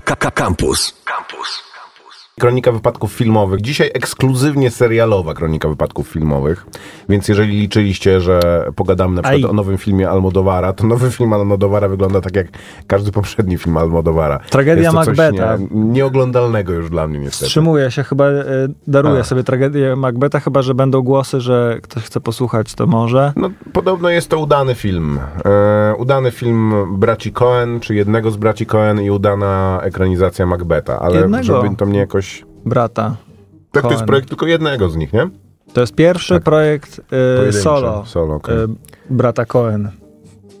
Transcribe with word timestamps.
Campus. 0.00 0.92
Campus. 1.04 1.62
Kronika 2.38 2.72
wypadków 2.72 3.12
filmowych. 3.12 3.60
Dzisiaj 3.60 3.90
ekskluzywnie 3.94 4.70
serialowa 4.70 5.34
kronika 5.34 5.68
wypadków 5.68 6.08
filmowych. 6.08 6.66
Więc 7.08 7.28
jeżeli 7.28 7.60
liczyliście, 7.60 8.20
że 8.20 8.64
pogadamy 8.76 9.14
na 9.16 9.22
przykład 9.22 9.44
Aj. 9.44 9.50
o 9.50 9.52
nowym 9.52 9.78
filmie 9.78 10.10
Almodowara, 10.10 10.72
to 10.72 10.86
nowy 10.86 11.10
film 11.10 11.32
Almodowara 11.32 11.88
wygląda 11.88 12.20
tak 12.20 12.36
jak 12.36 12.46
każdy 12.86 13.12
poprzedni 13.12 13.58
film 13.58 13.76
Almodowara. 13.76 14.38
Tragedia 14.50 14.92
Macbeta. 14.92 15.56
Nie, 15.56 15.66
nieoglądalnego 15.70 16.72
już 16.72 16.90
dla 16.90 17.06
mnie 17.06 17.18
niestety. 17.18 17.44
Wstrzymuję 17.44 17.90
się, 17.90 18.02
chyba 18.02 18.24
e, 18.26 18.44
daruję 18.86 19.20
A. 19.20 19.24
sobie 19.24 19.44
tragedię 19.44 19.96
Macbeta, 19.96 20.40
chyba 20.40 20.62
że 20.62 20.74
będą 20.74 21.02
głosy, 21.02 21.40
że 21.40 21.78
ktoś 21.82 22.02
chce 22.04 22.20
posłuchać, 22.20 22.74
to 22.74 22.86
może. 22.86 23.32
No, 23.36 23.50
podobno 23.72 24.10
jest 24.10 24.28
to 24.28 24.38
udany 24.38 24.74
film. 24.74 25.18
E, 25.44 25.94
udany 25.98 26.30
film 26.30 26.74
braci 26.98 27.32
Cohen, 27.32 27.80
czy 27.80 27.94
jednego 27.94 28.30
z 28.30 28.36
braci 28.36 28.66
Cohen 28.66 29.00
i 29.00 29.10
udana 29.10 29.80
ekranizacja 29.82 30.46
Macbeta. 30.46 31.00
Ale 31.00 31.20
Jednego. 31.20 31.44
żeby 31.44 31.76
to 31.76 31.86
mnie 31.86 31.98
jakoś... 31.98 32.27
Brata. 32.64 33.16
Tak, 33.72 33.82
to 33.82 33.90
jest 33.90 34.04
projekt 34.04 34.28
tylko 34.28 34.46
jednego 34.46 34.90
z 34.90 34.96
nich, 34.96 35.12
nie? 35.12 35.30
To 35.72 35.80
jest 35.80 35.94
pierwszy 35.94 36.40
projekt 36.40 36.98
e, 37.00 37.02
Pojedynczy. 37.36 37.60
solo, 37.60 38.04
Solo, 38.06 38.34
okej. 38.34 38.56
e, 38.56 38.66
brata 39.10 39.44
Cohen. 39.46 39.90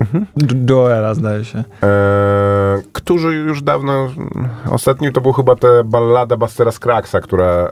Mhm. 0.00 0.26
Jo- 0.68 0.76
Joela, 0.76 1.14
zdaje 1.14 1.44
się. 1.44 1.64
E, 1.82 2.82
którzy 2.92 3.28
już 3.34 3.62
dawno, 3.62 4.08
ostatni 4.70 5.12
to 5.12 5.20
był 5.20 5.32
chyba 5.32 5.56
ta 5.56 5.68
ballada 5.84 6.36
Bastera 6.36 6.70
Skraksa, 6.72 7.20
która 7.20 7.46
e, 7.46 7.70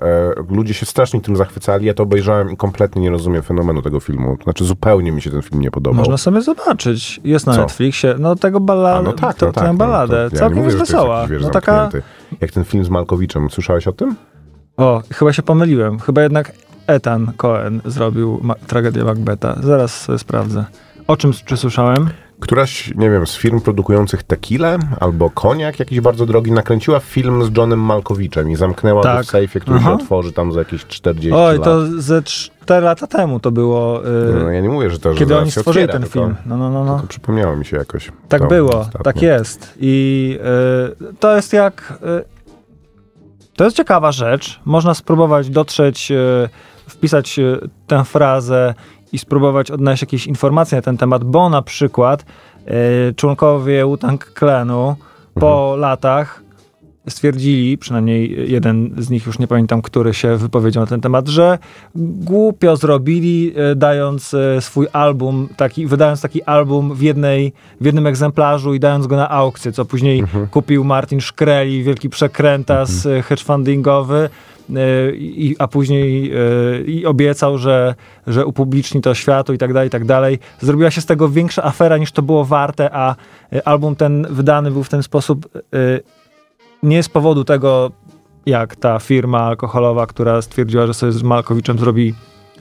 ludzie 0.51 0.75
się 0.75 0.87
strasznie 0.87 1.21
tym 1.21 1.37
zachwycali, 1.37 1.87
ja 1.87 1.95
to 1.95 2.03
obejrzałem 2.03 2.51
i 2.51 2.57
kompletnie 2.57 3.03
nie 3.03 3.11
rozumiem 3.11 3.43
fenomenu 3.43 3.83
tego 3.83 4.01
filmu. 4.01 4.37
Znaczy 4.45 4.65
zupełnie 4.65 5.13
mi 5.13 5.23
się 5.23 5.31
ten 5.31 5.43
film 5.43 5.61
nie 5.61 5.71
podobał. 5.71 5.99
Można 5.99 6.17
sobie 6.17 6.43
zobaczyć. 6.43 7.21
Jest 7.25 7.47
na 7.47 7.53
Co? 7.55 7.61
Netflixie. 7.61 8.15
No 8.19 8.37
tego 8.37 8.61
ballada, 8.61 9.03
no 9.03 9.13
tak, 9.13 9.37
to, 9.37 9.47
no 9.47 9.53
tak. 9.53 9.65
tę 9.65 9.73
no, 9.73 9.79
balladę. 9.79 10.29
to 10.31 10.37
ja 10.37 10.41
Całkiem 10.41 10.59
mówię, 10.59 10.67
jest 10.69 10.79
wesoła. 10.79 11.17
jakiś, 11.17 11.31
wiesz, 11.33 11.43
no 11.43 11.51
taka... 11.51 11.89
Jak 12.41 12.51
ten 12.53 12.65
film 12.65 12.85
z 12.85 12.89
Malkowiczem. 12.89 13.51
Słyszałeś 13.51 13.89
o 13.89 13.93
tym? 13.93 14.17
O, 14.77 15.03
chyba 15.13 15.33
się 15.33 15.43
pomyliłem. 15.43 15.99
Chyba 15.99 16.23
jednak 16.23 16.53
Ethan 16.87 17.33
Cohen 17.37 17.81
zrobił 17.85 18.41
ma- 18.43 18.55
tragedię 18.55 19.05
Macbeta. 19.05 19.57
Zaraz 19.63 20.01
sobie 20.01 20.19
sprawdzę. 20.19 20.65
O 21.07 21.17
czym 21.17 21.33
czy 21.45 21.57
słyszałem? 21.57 22.09
Któraś, 22.41 22.93
nie 22.97 23.11
wiem, 23.11 23.27
z 23.27 23.37
firm 23.37 23.61
produkujących 23.61 24.23
tequilę 24.23 24.79
albo 25.01 25.31
koniak 25.31 25.79
jakiś 25.79 26.01
bardzo 26.01 26.27
drogi 26.27 26.53
nakręciła 26.53 27.01
film 27.01 27.45
z 27.45 27.57
Johnem 27.57 27.81
Malkowiczem 27.81 28.51
i 28.51 28.57
zamknęła 28.57 29.03
go 29.03 29.09
Tak. 29.09 29.27
w 29.27 29.31
sejfie, 29.31 29.61
który 29.61 29.77
Aha. 29.81 29.89
się 29.91 29.95
otworzy 29.95 30.33
tam 30.33 30.53
za 30.53 30.59
jakieś 30.59 30.87
40 30.87 31.33
Oj, 31.33 31.55
lat. 31.57 31.65
to 31.65 31.87
ze 32.03 32.23
4 32.23 32.85
lata 32.85 33.07
temu 33.07 33.41
to 33.41 33.51
było, 33.51 34.07
y, 34.07 34.35
No, 34.45 34.51
ja 34.51 34.61
nie 34.61 34.69
mówię, 34.69 34.91
że 34.91 34.99
to, 34.99 35.13
że 35.13 35.19
kiedy 35.19 35.29
zaraz 35.29 35.43
oni 35.43 35.51
stworzyli 35.51 35.85
otwiera, 35.85 36.01
ten 36.01 36.09
film. 36.11 36.37
No, 36.47 36.57
no, 36.57 36.71
no, 36.71 36.85
no. 36.85 37.03
Przypomniało 37.09 37.57
mi 37.57 37.65
się 37.65 37.77
jakoś. 37.77 38.13
Tak 38.29 38.49
było, 38.49 38.81
ostatnio. 38.81 39.03
tak 39.03 39.23
jest. 39.23 39.75
I 39.81 40.39
y, 41.11 41.15
to 41.21 41.37
jest 41.37 41.53
jak. 41.53 41.93
Y, 42.21 42.25
to 43.57 43.65
jest 43.65 43.77
ciekawa 43.77 44.13
rzecz. 44.13 44.61
Można 44.65 44.95
spróbować 44.95 45.51
dotrzeć, 45.51 46.11
y, 46.11 46.49
wpisać 46.89 47.39
y, 47.39 47.59
tę 47.87 48.05
frazę 48.05 48.75
i 49.13 49.19
spróbować 49.19 49.71
odnaleźć 49.71 50.03
jakieś 50.03 50.27
informacje 50.27 50.77
na 50.79 50.83
ten 50.83 50.97
temat, 50.97 51.25
bo 51.25 51.49
na 51.49 51.63
przykład 51.63 52.25
y, 53.11 53.15
członkowie 53.15 53.85
Wu-Tang 53.85 54.33
Clanu 54.39 54.97
po 55.35 55.63
Mhm. 55.63 55.81
latach 55.81 56.43
stwierdzili, 57.09 57.79
przynajmniej 57.79 58.51
jeden 58.53 58.95
z 58.99 59.11
nich, 59.11 59.27
już 59.27 59.39
nie 59.39 59.47
pamiętam, 59.47 59.83
który 59.83 60.15
się 60.15 60.37
wypowiedział 60.37 60.83
na 60.83 60.87
ten 60.87 61.01
temat, 61.01 61.29
że 61.29 61.59
głupio 61.95 62.77
zrobili, 62.77 63.53
e, 63.57 63.75
dając 63.77 64.35
e, 64.35 64.61
swój 64.61 64.87
album, 64.93 65.49
taki, 65.57 65.87
wydając 65.87 66.21
taki 66.21 66.43
album 66.43 66.95
w, 66.95 67.03
jednej, 67.03 67.53
w 67.81 67.85
jednym 67.85 68.07
egzemplarzu 68.07 68.75
i 68.75 68.81
dając 68.81 69.07
go 69.07 69.17
na 69.17 69.31
aukcję, 69.31 69.73
co 69.73 69.85
później 69.85 70.25
kupił 70.51 70.85
Martin 70.85 71.21
Shkreli, 71.21 71.83
wielki 71.83 72.09
przekrętas 72.11 73.09
hedge 73.25 73.43
fundingowy, 73.45 74.17
e, 74.17 74.56
i, 75.19 75.57
a 75.59 75.69
później 75.69 76.33
e, 76.33 76.81
i 76.81 77.07
obiecał, 77.07 77.59
że, 77.59 77.95
że 78.27 78.47
upubliczni 78.47 79.01
to 79.01 79.15
światu 79.15 79.53
i 79.53 79.59
tak 79.59 79.73
dalej, 79.73 79.87
i 79.87 79.91
tak 79.91 80.05
dalej. 80.05 80.39
Zrobiła 80.61 80.91
się 80.91 81.01
z 81.01 81.07
tego 81.07 81.29
większa 81.29 81.65
afera 81.65 81.99
niż 81.99 82.13
to 82.13 82.23
było 82.23 82.45
warte, 82.45 82.91
a 82.93 83.15
e, 83.53 83.69
album 83.69 83.97
ten 83.97 84.27
wydany 84.31 84.71
był 84.71 84.85
w 84.85 84.89
ten 84.89 85.03
sposób 85.03 85.49
e, 85.57 85.59
nie 86.83 87.03
z 87.03 87.09
powodu 87.09 87.45
tego, 87.45 87.91
jak 88.47 88.77
ta 88.77 88.99
firma 88.99 89.41
alkoholowa, 89.41 90.07
która 90.07 90.43
stwierdziła, 90.43 90.87
że 90.87 90.95
sobie 90.95 91.13
z 91.13 91.23
Malkowiczem 91.23 91.79
zrobi 91.79 92.15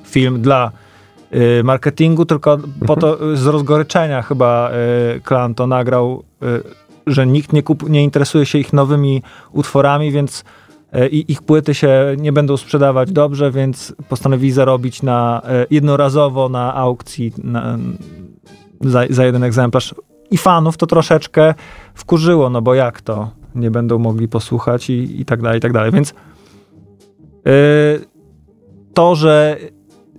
film 0.05 0.41
dla 0.41 0.71
marketingu, 1.63 2.25
tylko 2.25 2.57
po 2.87 2.95
to 2.95 3.31
y, 3.31 3.37
z 3.37 3.45
rozgoryczenia 3.45 4.21
chyba 4.21 4.71
Klan 5.23 5.55
to 5.55 5.67
nagrał, 5.67 6.23
że 7.07 7.27
nikt 7.27 7.53
nie, 7.53 7.63
kup, 7.63 7.89
nie 7.89 8.03
interesuje 8.03 8.45
się 8.45 8.57
ich 8.57 8.73
nowymi 8.73 9.23
utworami, 9.51 10.11
więc 10.11 10.43
i 11.11 11.31
ich 11.31 11.41
płyty 11.41 11.73
się 11.73 12.15
nie 12.17 12.33
będą 12.33 12.57
sprzedawać 12.57 13.11
dobrze, 13.11 13.51
więc 13.51 13.95
postanowili 14.09 14.51
zarobić 14.51 15.03
na 15.03 15.41
y, 15.63 15.67
jednorazowo 15.71 16.49
na 16.49 16.75
aukcji 16.75 17.33
na, 17.43 17.77
za, 18.81 19.03
za 19.09 19.25
jeden 19.25 19.43
egzemplarz. 19.43 19.95
I 20.31 20.37
fanów 20.37 20.77
to 20.77 20.87
troszeczkę 20.87 21.53
wkurzyło, 21.93 22.49
no 22.49 22.61
bo 22.61 22.73
jak 22.73 23.01
to? 23.01 23.31
Nie 23.55 23.71
będą 23.71 23.99
mogli 23.99 24.27
posłuchać 24.27 24.89
i, 24.89 25.21
i 25.21 25.25
tak 25.25 25.41
dalej, 25.41 25.57
i 25.57 25.61
tak 25.61 25.73
dalej. 25.73 25.91
Więc 25.91 26.13
yy, 27.45 27.53
to, 28.93 29.15
że 29.15 29.57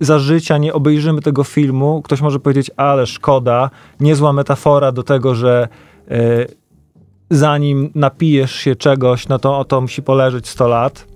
za 0.01 0.19
życia 0.19 0.57
nie 0.57 0.73
obejrzymy 0.73 1.21
tego 1.21 1.43
filmu, 1.43 2.01
ktoś 2.01 2.21
może 2.21 2.39
powiedzieć, 2.39 2.71
ale 2.77 3.07
szkoda, 3.07 3.69
niezła 3.99 4.33
metafora 4.33 4.91
do 4.91 5.03
tego, 5.03 5.35
że 5.35 5.67
yy, 6.09 6.17
zanim 7.29 7.89
napijesz 7.95 8.51
się 8.55 8.75
czegoś, 8.75 9.27
no 9.27 9.39
to 9.39 9.57
o 9.59 9.65
to 9.65 9.81
musi 9.81 10.01
poleżeć 10.01 10.47
100 10.47 10.67
lat. 10.67 11.07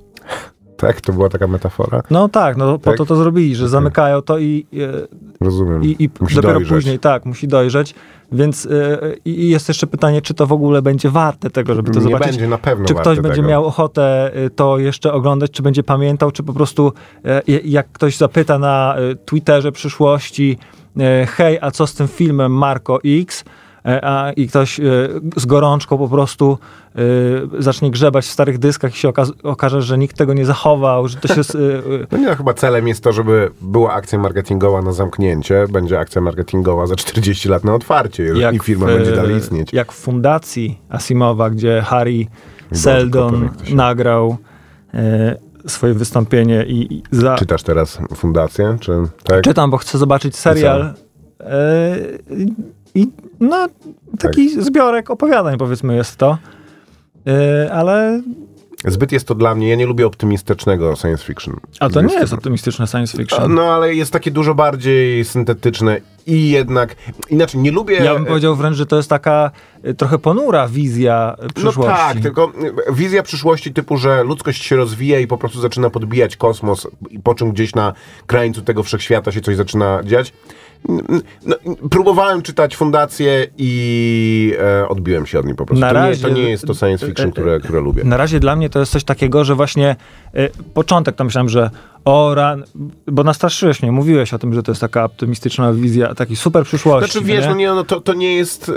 Tak, 0.77 1.01
to 1.01 1.13
była 1.13 1.29
taka 1.29 1.47
metafora. 1.47 2.01
No 2.11 2.29
tak, 2.29 2.57
no 2.57 2.77
po 2.79 2.89
Tak? 2.89 2.97
to 2.97 3.05
to 3.05 3.15
zrobili, 3.15 3.55
że 3.55 3.69
zamykają 3.69 4.21
to 4.21 4.37
i, 4.39 4.65
yy, 4.71 5.07
Rozumiem. 5.41 5.83
i, 5.83 5.95
i 5.99 6.09
dopiero 6.09 6.41
dojrzeć. 6.53 6.69
później, 6.69 6.99
tak, 6.99 7.25
musi 7.25 7.47
dojrzeć. 7.47 7.95
Więc 8.31 8.65
yy, 8.65 9.17
i 9.25 9.49
jest 9.49 9.67
jeszcze 9.67 9.87
pytanie, 9.87 10.21
czy 10.21 10.33
to 10.33 10.47
w 10.47 10.51
ogóle 10.51 10.81
będzie 10.81 11.09
warte 11.09 11.49
tego, 11.49 11.75
żeby 11.75 11.91
to 11.91 11.99
nie 11.99 12.03
zobaczyć. 12.03 12.27
będzie 12.27 12.47
na 12.47 12.57
pewno 12.57 12.85
Czy 12.85 12.93
ktoś 12.95 13.19
będzie 13.19 13.35
tego. 13.35 13.47
miał 13.47 13.65
ochotę 13.65 14.31
y, 14.45 14.49
to 14.49 14.77
jeszcze 14.77 15.13
oglądać, 15.13 15.51
czy 15.51 15.63
będzie 15.63 15.83
pamiętał, 15.83 16.31
czy 16.31 16.43
po 16.43 16.53
prostu 16.53 16.93
e, 17.25 17.41
jak 17.63 17.91
ktoś 17.91 18.17
zapyta 18.17 18.59
na 18.59 18.95
Twitterze 19.25 19.71
przyszłości, 19.71 20.57
e, 20.99 21.25
hej, 21.25 21.57
a 21.61 21.71
co 21.71 21.87
z 21.87 21.93
tym 21.93 22.07
filmem 22.07 22.51
Marco 22.51 22.99
X? 23.05 23.43
E, 23.85 24.05
A, 24.05 24.31
I 24.31 24.47
ktoś 24.47 24.79
e, 24.79 24.83
z 25.35 25.45
gorączką 25.45 25.97
po 25.97 26.07
prostu 26.07 26.57
e, 26.95 26.99
zacznie 27.59 27.91
grzebać 27.91 28.25
w 28.25 28.31
starych 28.31 28.57
dyskach 28.57 28.95
i 28.95 28.97
się 28.97 29.09
okaz- 29.09 29.31
okaże, 29.43 29.81
że 29.81 29.97
nikt 29.97 30.17
tego 30.17 30.33
nie 30.33 30.45
zachował, 30.45 31.07
że 31.07 31.17
to 31.17 31.27
się... 31.27 31.41
No 32.11 32.17
nie, 32.17 32.27
no, 32.27 32.35
chyba 32.35 32.53
celem 32.53 32.87
jest 32.87 33.03
to, 33.03 33.11
żeby 33.11 33.51
była 33.61 33.93
akcja 33.93 34.19
marketingowa 34.19 34.81
na 34.81 34.91
zamknięcie, 34.91 35.65
będzie 35.69 35.99
akcja 35.99 36.21
marketingowa 36.21 36.87
za 36.87 36.95
40 36.95 37.49
lat 37.49 37.63
na 37.63 37.75
otwarcie 37.75 38.33
i 38.53 38.59
firma 38.59 38.85
w, 38.85 38.89
będzie 38.89 39.11
dalej 39.11 39.35
istnieć. 39.35 39.73
Jak 39.73 39.91
w 39.91 39.95
fundacji 39.95 40.81
Asimowa, 40.89 41.49
gdzie 41.49 41.81
Harry 41.81 42.25
Seldon 42.73 43.43
jak 43.43 43.73
nagrał 43.73 44.37
swoje 45.67 45.93
wystąpienie 45.93 46.65
i, 46.67 46.93
i 46.93 47.03
za, 47.11 47.35
Czytasz 47.35 47.63
teraz 47.63 47.99
fundację, 48.15 48.77
czy 48.79 48.91
tak? 49.23 49.41
Czytam, 49.41 49.71
bo 49.71 49.77
chcę 49.77 49.97
zobaczyć 49.97 50.35
serial. 50.35 50.93
I 52.95 53.07
no, 53.39 53.67
taki 54.19 54.63
zbiorek 54.63 55.09
opowiadań, 55.09 55.57
powiedzmy, 55.57 55.95
jest 55.95 56.15
to. 56.15 56.37
E, 57.27 57.73
ale. 57.73 58.21
Zbyt 58.85 59.11
jest 59.11 59.27
to 59.27 59.35
dla 59.35 59.55
mnie, 59.55 59.69
ja 59.69 59.75
nie 59.75 59.85
lubię 59.85 60.07
optymistycznego 60.07 60.95
science 60.95 61.23
fiction. 61.25 61.59
A 61.79 61.89
to 61.89 62.01
nie 62.01 62.13
jest 62.13 62.33
optymistyczne 62.33 62.87
science 62.87 63.17
fiction. 63.17 63.55
No 63.55 63.63
ale 63.63 63.95
jest 63.95 64.13
takie 64.13 64.31
dużo 64.31 64.55
bardziej 64.55 65.25
syntetyczne 65.25 66.01
i 66.27 66.49
jednak, 66.49 66.95
inaczej, 67.29 67.61
nie 67.61 67.71
lubię... 67.71 67.95
Ja 67.95 68.13
bym 68.13 68.25
powiedział 68.25 68.55
wręcz, 68.55 68.77
że 68.77 68.85
to 68.85 68.97
jest 68.97 69.09
taka 69.09 69.51
e, 69.83 69.93
trochę 69.93 70.19
ponura 70.19 70.67
wizja 70.67 71.35
przyszłości. 71.55 71.91
No 71.91 71.97
tak, 71.97 72.19
tylko 72.19 72.51
y, 72.89 72.93
wizja 72.93 73.23
przyszłości 73.23 73.73
typu, 73.73 73.97
że 73.97 74.23
ludzkość 74.23 74.63
się 74.63 74.75
rozwija 74.75 75.19
i 75.19 75.27
po 75.27 75.37
prostu 75.37 75.61
zaczyna 75.61 75.89
podbijać 75.89 76.37
kosmos, 76.37 76.87
i 77.09 77.19
po 77.19 77.35
czym 77.35 77.51
gdzieś 77.51 77.75
na 77.75 77.93
krańcu 78.27 78.61
tego 78.61 78.83
wszechświata 78.83 79.31
się 79.31 79.41
coś 79.41 79.55
zaczyna 79.55 80.03
dziać. 80.03 80.33
No, 81.45 81.55
próbowałem 81.89 82.41
czytać 82.41 82.75
fundację 82.75 83.47
i 83.57 84.53
e, 84.59 84.87
odbiłem 84.87 85.25
się 85.25 85.39
od 85.39 85.45
niej 85.45 85.55
po 85.55 85.65
prostu. 85.65 85.81
Na 85.81 85.87
to, 85.89 85.93
razie- 85.93 86.23
nie, 86.27 86.29
to 86.33 86.41
nie 86.41 86.49
jest 86.49 86.67
to 86.67 86.73
science 86.73 87.05
fiction, 87.07 87.31
które, 87.31 87.59
które 87.59 87.79
lubię. 87.81 88.03
Na 88.03 88.17
razie 88.17 88.39
dla 88.39 88.55
mnie 88.55 88.69
to 88.69 88.79
jest 88.79 88.91
coś 88.91 89.03
takiego, 89.03 89.43
że 89.45 89.55
właśnie 89.55 89.95
e, 90.33 90.49
początek 90.73 91.15
to 91.15 91.23
myślałem, 91.23 91.49
że 91.49 91.69
O, 92.05 92.35
ran, 92.35 92.63
bo 93.07 93.23
nastraszyłeś 93.23 93.81
mnie, 93.81 93.91
mówiłeś 93.91 94.33
o 94.33 94.39
tym, 94.39 94.53
że 94.53 94.63
to 94.63 94.71
jest 94.71 94.81
taka 94.81 95.03
optymistyczna 95.03 95.73
wizja, 95.73 96.15
taki 96.15 96.35
super 96.35 96.63
przyszłości. 96.63 97.11
Znaczy 97.11 97.25
wiesz, 97.25 97.43
nie? 97.43 97.49
no 97.49 97.55
nie, 97.55 97.67
no 97.67 97.83
to, 97.83 98.01
to 98.01 98.13
nie 98.13 98.35
jest 98.35 98.69
e, 98.69 98.71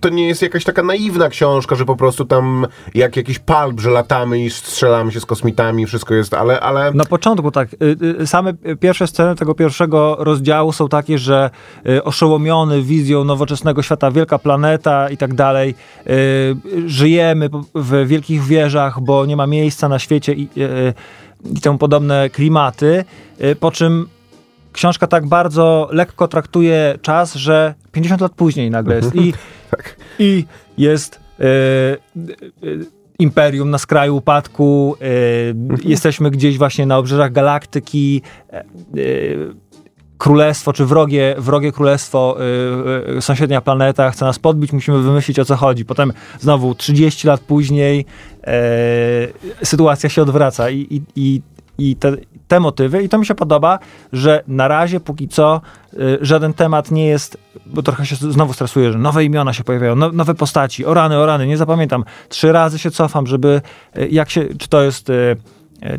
to 0.00 0.08
nie 0.08 0.28
jest 0.28 0.42
jakaś 0.42 0.64
taka 0.64 0.82
naiwna 0.82 1.28
książka, 1.28 1.76
że 1.76 1.84
po 1.84 1.96
prostu 1.96 2.24
tam 2.24 2.66
jak 2.94 3.16
jakiś 3.16 3.38
palp, 3.38 3.80
że 3.80 3.90
latamy 3.90 4.44
i 4.44 4.50
strzelamy 4.50 5.12
się 5.12 5.20
z 5.20 5.26
kosmitami, 5.26 5.86
wszystko 5.86 6.14
jest, 6.14 6.34
ale, 6.34 6.60
ale 6.60 6.92
Na 6.94 7.04
początku 7.04 7.50
tak, 7.50 7.68
y, 7.74 7.96
y, 8.22 8.26
same 8.26 8.54
pierwsze 8.80 9.06
sceny 9.06 9.34
tego 9.34 9.54
pierwszego 9.54 10.16
rozdziału 10.18 10.72
są 10.72 10.88
takie, 10.88 11.18
że 11.18 11.50
y, 11.88 12.04
oszołomiony 12.04 12.82
wizją 12.82 13.24
nowoczesnego 13.24 13.82
świata, 13.82 14.10
wielka 14.10 14.38
planeta 14.38 15.10
i 15.10 15.16
tak 15.16 15.34
dalej, 15.34 15.74
żyjemy 16.86 17.50
w 17.74 18.06
wielkich 18.06 18.42
wieżach, 18.42 19.00
bo 19.00 19.26
nie 19.26 19.36
ma 19.36 19.46
miejsca 19.46 19.88
na 19.88 19.98
świecie 19.98 20.32
i, 20.32 20.48
i 21.56 21.60
temu 21.60 21.78
podobne 21.78 22.30
klimaty, 22.30 23.04
y, 23.44 23.56
po 23.56 23.70
czym 23.70 24.06
książka 24.72 25.06
tak 25.06 25.26
bardzo 25.26 25.88
lekko 25.92 26.28
traktuje 26.28 26.98
czas, 27.02 27.34
że 27.34 27.74
50 27.92 28.20
lat 28.20 28.32
później 28.32 28.70
nagle 28.70 28.96
jest 28.96 29.14
i, 29.14 29.32
tak. 29.70 29.96
i 30.18 30.44
jest 30.78 31.20
e, 31.40 31.44
e, 31.44 31.96
imperium 33.18 33.70
na 33.70 33.78
skraju 33.78 34.16
upadku, 34.16 34.96
e, 35.00 35.04
jesteśmy 35.84 36.30
gdzieś 36.30 36.58
właśnie 36.58 36.86
na 36.86 36.98
obrzeżach 36.98 37.32
galaktyki, 37.32 38.22
królestwo, 40.20 40.72
czy 40.72 40.86
wrogie, 40.86 41.34
wrogie 41.38 41.72
królestwo, 41.72 42.36
y, 43.10 43.16
y, 43.16 43.22
sąsiednia 43.22 43.60
planeta 43.60 44.10
chce 44.10 44.24
nas 44.24 44.38
podbić, 44.38 44.72
musimy 44.72 44.98
wymyślić 44.98 45.38
o 45.38 45.44
co 45.44 45.56
chodzi. 45.56 45.84
Potem 45.84 46.12
znowu 46.40 46.74
30 46.74 47.26
lat 47.26 47.40
później 47.40 48.04
e, 48.44 48.52
sytuacja 49.62 50.08
się 50.08 50.22
odwraca 50.22 50.70
i, 50.70 50.86
i, 50.90 51.02
i, 51.16 51.42
i 51.78 51.96
te, 51.96 52.16
te 52.48 52.60
motywy 52.60 53.02
i 53.02 53.08
to 53.08 53.18
mi 53.18 53.26
się 53.26 53.34
podoba, 53.34 53.78
że 54.12 54.42
na 54.48 54.68
razie 54.68 55.00
póki 55.00 55.28
co 55.28 55.60
y, 55.94 56.18
żaden 56.20 56.54
temat 56.54 56.90
nie 56.90 57.06
jest, 57.06 57.38
bo 57.66 57.82
trochę 57.82 58.06
się 58.06 58.16
znowu 58.16 58.52
stresuję, 58.52 58.92
że 58.92 58.98
nowe 58.98 59.24
imiona 59.24 59.52
się 59.52 59.64
pojawiają, 59.64 59.96
no, 59.96 60.12
nowe 60.12 60.34
postaci, 60.34 60.86
o 60.86 60.94
rany, 60.94 61.18
o 61.18 61.26
rany, 61.26 61.46
nie 61.46 61.56
zapamiętam. 61.56 62.04
Trzy 62.28 62.52
razy 62.52 62.78
się 62.78 62.90
cofam, 62.90 63.26
żeby 63.26 63.60
y, 63.98 64.08
jak 64.08 64.30
się, 64.30 64.48
czy 64.58 64.68
to 64.68 64.82
jest... 64.82 65.10
Y, 65.10 65.36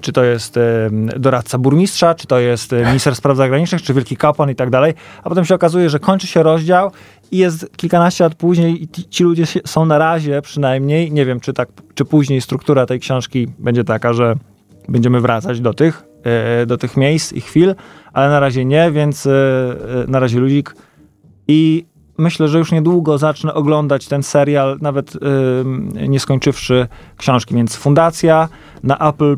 czy 0.02 0.12
to 0.12 0.24
jest 0.24 0.58
e, 0.58 0.90
doradca 1.18 1.58
burmistrza, 1.58 2.16
czy 2.16 2.28
to 2.28 2.40
jest 2.40 2.74
e, 2.74 2.86
minister 2.86 3.16
spraw 3.16 3.38
zagranicznych, 3.38 3.82
czy 3.82 3.94
wielki 3.94 4.18
kapłan 4.18 4.50
i 4.50 4.56
tak 4.56 4.70
dalej, 4.70 4.94
a 5.24 5.30
potem 5.30 5.46
się 5.46 5.56
okazuje, 5.56 5.90
że 5.90 6.00
kończy 6.00 6.28
się 6.28 6.44
rozdział 6.44 6.92
i 7.32 7.38
jest 7.38 7.78
kilkanaście 7.78 8.24
lat 8.24 8.36
później 8.36 8.84
i 8.84 8.88
ci, 8.88 9.24
ludzie 9.24 9.44
są 9.66 9.86
na 9.86 9.98
razie 9.98 10.42
przynajmniej, 10.42 11.12
nie 11.12 11.26
wiem, 11.26 11.40
czy 11.40 11.54
tak, 11.54 11.70
czy 11.94 12.06
później 12.06 12.42
struktura 12.42 12.86
tej 12.86 13.00
książki 13.00 13.48
będzie 13.60 13.84
taka, 13.84 14.14
że 14.14 14.36
będziemy 14.90 15.22
wracać 15.22 15.62
do 15.62 15.74
tych, 15.74 16.04
e, 16.24 16.66
do 16.66 16.78
tych 16.78 16.98
miejsc 16.98 17.34
i 17.34 17.42
chwil, 17.42 17.76
ale 18.14 18.30
na 18.30 18.40
razie 18.40 18.66
nie, 18.66 18.92
więc 18.92 19.26
e, 19.26 19.32
e, 19.32 20.08
na 20.08 20.20
razie 20.20 20.40
ludzik. 20.40 20.76
I 21.48 21.86
myślę, 22.18 22.48
że 22.48 22.58
już 22.58 22.72
niedługo 22.72 23.18
zacznę 23.18 23.54
oglądać 23.54 24.08
ten 24.08 24.24
serial, 24.24 24.78
nawet 24.82 25.16
e, 25.16 26.08
nie 26.08 26.20
skończywszy 26.20 26.88
książki, 27.18 27.56
więc 27.56 27.76
Fundacja 27.76 28.50
na 28.84 29.10
Apple 29.10 29.38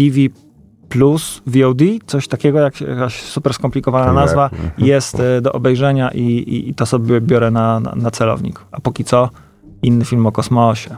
TV 0.00 0.34
Plus 0.88 1.42
VOD, 1.46 1.82
coś 2.06 2.28
takiego, 2.28 2.58
jak 2.58 2.80
jakaś 2.80 3.22
super 3.22 3.54
skomplikowana 3.54 4.04
Tak. 4.06 4.14
nazwa, 4.14 4.44
Mhm. 4.52 4.70
jest 4.78 5.20
e, 5.20 5.40
do 5.40 5.52
obejrzenia 5.52 6.10
i, 6.10 6.20
i, 6.22 6.68
i 6.70 6.74
to 6.74 6.86
sobie 6.86 7.20
biorę 7.20 7.50
na, 7.50 7.80
na, 7.80 7.92
na 7.96 8.10
celownik. 8.10 8.60
A 8.72 8.80
póki 8.80 9.04
co 9.04 9.28
inny 9.82 10.04
film 10.04 10.26
o 10.26 10.32
kosmosie. 10.32 10.96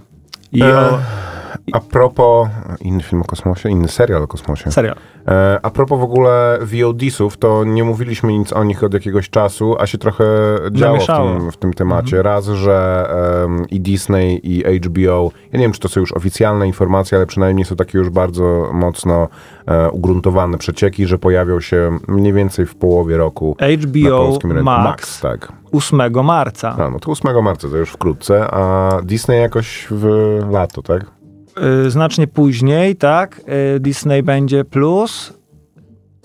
I 0.52 0.62
o 0.62 0.99
A 1.73 1.81
propos, 1.81 2.49
inny 2.81 3.03
film 3.03 3.23
o 3.23 3.25
kosmosie, 3.25 3.70
inny 3.70 3.88
serial 3.88 4.23
o 4.23 4.26
kosmosie. 4.26 4.70
serial. 4.70 4.97
E, 5.29 5.61
a 5.62 5.70
propos 5.70 6.00
w 6.00 6.03
ogóle 6.03 6.59
VOD-sów, 6.61 7.37
to 7.37 7.64
nie 7.64 7.85
mówiliśmy 7.85 8.32
nic 8.32 8.53
o 8.53 8.64
nich 8.64 8.85
od 8.85 8.94
jakiegoś 8.94 9.31
czasu, 9.31 9.76
a 9.79 9.87
się 9.87 9.99
trochę 9.99 10.25
działo 10.70 10.99
w 10.99 11.06
tym, 11.06 11.53
w 11.53 11.56
tym 11.56 11.73
temacie. 11.73 12.23
Raz, 12.23 12.47
że 12.47 13.06
em, 13.44 13.67
i 13.70 13.81
Disney, 13.81 14.41
i 14.43 14.81
HBO, 14.81 15.31
ja 15.53 15.59
nie 15.59 15.64
wiem, 15.64 15.73
czy 15.73 15.81
to 15.81 15.88
są 15.88 16.00
już 16.00 16.12
oficjalne 16.12 16.67
informacje, 16.67 17.19
ale 17.19 17.26
przynajmniej 17.26 17.64
są 17.64 17.76
takie 17.76 17.99
już 17.99 18.11
bardzo 18.11 18.70
mocno 18.73 19.29
e, 19.67 19.91
ugruntowane 19.91 20.59
przecieki, 20.59 21.06
że 21.06 21.19
pojawią 21.19 21.61
się 21.61 21.99
mniej 22.09 22.32
więcej 22.32 22.67
w 22.67 22.75
połowie 22.75 23.17
roku 23.17 23.56
na 23.61 23.67
HBO 23.67 24.26
polskim 24.26 24.53
rynku. 24.53 24.64
Max, 24.64 25.20
tak. 25.20 25.53
8 25.73 26.25
marca. 26.25 26.76
A, 26.79 26.91
no 26.91 26.99
to 27.00 27.11
8 27.11 27.44
marca, 27.44 27.69
to 27.69 27.76
już 27.76 27.91
wkrótce, 27.91 28.50
a 28.50 28.91
Disney 29.03 29.41
jakoś 29.41 29.87
w 29.91 30.06
lato, 30.50 30.82
tak? 30.82 31.22
Y, 31.87 31.90
znacznie 31.90 32.26
później, 32.26 32.96
tak, 32.96 33.40
y, 33.76 33.81
Disney 33.81 34.22
będzie 34.22 34.64
plus. 34.64 35.32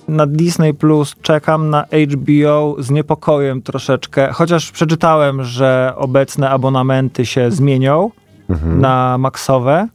Na 0.08 0.28
Disney 0.28 0.74
Plus 0.74 1.16
czekam 1.22 1.70
na 1.70 1.86
HBO 2.12 2.76
z 2.80 2.90
niepokojem 2.90 3.62
troszeczkę, 3.62 4.30
chociaż 4.34 4.72
przeczytałem, 4.72 5.44
że 5.44 5.94
obecne 5.96 6.50
abonamenty 6.50 7.26
się 7.26 7.52
zmienią 7.52 8.12
na 8.66 9.18
maksowe. 9.18 9.88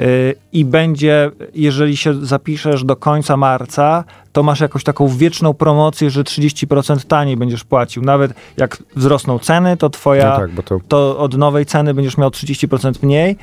Y, 0.00 0.34
I 0.52 0.64
będzie, 0.64 1.30
jeżeli 1.54 1.96
się 1.96 2.26
zapiszesz 2.26 2.84
do 2.84 2.96
końca 2.96 3.36
marca, 3.36 4.04
to 4.32 4.42
masz 4.42 4.60
jakąś 4.60 4.84
taką 4.84 5.08
wieczną 5.08 5.54
promocję, 5.54 6.10
że 6.10 6.24
30% 6.24 7.06
taniej 7.06 7.36
będziesz 7.36 7.64
płacił. 7.64 8.02
Nawet 8.02 8.32
jak 8.56 8.82
wzrosną 8.96 9.38
ceny, 9.38 9.76
to 9.76 9.90
twoja 9.90 10.28
No 10.28 10.36
tak, 10.36 10.64
to 10.64 10.80
to 10.88 11.18
od 11.18 11.36
nowej 11.36 11.66
ceny 11.66 11.94
będziesz 11.94 12.18
miał 12.18 12.30
30% 12.30 12.92
mniej, 13.02 13.36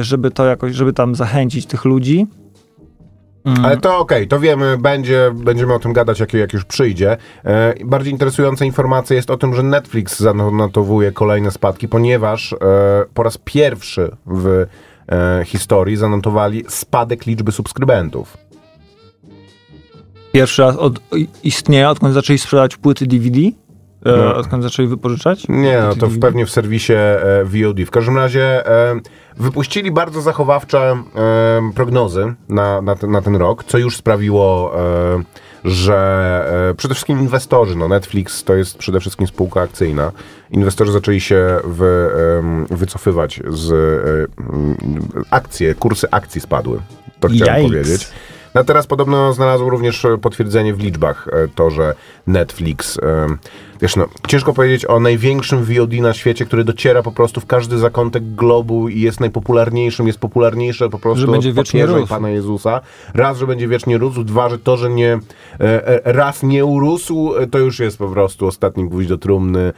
żeby 0.00 0.30
to 0.30 0.46
jakoś, 0.46 0.74
żeby 0.74 0.92
tam 0.92 1.14
zachęcić 1.14 1.66
tych 1.66 1.84
ludzi. 1.84 2.26
Mm. 3.44 3.64
Ale 3.64 3.76
to 3.76 3.98
okej, 3.98 4.28
to 4.28 4.40
wiemy, 4.40 4.78
będzie, 4.78 5.30
będziemy 5.34 5.74
o 5.74 5.78
tym 5.78 5.92
gadać, 5.92 6.20
jak, 6.20 6.32
jak 6.32 6.52
już 6.52 6.64
przyjdzie. 6.64 7.16
E, 7.44 7.74
bardziej 7.84 8.12
interesująca 8.12 8.64
informacja 8.64 9.16
jest 9.16 9.30
o 9.30 9.36
tym, 9.36 9.54
że 9.54 9.62
Netflix 9.62 10.20
zanotowuje 10.20 11.12
kolejne 11.12 11.50
spadki, 11.50 11.88
ponieważ 11.88 12.52
e, 12.52 12.56
po 13.14 13.22
raz 13.22 13.38
pierwszy 13.38 14.10
w 14.26 14.66
e, 15.08 15.44
historii 15.44 15.96
zanotowali 15.96 16.64
spadek 16.68 17.26
liczby 17.26 17.52
subskrybentów. 17.52 18.36
Pierwszy 20.32 20.62
raz 20.62 20.76
od, 20.76 21.00
istnieje, 21.42 21.88
odkąd 21.88 22.14
zaczęli 22.14 22.38
sprzedawać 22.38 22.76
płyty 22.76 23.06
DVD, 23.06 23.38
e, 23.40 23.52
No. 24.04 24.36
odkąd 24.36 24.62
zaczęli 24.62 24.88
wypożyczać. 24.88 25.48
Nie, 25.48 25.80
no 25.80 25.94
to 25.94 26.06
w, 26.06 26.18
pewnie 26.18 26.46
w 26.46 26.50
serwisie 26.50 26.92
e, 26.92 27.44
VOD. 27.44 27.80
W 27.86 27.90
każdym 27.90 28.16
razie 28.16 28.66
e, 28.66 29.00
wypuścili 29.36 29.90
bardzo 29.90 30.20
zachowawcze 30.20 31.02
e, 31.16 31.72
prognozy 31.74 32.34
na, 32.48 32.82
na, 32.82 32.96
ten, 32.96 33.10
na 33.10 33.22
ten 33.22 33.36
rok, 33.36 33.64
co 33.64 33.78
już 33.78 33.96
sprawiło, 33.96 34.72
e, 34.76 35.22
że 35.64 36.68
e, 36.70 36.74
przede 36.74 36.94
wszystkim 36.94 37.20
inwestorzy, 37.20 37.76
no 37.76 37.88
Netflix 37.88 38.44
to 38.44 38.54
jest 38.54 38.78
przede 38.78 39.00
wszystkim 39.00 39.26
spółka 39.26 39.60
akcyjna, 39.60 40.12
inwestorzy 40.50 40.92
zaczęli 40.92 41.20
się 41.20 41.60
w, 41.64 42.08
em, 42.38 42.66
wycofywać 42.78 43.40
z 43.48 43.72
e, 43.72 44.42
m, 44.52 44.76
akcje, 45.30 45.74
kursy 45.74 46.06
akcji 46.10 46.40
spadły. 46.40 46.80
To 47.20 47.28
chciałem 47.28 47.62
Yikes. 47.62 47.82
powiedzieć. 47.82 48.08
No 48.54 48.64
teraz 48.64 48.86
podobno 48.86 49.32
znalazł 49.32 49.70
również 49.70 50.06
potwierdzenie 50.22 50.74
w 50.74 50.80
liczbach 50.80 51.28
e, 51.28 51.48
to, 51.54 51.70
że 51.70 51.94
Netflix, 52.26 52.98
wiesz 53.82 53.96
no, 53.96 54.06
ciężko 54.28 54.52
powiedzieć 54.52 54.86
o 54.86 55.00
największym 55.00 55.64
VOD 55.64 55.92
na 55.92 56.12
świecie, 56.12 56.44
który 56.44 56.64
dociera 56.64 57.02
po 57.02 57.12
prostu 57.12 57.40
w 57.40 57.46
każdy 57.46 57.78
zakątek 57.78 58.34
globu 58.34 58.88
i 58.88 59.00
jest 59.00 59.20
najpopularniejszym, 59.20 60.06
jest 60.06 60.18
popularniejszy 60.18 60.90
po 60.90 60.98
prostu 60.98 61.20
Że 61.20 61.32
będzie 61.32 61.50
od 61.50 61.56
wiecznie 61.56 61.86
rósł. 61.86 62.06
Pana 62.06 62.30
Jezusa. 62.30 62.80
Raz, 63.14 63.38
że 63.38 63.46
będzie 63.46 63.68
wiecznie 63.68 63.98
rósł, 63.98 64.24
dwa, 64.24 64.48
że 64.48 64.58
to, 64.58 64.76
że 64.76 64.90
nie 64.90 65.12
e, 65.12 65.88
e, 66.06 66.12
raz 66.12 66.42
nie 66.42 66.64
urósł, 66.64 67.34
e, 67.36 67.46
to 67.46 67.58
już 67.58 67.78
jest 67.78 67.98
po 67.98 68.08
prostu 68.08 68.46
ostatni 68.46 68.88
gwóźdź 68.88 69.08
do 69.08 69.18
trumny. 69.18 69.72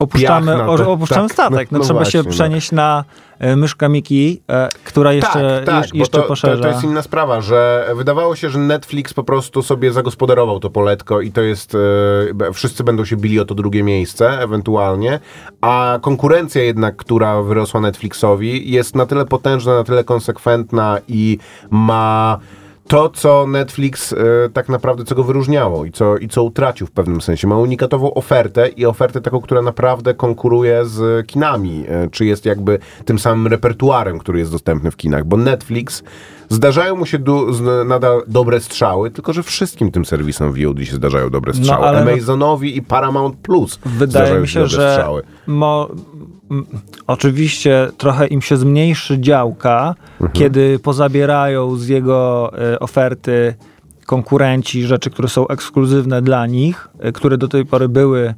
Opuszczamy, 0.00 0.46
piach 0.46 0.58
na 0.58 0.68
o- 0.68 0.78
to- 0.78 0.92
opuszczamy 0.92 1.28
tak, 1.28 1.32
statek. 1.32 1.70
No, 1.72 1.78
no- 1.78 1.84
trzeba 1.84 2.00
właśnie, 2.00 2.20
się 2.20 2.24
no. 2.26 2.30
przenieść 2.30 2.72
na 2.72 3.04
e, 3.38 3.56
myszkę 3.56 3.88
Miki, 3.88 4.42
e, 4.50 4.68
która 4.84 5.12
jeszcze, 5.12 5.62
tak, 5.66 5.82
tak, 5.82 5.94
jeszcze 5.94 6.12
to, 6.18 6.22
to, 6.22 6.28
poszerza. 6.28 6.62
to 6.62 6.68
jest 6.68 6.84
inna 6.84 7.02
sprawa, 7.02 7.40
że 7.40 7.90
wydawało 7.94 8.36
się, 8.36 8.50
że 8.50 8.58
Netflix 8.58 9.14
po 9.14 9.24
prostu 9.24 9.62
sobie 9.62 9.92
zagospodarował 9.92 10.60
to 10.60 10.70
poletko 10.70 11.20
i 11.20 11.32
to 11.32 11.40
jest, 11.40 11.74
e, 11.74 12.52
wszyscy 12.52 12.84
będą 12.84 13.04
się 13.04 13.16
bili 13.16 13.40
o 13.40 13.44
to 13.44 13.54
drugie 13.54 13.82
miejsce 13.82 14.42
ewentualnie, 14.42 15.20
a 15.60 15.98
konkurencja 16.02 16.62
jednak, 16.62 16.96
która 16.96 17.42
wyrosła 17.42 17.80
Netflixowi 17.80 18.70
jest 18.72 18.94
na 18.94 19.06
tyle 19.06 19.24
potężna, 19.24 19.74
na 19.74 19.84
tyle 19.84 20.04
konsekwentna 20.04 20.98
i 21.08 21.38
ma 21.70 22.38
to, 22.90 23.10
co 23.10 23.46
Netflix 23.46 24.12
e, 24.12 24.16
tak 24.52 24.68
naprawdę, 24.68 25.04
co 25.04 25.14
go 25.14 25.24
wyróżniało 25.24 25.84
i 25.84 25.92
co, 25.92 26.16
i 26.16 26.28
co 26.28 26.42
utracił 26.42 26.86
w 26.86 26.90
pewnym 26.90 27.20
sensie. 27.20 27.46
Ma 27.46 27.58
unikatową 27.58 28.14
ofertę 28.14 28.68
i 28.68 28.86
ofertę 28.86 29.20
taką, 29.20 29.40
która 29.40 29.62
naprawdę 29.62 30.14
konkuruje 30.14 30.86
z 30.86 31.26
kinami, 31.26 31.84
e, 31.88 32.08
czy 32.10 32.24
jest 32.24 32.44
jakby 32.44 32.78
tym 33.04 33.18
samym 33.18 33.46
repertuarem, 33.46 34.18
który 34.18 34.38
jest 34.38 34.52
dostępny 34.52 34.90
w 34.90 34.96
kinach, 34.96 35.24
bo 35.24 35.36
Netflix 35.36 36.02
zdarzają 36.50 36.96
mu 36.96 37.06
się 37.06 37.18
du- 37.18 37.52
z- 37.52 37.88
nadal 37.88 38.22
dobre 38.28 38.60
strzały, 38.60 39.10
tylko 39.10 39.32
że 39.32 39.42
wszystkim 39.42 39.90
tym 39.90 40.04
serwisom 40.04 40.52
VOD 40.52 40.78
się 40.84 40.94
zdarzają 40.96 41.30
dobre 41.30 41.54
strzały. 41.54 41.86
ale 41.86 42.04
no- 42.04 42.10
Amazonowi 42.10 42.76
i 42.76 42.82
Paramount 42.82 43.36
Plus 43.36 43.78
Wydaje 43.84 44.10
zdarzają 44.10 44.40
mi 44.40 44.48
się, 44.48 44.60
dobre 44.60 44.70
że 44.76 44.92
strzały. 44.92 45.22
mo, 45.46 45.88
oczywiście 47.06 47.88
trochę 47.98 48.26
im 48.26 48.42
się 48.42 48.56
zmniejszy 48.56 49.20
działka, 49.20 49.94
kiedy 50.32 50.78
pozabierają 50.78 51.76
z 51.76 51.88
jego 51.88 52.50
e, 52.72 52.80
oferty 52.80 53.54
konkurenci 54.06 54.82
rzeczy, 54.86 55.10
które 55.10 55.28
są 55.28 55.48
ekskluzywne 55.48 56.22
dla 56.22 56.46
nich, 56.46 56.88
e, 56.98 57.12
które 57.12 57.38
do 57.38 57.48
tej 57.48 57.66
pory 57.66 57.88
były, 57.88 58.20
e, 58.28 58.34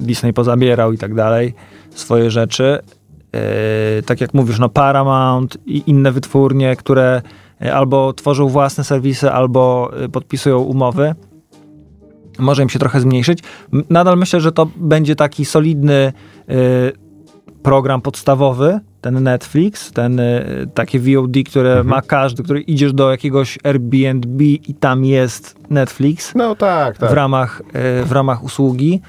Disney 0.00 0.32
pozabierał 0.32 0.92
i 0.92 0.98
tak 0.98 1.14
dalej, 1.14 1.54
swoje 1.94 2.30
rzeczy. 2.30 2.78
E, 3.34 4.02
tak 4.02 4.20
jak 4.20 4.34
mówisz, 4.34 4.58
no 4.58 4.68
Paramount 4.68 5.58
i 5.66 5.82
inne 5.86 6.12
wytwórnie, 6.12 6.76
które 6.76 7.22
e, 7.62 7.74
albo 7.74 8.12
tworzą 8.12 8.48
własne 8.48 8.84
serwisy, 8.84 9.30
albo 9.30 9.90
e, 10.04 10.08
podpisują 10.08 10.58
umowy 10.58 11.14
może 12.38 12.62
im 12.62 12.68
się 12.68 12.78
trochę 12.78 13.00
zmniejszyć. 13.00 13.38
Nadal 13.90 14.18
myślę, 14.18 14.40
że 14.40 14.52
to 14.52 14.68
będzie 14.76 15.16
taki 15.16 15.44
solidny 15.44 16.12
program 17.62 18.00
podstawowy, 18.00 18.80
ten 19.00 19.22
Netflix, 19.22 19.92
ten 19.92 20.20
takie 20.74 21.00
VOD, 21.00 21.32
które 21.46 21.84
ma 21.84 22.02
każdy, 22.02 22.42
który 22.42 22.60
idziesz 22.60 22.92
do 22.92 23.10
jakiegoś 23.10 23.58
Airbnb 23.64 24.44
i 24.44 24.74
tam 24.80 25.04
jest 25.04 25.56
Netflix 25.70 26.34
No 26.34 26.54
tak, 26.54 26.98
tak. 26.98 27.10
w 27.10 27.12
ramach, 27.12 27.62
w 28.04 28.12
ramach 28.12 28.44
usługi. 28.44 29.00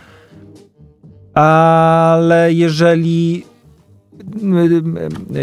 Ale 1.34 2.54
jeżeli 2.54 3.44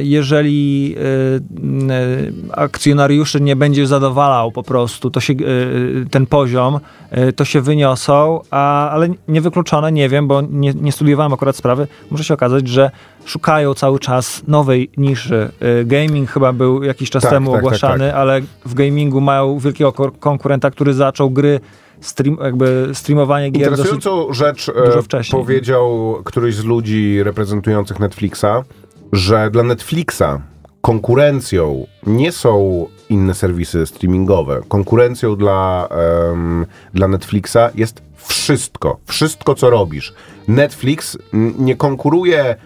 jeżeli 0.03 0.95
y, 0.99 2.53
akcjonariuszy 2.53 3.41
nie 3.41 3.57
będzie 3.57 3.87
zadowalał 3.87 4.53
po 4.53 4.63
prostu 4.63 5.11
to 5.11 5.21
się, 5.21 5.33
y, 5.33 6.07
ten 6.11 6.27
poziom, 6.27 6.81
y, 7.29 7.33
to 7.33 7.45
się 7.45 7.61
wyniosą, 7.61 8.41
a, 8.51 8.91
ale 8.91 9.09
niewykluczone, 9.29 9.93
nie 9.93 10.09
wiem, 10.09 10.29
bo 10.29 10.41
nie, 10.51 10.75
nie 10.75 10.93
studiowałem 10.93 11.33
akurat 11.33 11.57
sprawy, 11.57 11.87
może 12.11 12.25
się 12.25 12.35
okazać, 12.35 12.69
że 12.69 12.91
szukają 13.25 13.75
cały 13.75 13.99
czas 13.99 14.43
nowej 14.49 14.91
niszy. 14.97 15.51
Gaming 15.85 16.31
chyba 16.31 16.53
był 16.53 16.83
jakiś 16.83 17.11
czas 17.11 17.23
Tak, 17.23 17.33
temu 17.33 17.47
tak, 17.47 17.55
tak, 17.61 17.65
ogłaszany, 17.65 18.07
tak. 18.07 18.17
ale 18.17 18.41
w 18.67 18.75
gamingu 18.75 19.21
mają 19.21 19.59
wielkiego 19.59 19.93
ko- 19.93 20.11
konkurenta, 20.21 20.71
który 20.71 20.95
zaczął 20.95 21.31
gry 21.31 21.61
stream, 22.03 22.37
jakby 22.43 22.91
streamowanie 22.93 23.51
gier 23.51 23.71
dosyć 23.71 23.85
Interesującą 23.85 24.33
rzecz 24.33 24.69
e, 24.69 24.87
dużo 24.87 25.03
wcześniej. 25.03 25.43
powiedział 25.43 26.17
któryś 26.25 26.55
z 26.55 26.65
ludzi 26.65 27.23
reprezentujących 27.23 28.01
Netflixa, 28.01 28.65
że 29.13 29.51
dla 29.51 29.63
Netflixa 29.63 30.41
konkurencją 30.81 31.87
nie 32.07 32.33
są 32.33 32.87
inne 33.09 33.35
serwisy 33.35 33.87
streamingowe. 33.87 34.61
Konkurencją 34.69 35.37
dla, 35.37 35.89
em, 36.33 36.67
dla 36.95 37.09
Netflixa 37.09 37.59
jest 37.75 38.03
wszystko. 38.27 38.99
Wszystko, 39.07 39.55
co 39.55 39.71
robisz. 39.71 40.15
Netflix 40.49 41.19
nie 41.59 41.77
konkuruje 41.77 42.57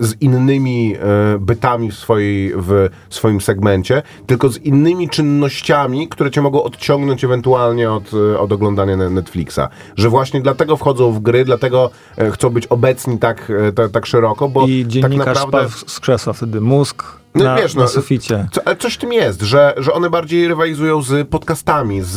z 0.00 0.22
innymi 0.22 0.96
e, 0.96 1.38
bytami 1.38 1.90
w, 1.90 1.94
swojej, 1.94 2.52
w 2.56 2.88
swoim 3.10 3.40
segmencie, 3.40 4.02
tylko 4.26 4.48
z 4.48 4.58
innymi 4.58 5.08
czynnościami, 5.08 6.08
które 6.08 6.30
cię 6.30 6.42
mogą 6.42 6.62
odciągnąć 6.62 7.24
ewentualnie 7.24 7.90
od, 7.90 8.10
e, 8.14 8.38
od 8.38 8.52
oglądania 8.52 8.96
ne- 8.96 9.10
Netflixa. 9.10 9.60
Że 9.96 10.08
właśnie 10.08 10.40
dlatego 10.40 10.76
wchodzą 10.76 11.12
w 11.12 11.20
gry, 11.20 11.44
dlatego 11.44 11.90
e, 12.16 12.30
chcą 12.30 12.50
być 12.50 12.66
obecni 12.66 13.18
tak, 13.18 13.52
e, 13.68 13.72
ta, 13.72 13.88
tak 13.88 14.06
szeroko, 14.06 14.48
bo 14.48 14.66
I 14.66 14.82
tak 14.82 14.88
dziennikarz 14.90 15.38
naprawdę... 15.38 15.68
spadł 15.68 15.90
z 15.90 16.00
krzesła 16.00 16.32
wtedy. 16.32 16.60
Mózg 16.60 17.23
No 17.34 17.44
na, 17.44 17.56
wiesz, 17.56 17.74
no, 17.74 17.82
na 17.82 17.88
suficie. 17.88 18.48
Co, 18.52 18.60
ale 18.64 18.76
coś 18.76 18.94
w 18.94 18.98
tym 18.98 19.12
jest, 19.12 19.42
że, 19.42 19.74
że 19.76 19.92
one 19.92 20.10
bardziej 20.10 20.48
rywalizują 20.48 21.02
z 21.02 21.28
podcastami, 21.28 22.02
z, 22.02 22.16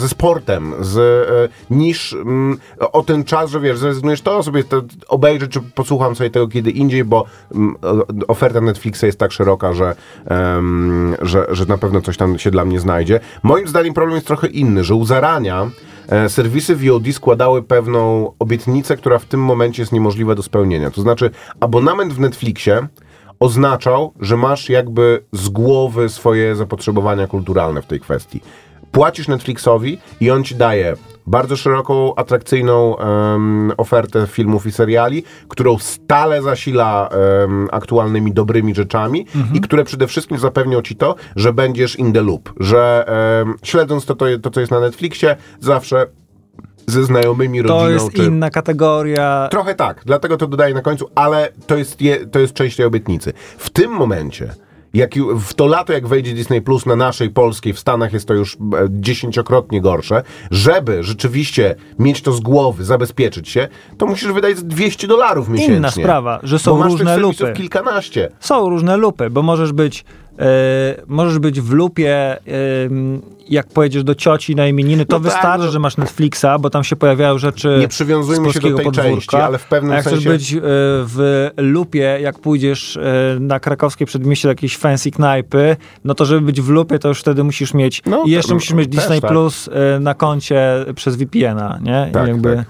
ze 0.00 0.08
sportem, 0.08 0.74
z, 0.80 0.98
e, 0.98 1.74
niż 1.74 2.12
mm, 2.12 2.58
o 2.92 3.02
ten 3.02 3.24
czas, 3.24 3.50
że 3.50 3.60
wiesz, 3.60 3.78
zrezygnujesz 3.78 4.22
to 4.22 4.42
sobie 4.42 4.64
to 4.64 4.82
obejrzę, 5.08 5.48
czy 5.48 5.60
posłucham 5.60 6.16
sobie 6.16 6.30
tego 6.30 6.48
kiedy 6.48 6.70
indziej, 6.70 7.04
bo 7.04 7.24
mm, 7.54 7.76
oferta 8.28 8.60
Netflixa 8.60 9.02
jest 9.02 9.18
tak 9.18 9.32
szeroka, 9.32 9.72
że, 9.72 9.94
że, 11.22 11.46
że 11.50 11.64
na 11.64 11.78
pewno 11.78 12.00
coś 12.00 12.16
tam 12.16 12.38
się 12.38 12.50
dla 12.50 12.64
mnie 12.64 12.80
znajdzie. 12.80 13.20
Moim 13.42 13.68
zdaniem 13.68 13.94
problem 13.94 14.14
jest 14.14 14.26
trochę 14.26 14.46
inny, 14.46 14.84
że 14.84 14.94
u 14.94 15.04
zarania 15.04 15.70
e, 16.08 16.28
serwisy 16.28 16.76
VOD 16.76 17.12
składały 17.12 17.62
pewną 17.62 18.32
obietnicę, 18.38 18.96
która 18.96 19.18
w 19.18 19.24
tym 19.24 19.40
momencie 19.40 19.82
jest 19.82 19.92
niemożliwa 19.92 20.34
do 20.34 20.42
spełnienia. 20.42 20.90
To 20.90 21.02
znaczy 21.02 21.30
abonament 21.60 22.12
w 22.12 22.20
Netflixie 22.20 22.88
oznaczał, 23.40 24.12
że 24.20 24.36
masz 24.36 24.68
jakby 24.68 25.24
z 25.32 25.48
głowy 25.48 26.08
swoje 26.08 26.56
zapotrzebowania 26.56 27.26
kulturalne 27.26 27.82
w 27.82 27.86
tej 27.86 28.00
kwestii. 28.00 28.40
Płacisz 28.92 29.28
Netflixowi 29.28 29.98
i 30.20 30.30
on 30.30 30.44
ci 30.44 30.54
daje 30.54 30.96
bardzo 31.26 31.56
szeroką, 31.56 32.14
atrakcyjną 32.14 32.98
em, 32.98 33.72
ofertę 33.76 34.26
filmów 34.26 34.66
i 34.66 34.72
seriali, 34.72 35.24
którą 35.48 35.78
stale 35.78 36.42
zasila 36.42 37.08
em, 37.08 37.68
aktualnymi, 37.72 38.32
dobrymi 38.32 38.74
rzeczami 38.74 39.26
i 39.54 39.60
które 39.60 39.84
przede 39.84 40.06
wszystkim 40.06 40.38
zapewnią 40.38 40.82
ci 40.82 40.96
to, 40.96 41.14
że 41.36 41.52
będziesz 41.52 41.98
in 41.98 42.12
the 42.12 42.22
loop, 42.22 42.52
że 42.60 43.04
em, 43.42 43.54
śledząc 43.62 44.06
to, 44.06 44.14
to, 44.14 44.26
to, 44.42 44.50
co 44.50 44.60
jest 44.60 44.72
na 44.72 44.80
Netflixie, 44.80 45.36
zawsze 45.60 46.06
ze 46.86 47.04
znajomymi, 47.04 47.62
rodziną, 47.62 47.80
To 47.80 47.90
jest 47.90 48.12
czy... 48.12 48.24
inna 48.24 48.50
kategoria. 48.50 49.48
Trochę 49.50 49.74
tak, 49.74 50.02
dlatego 50.06 50.36
to 50.36 50.46
dodaję 50.46 50.74
na 50.74 50.82
końcu, 50.82 51.10
ale 51.14 51.48
to 51.66 51.76
jest, 51.76 52.00
je, 52.00 52.26
to 52.26 52.38
jest 52.38 52.54
część 52.54 52.76
tej 52.76 52.86
obietnicy. 52.86 53.32
W 53.58 53.70
tym 53.70 53.90
momencie, 53.90 54.54
jak 54.94 55.10
w 55.40 55.54
to 55.54 55.66
lato, 55.66 55.92
jak 55.92 56.06
wejdzie 56.06 56.34
Disney 56.34 56.62
Plus 56.62 56.86
na 56.86 56.96
naszej 56.96 57.30
polskiej, 57.30 57.72
w 57.72 57.78
Stanach 57.78 58.12
jest 58.12 58.28
to 58.28 58.34
już 58.34 58.54
e, 58.54 58.58
dziesięciokrotnie 58.90 59.80
gorsze, 59.80 60.22
żeby 60.50 61.02
rzeczywiście 61.02 61.74
mieć 61.98 62.22
to 62.22 62.32
z 62.32 62.40
głowy, 62.40 62.84
zabezpieczyć 62.84 63.48
się, 63.48 63.68
to 63.98 64.06
musisz 64.06 64.32
wydać 64.32 64.56
z 64.58 64.64
200 64.64 65.06
dolarów 65.06 65.48
miesięcznie. 65.48 65.76
Inna 65.76 65.90
sprawa, 65.90 66.40
że 66.42 66.58
są 66.58 66.70
bo 66.70 66.78
masz 66.78 66.92
różne 66.92 67.14
tych 67.14 67.22
lupy. 67.22 67.52
kilkanaście. 67.56 68.28
Są 68.40 68.68
różne 68.68 68.96
lupy, 68.96 69.30
bo 69.30 69.42
możesz 69.42 69.72
być, 69.72 70.04
możesz 71.06 71.38
być 71.38 71.60
w 71.60 71.72
lupie, 71.72 72.14
e, 72.32 72.38
jak 73.48 73.66
pojedziesz 73.66 74.04
do 74.04 74.14
cioci 74.14 74.56
na 74.56 74.66
imieniny, 74.68 75.06
to 75.06 75.16
No 75.18 75.24
tak, 75.24 75.32
wystarczy, 75.32 75.66
no. 75.66 75.72
że 75.72 75.78
masz 75.78 75.96
Netflixa, 75.96 76.46
bo 76.60 76.70
tam 76.70 76.84
się 76.84 76.96
pojawiają 76.96 77.38
rzeczy 77.38 77.76
Nie 77.80 77.88
przywiązujmy 77.88 78.52
się 78.52 78.60
do 78.60 78.66
tej 78.76 78.84
podwórka. 78.84 79.02
części, 79.02 79.36
ale 79.36 79.58
w 79.58 79.64
pewnym 79.66 79.92
A 79.92 79.94
jak 79.94 80.04
sensie- 80.04 80.20
chcesz 80.20 80.28
być 80.32 80.52
e, 80.52 80.58
w 81.04 81.48
lupie, 81.56 82.18
jak 82.22 82.38
pójdziesz 82.38 82.96
e, 82.96 83.00
na 83.40 83.60
krakowskie 83.60 84.06
przedmieście 84.06 84.48
do 84.48 84.52
jakiejś 84.52 84.76
fancy 84.76 85.10
knajpy, 85.10 85.76
no 86.04 86.14
to 86.14 86.24
żeby 86.24 86.40
być 86.40 86.60
w 86.60 86.68
lupie, 86.68 86.98
to 86.98 87.08
już 87.08 87.20
wtedy 87.20 87.44
musisz 87.44 87.74
mieć 87.74 88.02
No, 88.06 88.22
i 88.26 88.30
jeszcze 88.30 88.54
musisz 88.54 88.72
mieć 88.72 88.88
Disney 88.88 89.20
tak. 89.20 89.30
Plus 89.30 89.68
e, 89.96 90.00
na 90.00 90.14
koncie 90.14 90.60
przez 90.94 91.16
VPN-a, 91.16 91.78
nie? 91.82 92.06
I 92.10 92.12
Tak, 92.12 92.28
jakby, 92.28 92.56
tak. 92.56 92.66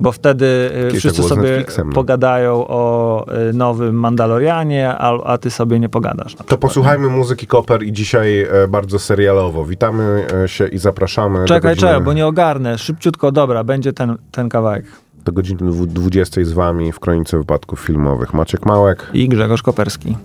Bo 0.00 0.12
wtedy 0.12 0.70
e, 0.74 0.80
Kiedyś 0.86 0.98
wszyscy 0.98 1.22
sobie 1.22 1.64
no. 1.84 1.92
pogadają 1.92 2.52
o 2.68 3.26
e, 3.28 3.52
nowym 3.52 3.94
Mandalorianie, 3.94 4.88
a, 4.98 5.22
a 5.24 5.38
ty 5.38 5.50
sobie 5.50 5.80
nie 5.80 5.88
pogadasz. 5.88 6.34
To 6.46 6.58
posłuchajmy 6.58 7.08
muzyki 7.08 7.46
Koper 7.46 7.82
i 7.82 7.92
dzisiaj 7.92 8.42
e, 8.42 8.68
bardzo 8.68 8.98
serialowo. 8.98 9.64
Witamy 9.64 10.26
się 10.46 10.66
i 10.66 10.78
zapraszamy 10.78 11.44
Czekaj, 11.44 11.60
godziny, 11.74 11.88
czekaj, 11.90 12.04
bo 12.04 12.12
nie 12.12 12.26
ogarnę. 12.26 12.78
Szybciutko, 12.78 13.32
dobra, 13.32 13.64
będzie 13.64 13.92
ten, 13.92 14.16
ten 14.32 14.48
kawałek. 14.48 14.84
do 15.24 15.32
godziny 15.32 15.58
dwu- 15.70 15.86
20 15.86 16.44
z 16.44 16.52
wami 16.52 16.92
w 16.92 17.00
Kronice 17.00 17.38
Wypadków 17.38 17.80
Filmowych. 17.80 18.34
Maciek 18.34 18.66
Małek. 18.66 19.10
I 19.12 19.28
Grzegorz 19.28 19.62
Koperski. 19.62 20.16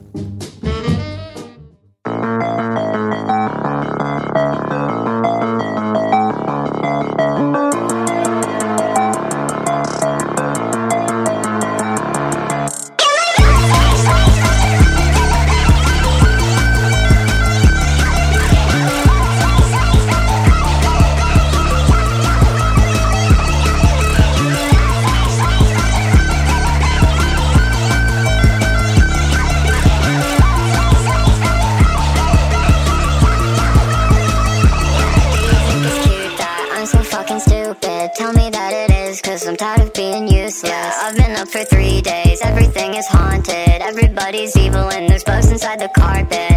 Carpet. 45.94 46.49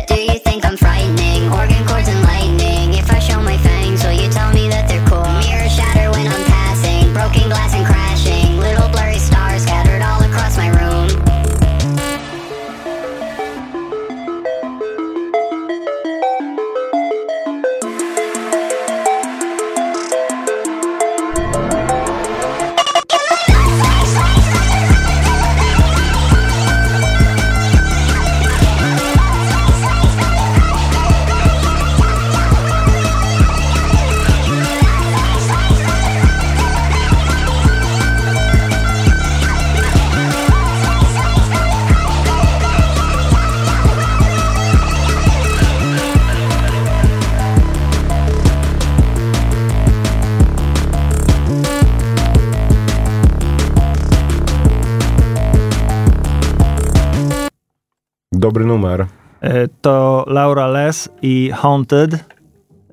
Dobry 58.52 58.66
numer. 58.66 59.06
E, 59.40 59.68
To 59.80 60.24
Laura 60.26 60.66
Les 60.66 61.08
i 61.22 61.50
Haunted 61.54 62.14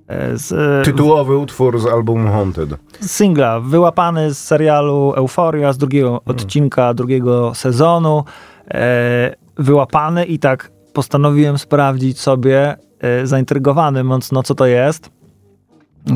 e, 0.08 0.38
z 0.38 0.86
Tytułowy 0.86 1.38
utwór 1.38 1.80
z 1.80 1.86
albumu 1.86 2.32
Haunted. 2.32 2.70
singla, 3.02 3.60
wyłapany 3.60 4.34
z 4.34 4.38
serialu 4.38 5.14
Euforia, 5.16 5.74
z 5.74 5.78
drugiego 5.78 6.22
odcinka 6.26 6.94
drugiego 6.94 7.54
sezonu. 7.56 8.24
E, 8.72 9.36
wyłapany 9.58 10.26
i 10.26 10.40
tak 10.40 10.72
postanowiłem 10.94 11.58
sprawdzić 11.58 12.20
sobie, 12.20 12.78
e, 13.00 13.28
zaintrygowany 13.28 14.04
mocno, 14.04 14.44
co 14.44 14.56
to 14.56 14.66
jest. 14.66 15.10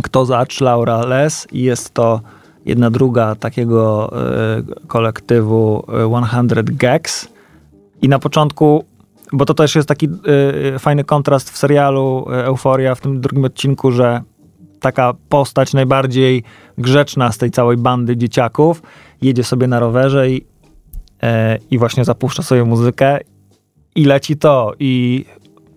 Kto 0.04 0.26
zacz 0.26 0.62
Laura 0.62 1.06
Les 1.06 1.48
i 1.52 1.62
jest 1.62 1.94
to 1.94 2.22
jedna 2.66 2.90
druga 2.92 3.36
takiego 3.36 4.12
e, 4.16 4.88
kolektywu 4.88 5.84
e, 6.24 6.48
100 6.48 6.64
Gags. 6.64 7.28
I 8.02 8.10
na 8.10 8.20
początku, 8.20 8.84
bo 9.34 9.46
to 9.46 9.54
też 9.54 9.76
jest 9.76 9.88
taki 9.88 10.08
e, 10.74 10.80
fajny 10.80 11.04
kontrast 11.04 11.50
w 11.50 11.58
serialu 11.58 12.26
e, 12.32 12.46
Euforia 12.46 12.96
w 12.96 13.02
tym 13.02 13.22
drugim 13.22 13.46
odcinku, 13.46 13.92
że 13.92 14.22
taka 14.80 15.14
postać 15.30 15.74
najbardziej 15.74 16.44
grzeczna 16.78 17.32
z 17.32 17.38
tej 17.38 17.52
całej 17.52 17.78
bandy 17.78 18.18
dzieciaków 18.18 18.82
jedzie 19.22 19.44
sobie 19.44 19.68
na 19.68 19.80
rowerze 19.80 20.30
i, 20.30 20.46
e, 21.24 21.58
i 21.72 21.78
właśnie 21.78 22.06
zapuszcza 22.06 22.44
sobie 22.44 22.64
muzykę 22.64 23.20
i 23.96 24.06
leci 24.06 24.38
to 24.38 24.74
i 24.80 25.26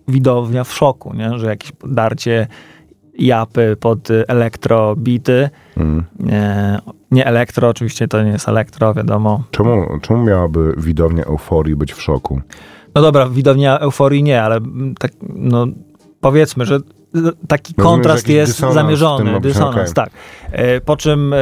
widownia 0.07 0.63
w 0.63 0.73
szoku, 0.73 1.13
nie? 1.13 1.39
że 1.39 1.47
jakieś 1.47 1.71
darcie 1.85 2.47
japy 3.19 3.77
pod 3.79 4.09
y, 4.09 4.27
elektro 4.27 4.95
bity. 4.95 5.49
Mm. 5.77 6.03
E, 6.29 6.79
nie 7.11 7.25
elektro, 7.25 7.69
oczywiście 7.69 8.07
to 8.07 8.23
nie 8.23 8.31
jest 8.31 8.49
elektro, 8.49 8.93
wiadomo. 8.93 9.43
Czemu, 9.51 9.99
czemu 10.01 10.23
miałaby 10.23 10.73
widownia 10.77 11.23
euforii 11.23 11.75
być 11.75 11.93
w 11.93 12.01
szoku? 12.01 12.41
No 12.97 13.01
dobra, 13.01 13.29
widownia 13.29 13.79
euforii 13.79 14.23
nie, 14.23 14.43
ale 14.43 14.59
tak, 14.99 15.11
no, 15.29 15.67
powiedzmy, 16.21 16.65
że 16.65 16.79
taki 17.47 17.73
Rozumiem, 17.77 17.95
kontrast 17.95 18.27
jest 18.27 18.51
dysonans 18.51 18.75
zamierzony, 18.75 19.39
dysonans, 19.41 19.75
okej. 19.75 19.93
tak. 19.93 20.09
E, 20.51 20.81
Po 20.81 20.97
czym 20.97 21.33
e, 21.33 21.37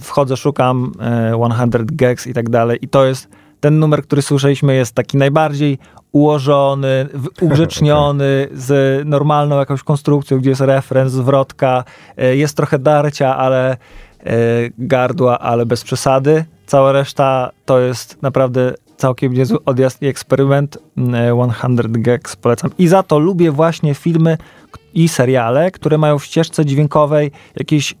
wchodzę, 0.00 0.36
szukam 0.36 0.92
e, 1.00 1.66
100 1.68 1.78
gags 1.84 2.26
i 2.26 2.34
tak 2.34 2.50
dalej 2.50 2.78
i 2.82 2.88
to 2.88 3.04
jest, 3.04 3.28
ten 3.60 3.78
numer, 3.78 4.02
który 4.02 4.22
słyszeliśmy 4.22 4.74
jest 4.74 4.94
taki 4.94 5.16
najbardziej 5.16 5.78
ułożony, 6.12 7.08
ugrzeczniony, 7.40 8.48
z 8.52 9.02
normalną 9.08 9.58
jakąś 9.58 9.82
konstrukcją, 9.82 10.38
gdzie 10.38 10.50
jest 10.50 10.60
refren, 10.62 11.08
zwrotka, 11.08 11.84
e, 12.16 12.36
jest 12.36 12.56
trochę 12.56 12.78
darcia, 12.78 13.36
ale 13.36 13.70
e, 13.70 13.76
gardła, 14.78 15.38
ale 15.38 15.66
bez 15.66 15.84
przesady. 15.84 16.44
Cała 16.66 16.92
reszta 16.92 17.50
to 17.64 17.78
jest 17.78 18.22
naprawdę 18.22 18.74
całkiem 19.00 19.32
niezły 19.32 19.64
odjazd 19.64 20.02
i 20.02 20.06
eksperyment. 20.06 20.78
Mm, 20.96 21.52
100 21.52 21.88
Gags 21.88 22.36
polecam. 22.36 22.70
I 22.78 22.88
za 22.88 23.02
to 23.02 23.18
lubię 23.18 23.50
właśnie 23.50 23.94
filmy 23.94 24.38
i 24.94 25.08
seriale, 25.08 25.70
które 25.70 25.98
mają 25.98 26.18
w 26.18 26.24
ścieżce 26.24 26.66
dźwiękowej 26.66 27.30
jakieś 27.56 27.94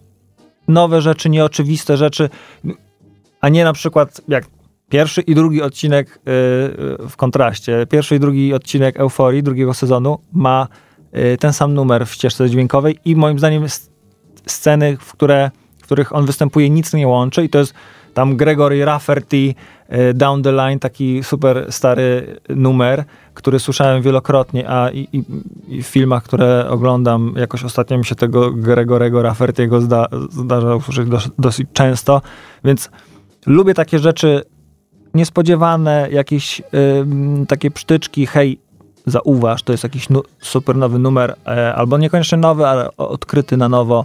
nowe 0.68 1.00
rzeczy, 1.00 1.30
nieoczywiste 1.30 1.96
rzeczy, 1.96 2.30
a 3.40 3.48
nie 3.48 3.64
na 3.64 3.72
przykład 3.72 4.20
jak 4.28 4.46
pierwszy 4.88 5.20
i 5.20 5.34
drugi 5.34 5.62
odcinek 5.62 6.08
y, 6.08 6.30
y, 7.04 7.08
w 7.08 7.16
kontraście. 7.16 7.86
Pierwszy 7.86 8.16
i 8.16 8.20
drugi 8.20 8.54
odcinek 8.54 9.00
Euforii 9.00 9.42
drugiego 9.42 9.74
sezonu 9.74 10.18
ma 10.32 10.68
y, 11.16 11.36
ten 11.36 11.52
sam 11.52 11.74
numer 11.74 12.06
w 12.06 12.12
ścieżce 12.12 12.50
dźwiękowej 12.50 12.98
i 13.04 13.16
moim 13.16 13.38
zdaniem 13.38 13.66
sceny, 14.46 14.96
w, 15.00 15.12
które, 15.12 15.50
w 15.78 15.82
których 15.82 16.14
on 16.14 16.26
występuje, 16.26 16.70
nic 16.70 16.92
nie 16.92 17.08
łączy 17.08 17.44
i 17.44 17.48
to 17.48 17.58
jest 17.58 17.74
tam 18.14 18.36
Gregory 18.36 18.84
Rafferty 18.84 19.54
Down 20.14 20.42
the 20.42 20.52
Line, 20.52 20.78
taki 20.78 21.24
super 21.24 21.66
stary 21.72 22.36
numer, 22.48 23.04
który 23.34 23.58
słyszałem 23.58 24.02
wielokrotnie, 24.02 24.70
a 24.70 24.90
i, 24.90 25.08
i, 25.12 25.24
i 25.68 25.82
w 25.82 25.86
filmach, 25.86 26.22
które 26.22 26.66
oglądam, 26.68 27.34
jakoś 27.36 27.64
ostatnio 27.64 27.98
mi 27.98 28.04
się 28.04 28.14
tego 28.14 28.50
Gregorego 28.50 29.22
Rafferty'ego 29.22 29.80
zda, 29.80 30.06
zdarza 30.30 30.74
usłyszeć 30.74 31.08
dos, 31.08 31.28
dosyć 31.38 31.68
często, 31.72 32.22
więc 32.64 32.90
lubię 33.46 33.74
takie 33.74 33.98
rzeczy 33.98 34.42
niespodziewane, 35.14 36.08
jakieś 36.10 36.62
ym, 37.00 37.46
takie 37.46 37.70
psztyczki, 37.70 38.26
hej, 38.26 38.58
zauważ, 39.06 39.62
to 39.62 39.72
jest 39.72 39.84
jakiś 39.84 40.08
nu- 40.08 40.22
super 40.40 40.76
nowy 40.76 40.98
numer, 40.98 41.34
e, 41.46 41.74
albo 41.74 41.98
niekoniecznie 41.98 42.38
nowy, 42.38 42.66
ale 42.66 42.96
odkryty 42.96 43.56
na 43.56 43.68
nowo, 43.68 44.04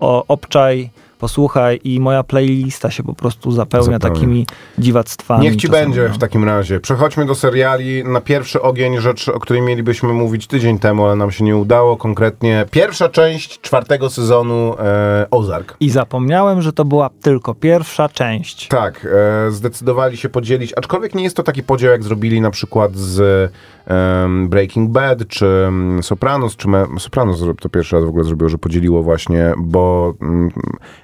o, 0.00 0.24
obczaj, 0.28 0.90
posłuchaj 1.20 1.80
i 1.84 2.00
moja 2.00 2.22
playlista 2.22 2.90
się 2.90 3.02
po 3.02 3.14
prostu 3.14 3.52
zapełnia, 3.52 3.98
takimi 3.98 4.46
dziwactwami. 4.78 5.42
Niech 5.42 5.56
ci 5.56 5.68
będzie 5.68 6.08
no. 6.08 6.14
w 6.14 6.18
takim 6.18 6.44
razie. 6.44 6.80
Przechodźmy 6.80 7.26
do 7.26 7.34
seriali. 7.34 8.04
Na 8.04 8.20
pierwszy 8.20 8.62
ogień 8.62 9.00
rzecz, 9.00 9.28
o 9.28 9.40
której 9.40 9.62
mielibyśmy 9.62 10.12
mówić 10.12 10.46
tydzień 10.46 10.78
temu, 10.78 11.04
ale 11.04 11.16
nam 11.16 11.30
się 11.30 11.44
nie 11.44 11.56
udało. 11.56 11.96
Konkretnie 11.96 12.66
pierwsza 12.70 13.08
część 13.08 13.60
czwartego 13.60 14.10
sezonu 14.10 14.74
e, 14.78 15.26
Ozark. 15.30 15.76
I 15.80 15.90
zapomniałem, 15.90 16.62
że 16.62 16.72
to 16.72 16.84
była 16.84 17.10
tylko 17.22 17.54
pierwsza 17.54 18.08
część. 18.08 18.68
Tak, 18.68 19.06
e, 19.46 19.50
zdecydowali 19.50 20.16
się 20.16 20.28
podzielić, 20.28 20.72
aczkolwiek 20.76 21.14
nie 21.14 21.22
jest 21.24 21.36
to 21.36 21.42
taki 21.42 21.62
podział, 21.62 21.90
jak 21.90 22.02
zrobili 22.02 22.40
na 22.40 22.50
przykład 22.50 22.96
z 22.96 23.52
em, 23.86 24.48
Breaking 24.48 24.90
Bad, 24.90 25.28
czy 25.28 25.46
mm, 25.46 26.02
Sopranos, 26.02 26.56
czy 26.56 26.68
me, 26.68 26.86
Sopranos 26.98 27.44
to 27.60 27.68
pierwszy 27.68 27.96
raz 27.96 28.04
w 28.04 28.08
ogóle 28.08 28.24
zrobiło, 28.24 28.48
że 28.48 28.58
podzieliło 28.58 29.02
właśnie, 29.02 29.52
bo 29.58 30.14
mm, 30.22 30.50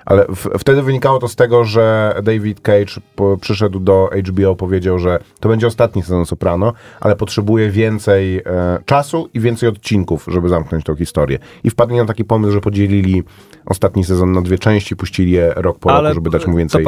ale 0.06 0.26
w, 0.28 0.48
wtedy 0.58 0.82
wynikało 0.82 1.18
to 1.18 1.28
z 1.28 1.36
tego, 1.36 1.64
że 1.64 2.14
David 2.22 2.60
Cage 2.60 3.00
po, 3.16 3.36
przyszedł 3.36 3.80
do 3.80 4.10
HBO, 4.28 4.56
powiedział, 4.56 4.98
że 4.98 5.18
to 5.40 5.48
będzie 5.48 5.66
ostatni 5.66 6.02
sezon 6.02 6.26
Soprano, 6.26 6.72
ale 7.00 7.16
potrzebuje 7.16 7.70
więcej 7.70 8.38
e, 8.38 8.42
czasu 8.84 9.28
i 9.34 9.40
więcej 9.40 9.68
odcinków, 9.68 10.26
żeby 10.28 10.48
zamknąć 10.48 10.84
tą 10.84 10.96
historię. 10.96 11.38
I 11.64 11.70
wpadli 11.70 11.96
na 11.96 12.04
taki 12.04 12.24
pomysł, 12.24 12.52
że 12.52 12.60
podzielili 12.60 13.22
ostatni 13.66 14.04
sezon 14.04 14.32
na 14.32 14.42
dwie 14.42 14.58
części, 14.58 14.96
puścili 14.96 15.32
je 15.32 15.52
rok 15.56 15.78
po 15.78 15.88
roku, 15.88 16.14
żeby 16.14 16.30
dać 16.30 16.46
mu 16.46 16.56
więcej 16.56 16.84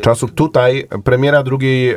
czasu. 0.00 0.28
Tutaj 0.28 0.86
premiera 1.04 1.42
drugiej, 1.42 1.94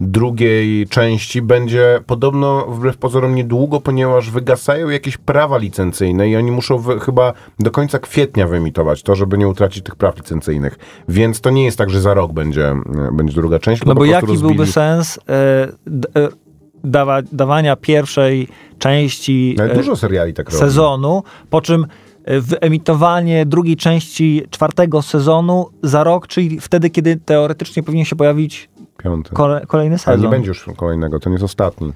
drugiej 0.00 0.86
części 0.88 1.42
będzie 1.42 2.00
podobno 2.06 2.66
wbrew 2.66 2.96
pozorom 2.96 3.34
niedługo, 3.34 3.80
ponieważ 3.80 4.30
wygasają 4.30 4.88
jakieś 4.88 5.16
prawa 5.16 5.58
licencyjne 5.58 6.28
i 6.28 6.36
oni 6.36 6.50
muszą 6.50 6.78
wy, 6.78 7.00
chyba 7.00 7.32
do 7.58 7.70
końca 7.70 7.98
kwietnia 7.98 8.46
wyemitować 8.46 9.02
to, 9.02 9.14
żeby 9.14 9.38
nie 9.38 9.48
utracić 9.48 9.84
tych 9.84 9.96
praw 9.96 10.16
licencyjnych. 10.16 10.78
Więc 11.08 11.40
to 11.40 11.50
nie 11.50 11.64
jest 11.64 11.78
tak, 11.78 11.90
że 11.90 12.00
za 12.00 12.14
rok 12.14 12.32
będzie, 12.32 12.74
będzie 13.12 13.34
druga 13.34 13.58
część. 13.58 13.84
No 13.84 13.94
bo 13.94 14.04
jaki 14.04 14.26
byłby 14.26 14.64
rozbili- 14.64 14.72
sens 14.72 15.18
e, 15.28 15.32
e, 16.20 16.28
dawa, 16.84 17.22
dawania 17.32 17.76
pierwszej 17.76 18.48
części 18.78 19.56
Ale 19.58 19.72
e, 19.72 19.74
dużo 19.76 19.96
seriali 19.96 20.34
tak 20.34 20.46
robi. 20.50 20.58
sezonu, 20.58 21.22
po 21.50 21.60
czym 21.60 21.86
wyemitowanie 22.40 23.46
drugiej 23.46 23.76
części 23.76 24.42
czwartego 24.50 25.02
sezonu 25.02 25.66
za 25.82 26.04
rok, 26.04 26.26
czyli 26.26 26.60
wtedy, 26.60 26.90
kiedy 26.90 27.16
teoretycznie 27.16 27.82
powinien 27.82 28.04
się 28.04 28.16
pojawić 28.16 28.68
Piąty. 28.96 29.30
kole, 29.34 29.66
kolejny 29.66 29.96
Ale 30.06 30.16
nie 30.16 30.18
sezon. 30.18 30.30
będzie 30.30 30.48
już 30.48 30.66
kolejnego, 30.76 31.20
to 31.20 31.30
nie 31.30 31.34
jest 31.34 31.44
ostatni. 31.44 31.92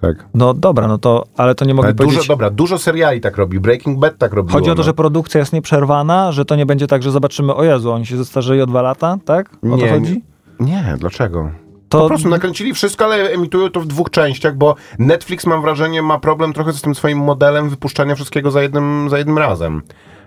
Tak. 0.00 0.26
No 0.34 0.54
dobra, 0.54 0.88
no 0.88 0.98
to, 0.98 1.24
ale 1.36 1.54
to 1.54 1.64
nie 1.64 1.74
mogli 1.74 1.86
Ale 1.86 1.94
dużo, 1.94 2.08
powiedzieć... 2.08 2.28
dobra, 2.28 2.50
dużo 2.50 2.78
seriali 2.78 3.20
tak 3.20 3.36
robi. 3.36 3.60
Breaking 3.60 3.98
Bad 3.98 4.18
tak 4.18 4.32
robiło. 4.32 4.58
Chodzi 4.58 4.70
o 4.70 4.74
to, 4.74 4.78
no. 4.78 4.82
że 4.82 4.94
produkcja 4.94 5.38
jest 5.40 5.52
nieprzerwana, 5.52 6.32
że 6.32 6.44
to 6.44 6.56
nie 6.56 6.66
będzie 6.66 6.86
tak, 6.86 7.02
że 7.02 7.10
zobaczymy, 7.10 7.54
o 7.54 7.64
Jezu, 7.64 7.92
oni 7.92 8.06
się 8.06 8.16
zestarzeją 8.16 8.62
o 8.62 8.66
dwa 8.66 8.82
lata, 8.82 9.18
tak? 9.24 9.50
O 9.50 9.68
to 9.70 9.76
Nie, 9.76 9.90
chodzi? 9.90 10.22
Nie, 10.60 10.94
dlaczego? 10.98 11.50
To 11.88 11.98
Po 12.00 12.08
prostu 12.08 12.28
nakręcili 12.28 12.74
wszystko, 12.74 13.04
ale 13.04 13.30
emitują 13.30 13.70
to 13.70 13.80
w 13.80 13.86
dwóch 13.86 14.10
częściach, 14.10 14.56
bo 14.56 14.74
Netflix, 14.98 15.46
mam 15.46 15.62
wrażenie, 15.62 16.02
ma 16.02 16.18
problem 16.18 16.52
trochę 16.52 16.72
z 16.72 16.82
tym 16.82 16.94
swoim 16.94 17.18
modelem 17.18 17.68
wypuszczania 17.68 18.14
wszystkiego 18.14 18.50
za 18.50 18.62
jednym, 18.62 19.10
za 19.10 19.18
jednym 19.18 19.38
razem. 19.38 19.82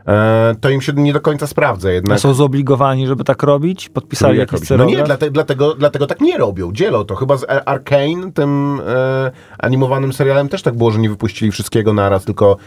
E, 0.07 0.55
to 0.61 0.69
im 0.69 0.81
się 0.81 0.93
nie 0.93 1.13
do 1.13 1.21
końca 1.21 1.47
sprawdza 1.47 1.91
jednak. 1.91 2.19
są 2.19 2.33
zobligowani, 2.33 3.07
żeby 3.07 3.23
tak 3.23 3.43
robić? 3.43 3.89
Podpisali 3.89 4.39
Jak 4.39 4.51
jakiś 4.51 4.69
robić? 4.69 4.93
No 4.93 4.99
nie, 4.99 5.05
dlatego, 5.05 5.31
dlatego, 5.31 5.75
dlatego 5.75 6.07
tak 6.07 6.21
nie 6.21 6.37
robią. 6.37 6.71
Dzielą 6.73 7.03
to. 7.03 7.15
Chyba 7.15 7.37
z 7.37 7.43
Ar- 7.49 7.63
Arcane, 7.65 8.31
tym 8.33 8.81
e, 8.87 9.31
animowanym 9.57 10.13
serialem 10.13 10.49
też 10.49 10.61
tak 10.61 10.75
było, 10.75 10.91
że 10.91 10.99
nie 10.99 11.09
wypuścili 11.09 11.51
wszystkiego 11.51 11.93
naraz, 11.93 12.25
tylko 12.25 12.57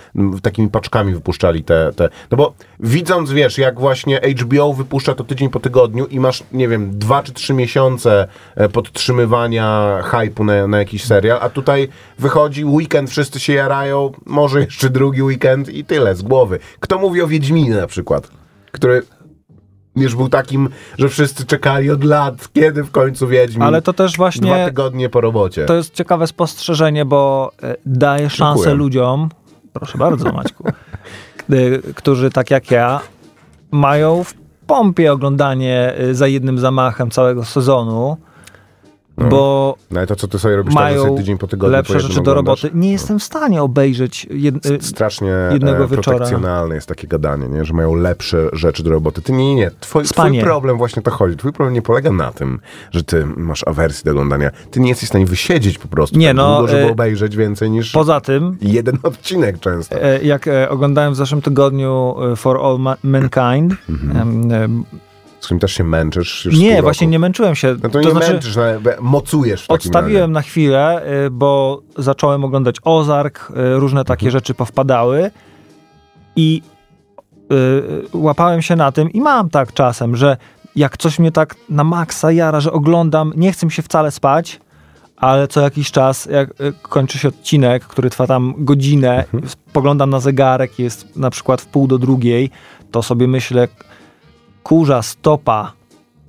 takimi 0.43 0.71
paczkami 0.71 1.15
wypuszczali 1.15 1.65
te, 1.65 1.93
te... 1.97 2.09
No 2.31 2.37
bo 2.37 2.55
widząc, 2.81 3.33
wiesz, 3.33 3.59
jak 3.59 3.81
właśnie 3.81 4.21
HBO 4.41 4.73
wypuszcza 4.75 5.15
to 5.15 5.25
tydzień 5.25 5.51
po 5.51 5.61
tygodniu 5.61 6.07
i 6.07 6.21
masz, 6.21 6.43
nie 6.53 6.69
wiem, 6.69 6.99
dwa 6.99 7.23
czy 7.23 7.33
trzy 7.33 7.55
miesiące 7.55 8.29
e, 8.57 8.69
podtrzymywania 8.69 9.99
hypu 10.03 10.45
na, 10.45 10.67
na 10.67 10.79
jakiś 10.79 11.05
serial, 11.05 11.39
a 11.41 11.49
tutaj 11.49 11.89
wychodzi 12.19 12.65
weekend, 12.65 13.11
wszyscy 13.11 13.41
się 13.41 13.53
jarają, 13.53 14.13
może 14.27 14.61
jeszcze 14.61 14.91
drugi 14.91 15.23
weekend 15.23 15.69
i 15.69 15.85
tyle, 15.85 16.15
z 16.15 16.23
głowy. 16.23 16.59
Kto 16.81 16.99
mówi 16.99 17.23
o 17.23 17.28
Wiedźminie 17.29 17.75
na 17.75 17.87
przykład? 17.87 18.29
Który 18.73 19.03
już 19.97 20.15
był 20.15 20.29
takim, 20.29 20.69
że 20.99 21.09
wszyscy 21.09 21.47
czekali 21.47 21.91
od 21.91 22.05
lat, 22.05 22.49
kiedy 22.53 22.85
w 22.85 22.91
końcu 22.91 23.29
Wiedźmin. 23.29 23.63
Ale 23.63 23.83
to 23.83 23.93
też 23.93 24.13
Dwa 24.13 24.25
właśnie 24.25 24.65
tygodnie 24.67 25.09
po 25.09 25.21
robocie. 25.21 25.65
to 25.65 25.75
jest 25.75 25.95
ciekawe 25.95 26.27
spostrzeżenie, 26.27 27.05
bo 27.05 27.53
e, 27.63 27.77
daje 27.87 28.31
szansę 28.31 28.59
Dziękuję. 28.59 28.75
ludziom, 28.75 29.29
proszę 29.73 29.99
bardzo 29.99 30.33
Maćku, 30.33 30.65
którzy 31.95 32.31
tak 32.31 32.51
jak 32.51 32.71
ja 32.71 33.01
mają 33.71 34.25
w 34.25 34.35
pompie 34.67 35.13
oglądanie 35.13 35.95
y, 36.01 36.15
za 36.15 36.27
jednym 36.27 36.59
zamachem 36.59 37.11
całego 37.11 37.45
sezonu, 37.45 38.17
bo 39.31 39.77
No 39.91 39.99
ale 40.01 40.07
to, 40.07 40.17
co 40.17 40.29
ty 40.29 40.39
sobie 40.39 40.57
robisz 40.57 40.75
mają 40.75 41.05
sobie 41.05 41.17
tydzień 41.17 41.39
po 41.39 41.47
tygodniu, 41.47 41.73
po 41.73 41.77
lepsze 41.77 41.93
jednym 41.93 42.13
rzeczy 42.13 42.23
do 42.25 42.31
oglądasz? 42.31 42.63
roboty. 42.63 42.79
Nie 42.79 42.93
jestem 42.93 43.19
w 43.19 43.23
stanie 43.23 43.63
obejrzeć 43.63 44.27
jed... 44.31 44.55
Strasznie 44.81 45.33
jednego 45.53 45.85
e, 45.85 45.89
protekcjonalne 45.89 46.75
jest 46.75 46.87
takie 46.89 47.09
gadanie, 47.09 47.49
nie? 47.49 47.65
że 47.65 47.75
mają 47.75 47.95
lepsze 47.95 48.49
rzeczy 48.53 48.83
do 48.83 48.91
roboty. 48.91 49.23
Ty 49.23 49.33
nie, 49.33 49.39
nie, 49.47 49.55
nie. 49.55 49.71
Twój, 49.81 50.05
twój 50.05 50.41
problem 50.41 50.79
właśnie 50.79 51.03
to 51.03 51.11
chodzi. 51.11 51.37
Twój 51.37 51.53
problem 51.53 51.75
nie 51.75 51.83
polega 51.83 52.13
na 52.13 52.33
tym, 52.33 52.61
że 52.91 53.05
ty 53.05 53.27
masz 53.37 53.67
awersję 53.69 54.05
do 54.05 54.11
oglądania. 54.11 54.51
Ty 54.71 54.81
nie 54.81 54.89
jesteś 54.89 55.07
w 55.09 55.09
stanie 55.13 55.27
wysiedzieć 55.27 55.79
po 55.79 55.89
prostu 55.89 56.19
Nie, 56.19 56.27
tak 56.29 56.37
no, 56.37 56.57
długo, 56.59 56.69
żeby 56.73 56.83
e, 56.83 56.93
obejrzeć 56.93 57.37
więcej 57.37 57.71
niż 57.71 57.93
Poza 57.93 58.21
tym, 58.21 58.57
jeden 58.61 58.99
odcinek 59.03 59.61
często. 59.61 60.03
e, 60.03 60.23
jak 60.23 60.49
e, 60.49 60.69
oglądałem 60.71 61.13
w 61.13 61.17
zeszłym 61.17 61.43
tygodniu 61.43 62.15
e, 62.33 62.37
For 62.37 62.57
All 62.57 62.79
Ma- 62.79 62.97
Mankind, 63.03 63.75
em, 63.89 64.53
em, 64.53 64.85
Z 65.41 65.45
którym 65.45 65.61
też 65.61 65.73
się 65.73 65.85
męczysz 65.85 66.45
już 66.45 66.59
nie, 66.59 66.83
właśnie 66.83 67.07
nie 67.07 67.19
męczyłem 67.19 67.55
się. 67.55 67.77
No 67.83 67.89
to, 67.89 68.01
nie 68.01 68.15
męczysz, 68.15 68.57
no, 68.57 68.63
mocujesz 69.01 69.67
w 69.67 69.71
Odstawiłem 69.71 70.23
razie. 70.23 70.33
na 70.33 70.43
chwilę, 70.43 71.03
y, 71.27 71.31
bo 71.31 71.83
zacząłem 71.97 72.45
oglądać 72.45 72.77
Ozark, 72.85 73.51
y, 73.51 73.79
różne 73.79 74.05
takie 74.05 74.27
Mhm. 74.27 74.31
rzeczy 74.33 74.55
powpadały 74.55 75.31
i 76.37 76.63
y, 77.53 78.17
łapałem 78.19 78.63
się 78.63 78.77
na 78.77 78.93
tym 78.93 79.11
i 79.13 79.21
mam 79.21 79.51
tak 79.51 79.73
czasem, 79.73 80.17
że 80.17 80.37
jak 80.77 80.97
coś 80.97 81.19
mnie 81.19 81.33
tak 81.33 81.55
na 81.71 81.85
maksa 81.85 82.33
jara, 82.33 82.61
że 82.61 82.73
oglądam, 82.73 83.33
nie 83.37 83.53
chcę 83.53 83.67
mi 83.67 83.73
się 83.73 83.83
wcale 83.83 84.11
spać, 84.11 84.61
ale 85.17 85.49
co 85.49 85.61
jakiś 85.61 85.91
czas, 85.91 86.27
jak 86.27 86.51
kończy 86.83 87.19
się 87.19 87.29
odcinek, 87.29 87.85
który 87.85 88.11
trwa 88.11 88.27
tam 88.27 88.55
godzinę, 88.59 89.25
Mhm. 89.33 89.49
spoglądam 89.49 90.11
na 90.11 90.21
zegarek, 90.21 90.79
jest 90.79 91.17
na 91.17 91.31
przykład 91.31 91.61
w 91.61 91.67
pół 91.67 91.87
do 91.87 91.99
drugiej, 91.99 92.51
to 92.91 93.03
sobie 93.03 93.29
myślę, 93.29 93.69
kurza, 94.69 95.03
stopa, 95.03 95.73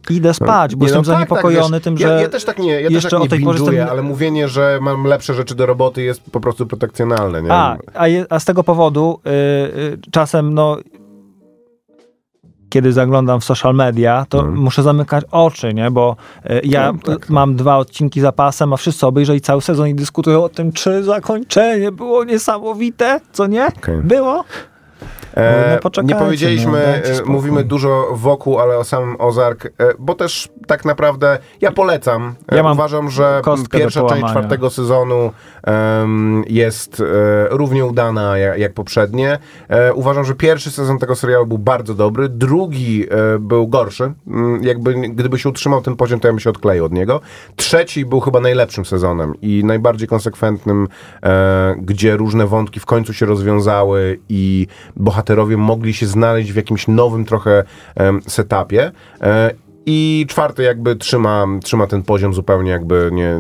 idę 0.10 0.34
spać, 0.34 0.76
bo 0.76 0.80
Nie, 0.80 0.86
jestem 0.86 1.02
no 1.02 1.06
tak, 1.06 1.14
zaniepokojony 1.16 1.78
tak, 1.78 1.84
tym, 1.84 1.98
że 1.98 2.08
Ja, 2.08 2.22
ja 2.22 2.30
też 2.30 2.46
tak 2.46 2.60
nie, 2.60 2.82
ja 2.82 2.88
też 2.88 2.94
jeszcze 2.94 3.10
tak 3.10 3.20
nie 3.20 3.26
o 3.26 3.30
tej 3.30 3.40
porze 3.44 3.60
binge'uję, 3.64 3.74
jestem- 3.74 3.90
ale 3.90 4.02
mówienie, 4.02 4.48
że 4.48 4.80
mam 4.82 5.04
lepsze 5.04 5.34
rzeczy 5.34 5.56
do 5.56 5.66
roboty 5.66 6.02
jest 6.04 6.22
po 6.32 6.40
prostu 6.40 6.66
protekcjonalne, 6.68 7.42
nie? 7.42 7.52
A, 7.54 7.78
a, 7.94 8.08
je, 8.08 8.26
a 8.30 8.40
z 8.40 8.46
tego 8.46 8.64
powodu 8.64 9.20
y, 9.26 9.30
y, 9.80 9.98
czasem, 10.12 10.54
no, 10.54 10.78
kiedy 12.70 12.94
zaglądam 12.94 13.40
w 13.40 13.44
social 13.44 13.76
media, 13.76 14.26
to 14.30 14.40
Mhm. 14.40 14.58
muszę 14.58 14.84
zamykać 14.84 15.24
oczy, 15.32 15.74
nie? 15.74 15.92
Bo 15.92 16.16
y, 16.50 16.62
ja 16.64 16.92
No, 16.92 17.00
tak. 17.18 17.30
mam 17.30 17.56
dwa 17.56 17.78
odcinki 17.78 18.22
za 18.22 18.32
pasem, 18.32 18.74
a 18.74 18.78
wszyscy 18.78 19.08
obejrzeli 19.08 19.42
cały 19.42 19.62
sezon 19.62 19.88
i 19.88 19.96
dyskutują 19.96 20.44
o 20.44 20.50
tym, 20.50 20.72
czy 20.72 21.04
zakończenie 21.04 21.92
było 21.92 22.24
niesamowite, 22.24 23.20
co 23.32 23.48
nie? 23.48 23.68
Okej. 23.68 23.98
Było? 24.04 24.44
E, 25.36 25.72
No 25.76 25.80
poczekajcie, 25.82 26.14
nie 26.16 26.20
powiedzieliśmy, 26.26 27.02
no, 27.20 27.24
e, 27.24 27.26
mówimy 27.26 27.64
dużo 27.64 28.08
wokół, 28.14 28.60
ale 28.60 28.78
o 28.78 28.84
samym 28.84 29.16
Ozark, 29.20 29.66
e, 29.66 29.70
bo 30.00 30.16
też 30.16 30.50
tak 30.68 30.86
naprawdę 30.86 31.38
ja 31.62 31.72
polecam. 31.72 32.36
E, 32.52 32.56
Ja 32.58 32.72
Uważam, 32.72 33.10
że 33.10 33.42
pierwsza 33.72 34.04
część 34.10 34.26
czwartego 34.32 34.70
sezonu 34.70 35.32
em, 35.64 36.44
jest 36.48 37.00
e, 37.02 37.04
równie 37.50 37.86
udana 37.86 38.38
jak, 38.38 38.60
jak 38.60 38.74
poprzednie. 38.74 39.40
E, 39.70 39.94
uważam, 39.94 40.26
że 40.26 40.36
pierwszy 40.36 40.72
sezon 40.72 41.00
tego 41.00 41.16
serialu 41.16 41.46
był 41.46 41.58
bardzo 41.58 41.94
dobry, 41.94 42.30
drugi 42.30 43.06
był 43.40 43.68
gorszy. 43.68 44.12
Mm, 44.28 44.64
Jakby 44.64 44.94
gdyby 44.94 45.40
się 45.40 45.50
utrzymał 45.50 45.82
ten 45.82 45.96
poziom, 45.96 46.20
to 46.20 46.28
ja 46.28 46.32
bym 46.34 46.40
się 46.40 46.50
odkleił 46.50 46.86
od 46.86 46.92
niego. 46.92 47.22
Trzeci 47.56 48.06
był 48.06 48.20
chyba 48.20 48.40
najlepszym 48.40 48.86
sezonem 48.86 49.34
i 49.42 49.64
najbardziej 49.66 50.08
konsekwentnym, 50.08 50.88
gdzie 51.78 52.18
różne 52.18 52.48
wątki 52.48 52.80
w 52.80 52.86
końcu 52.86 53.14
się 53.14 53.26
rozwiązały 53.26 54.20
i 54.30 54.68
bohaterowie 54.96 55.58
mogli 55.58 55.94
się 55.94 56.08
znaleźć 56.08 56.52
w 56.52 56.56
jakimś 56.56 56.88
nowym 56.88 57.26
trochę 57.26 57.64
setupie. 58.28 58.92
E, 59.22 59.52
i 59.86 60.26
czwarty 60.30 60.64
jakby 60.64 60.96
trzyma, 60.96 61.46
trzyma 61.64 61.88
ten 61.88 62.04
poziom 62.04 62.34
zupełnie 62.34 62.72
jakby 62.72 63.10
nie, 63.14 63.40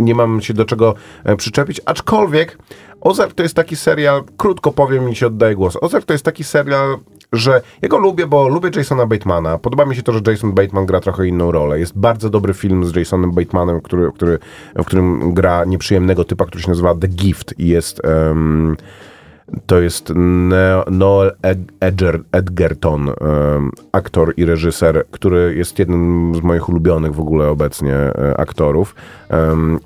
nie 0.00 0.14
mam 0.14 0.40
się 0.40 0.54
do 0.54 0.64
czego 0.64 0.94
e, 1.24 1.36
przyczepić, 1.36 1.80
aczkolwiek 1.84 2.58
Ozark 3.00 3.34
to 3.34 3.42
jest 3.42 3.54
taki 3.54 3.76
serial, 3.76 4.24
krótko 4.36 4.72
powiem 4.72 5.10
i 5.10 5.16
się 5.16 5.26
oddaję 5.26 5.54
głos. 5.54 5.78
Ozark 5.80 6.04
to 6.04 6.12
jest 6.14 6.24
taki 6.24 6.44
serial, 6.44 6.98
że 7.32 7.60
ja 7.82 7.88
go 7.88 7.98
lubię, 7.98 8.26
bo 8.26 8.48
lubię 8.48 8.70
Jasona 8.76 9.06
Batemana. 9.06 9.58
Podoba 9.58 9.84
mi 9.84 9.96
się 9.96 10.02
to, 10.02 10.12
że 10.12 10.20
Jason 10.26 10.52
Bateman 10.52 10.86
gra 10.86 11.00
trochę 11.00 11.26
inną 11.26 11.52
rolę. 11.52 11.78
Jest 11.78 11.98
bardzo 11.98 12.30
dobry 12.30 12.54
film 12.54 12.84
z 12.84 12.96
Jasonem 12.96 13.32
Batemanem, 13.32 13.80
który, 13.80 14.12
który, 14.12 14.38
w 14.76 14.84
którym 14.84 15.34
gra 15.34 15.64
nieprzyjemnego 15.64 16.24
typa, 16.24 16.46
który 16.46 16.62
się 16.62 16.68
nazywa 16.68 16.94
The 16.94 17.08
Gift 17.08 17.54
i 17.58 17.68
jest... 17.68 18.04
em, 18.04 18.76
to 19.66 19.80
jest 19.80 20.12
Noel 20.90 21.32
Ed- 21.42 21.72
Edger, 21.80 22.20
Edgerton, 22.32 23.10
aktor 23.92 24.34
i 24.36 24.44
reżyser, 24.44 25.04
który 25.10 25.54
jest 25.56 25.78
jednym 25.78 26.34
z 26.34 26.40
moich 26.42 26.68
ulubionych 26.68 27.14
w 27.14 27.20
ogóle 27.20 27.48
obecnie 27.48 27.94
e, 27.94 28.34
aktorów 28.40 28.94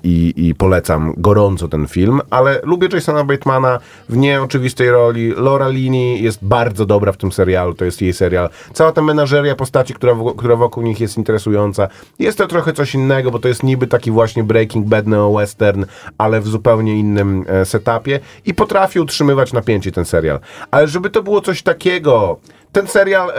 i, 0.03 0.33
i 0.35 0.55
polecam 0.55 1.13
gorąco 1.17 1.67
ten 1.67 1.87
film, 1.87 2.21
ale 2.29 2.59
lubię 2.63 2.87
Jasona 2.93 3.23
Batemana 3.23 3.79
w 4.09 4.17
nieoczywistej 4.17 4.89
roli. 4.89 5.33
Laura 5.37 5.67
Linney 5.67 6.23
jest 6.23 6.45
bardzo 6.45 6.85
dobra 6.85 7.11
w 7.11 7.17
tym 7.17 7.31
serialu, 7.31 7.73
to 7.73 7.85
jest 7.85 8.01
jej 8.01 8.13
serial. 8.13 8.49
Cała 8.73 8.91
ta 8.91 9.01
menażeria 9.01 9.55
postaci, 9.55 9.93
która, 9.93 10.13
która 10.37 10.55
wokół 10.55 10.83
nich 10.83 10.99
jest 10.99 11.17
interesująca. 11.17 11.87
Jest 12.19 12.37
to 12.37 12.47
trochę 12.47 12.73
coś 12.73 12.95
innego, 12.95 13.31
bo 13.31 13.39
to 13.39 13.47
jest 13.47 13.63
niby 13.63 13.87
taki 13.87 14.11
właśnie 14.11 14.43
Breaking 14.43 14.87
Bad 14.87 15.07
neo-western, 15.07 15.85
ale 16.17 16.41
w 16.41 16.47
zupełnie 16.47 16.99
innym 16.99 17.45
e, 17.47 17.65
setupie 17.65 18.19
i 18.45 18.53
potrafi 18.53 18.99
utrzymywać 18.99 19.53
napięcie 19.55 19.91
ten 19.91 20.05
serial. 20.05 20.39
Ale 20.71 20.87
żeby 20.87 21.09
to 21.09 21.23
było 21.23 21.41
coś 21.41 21.63
takiego, 21.63 22.39
ten 22.71 22.87
serial 22.87 23.29
e, 23.29 23.33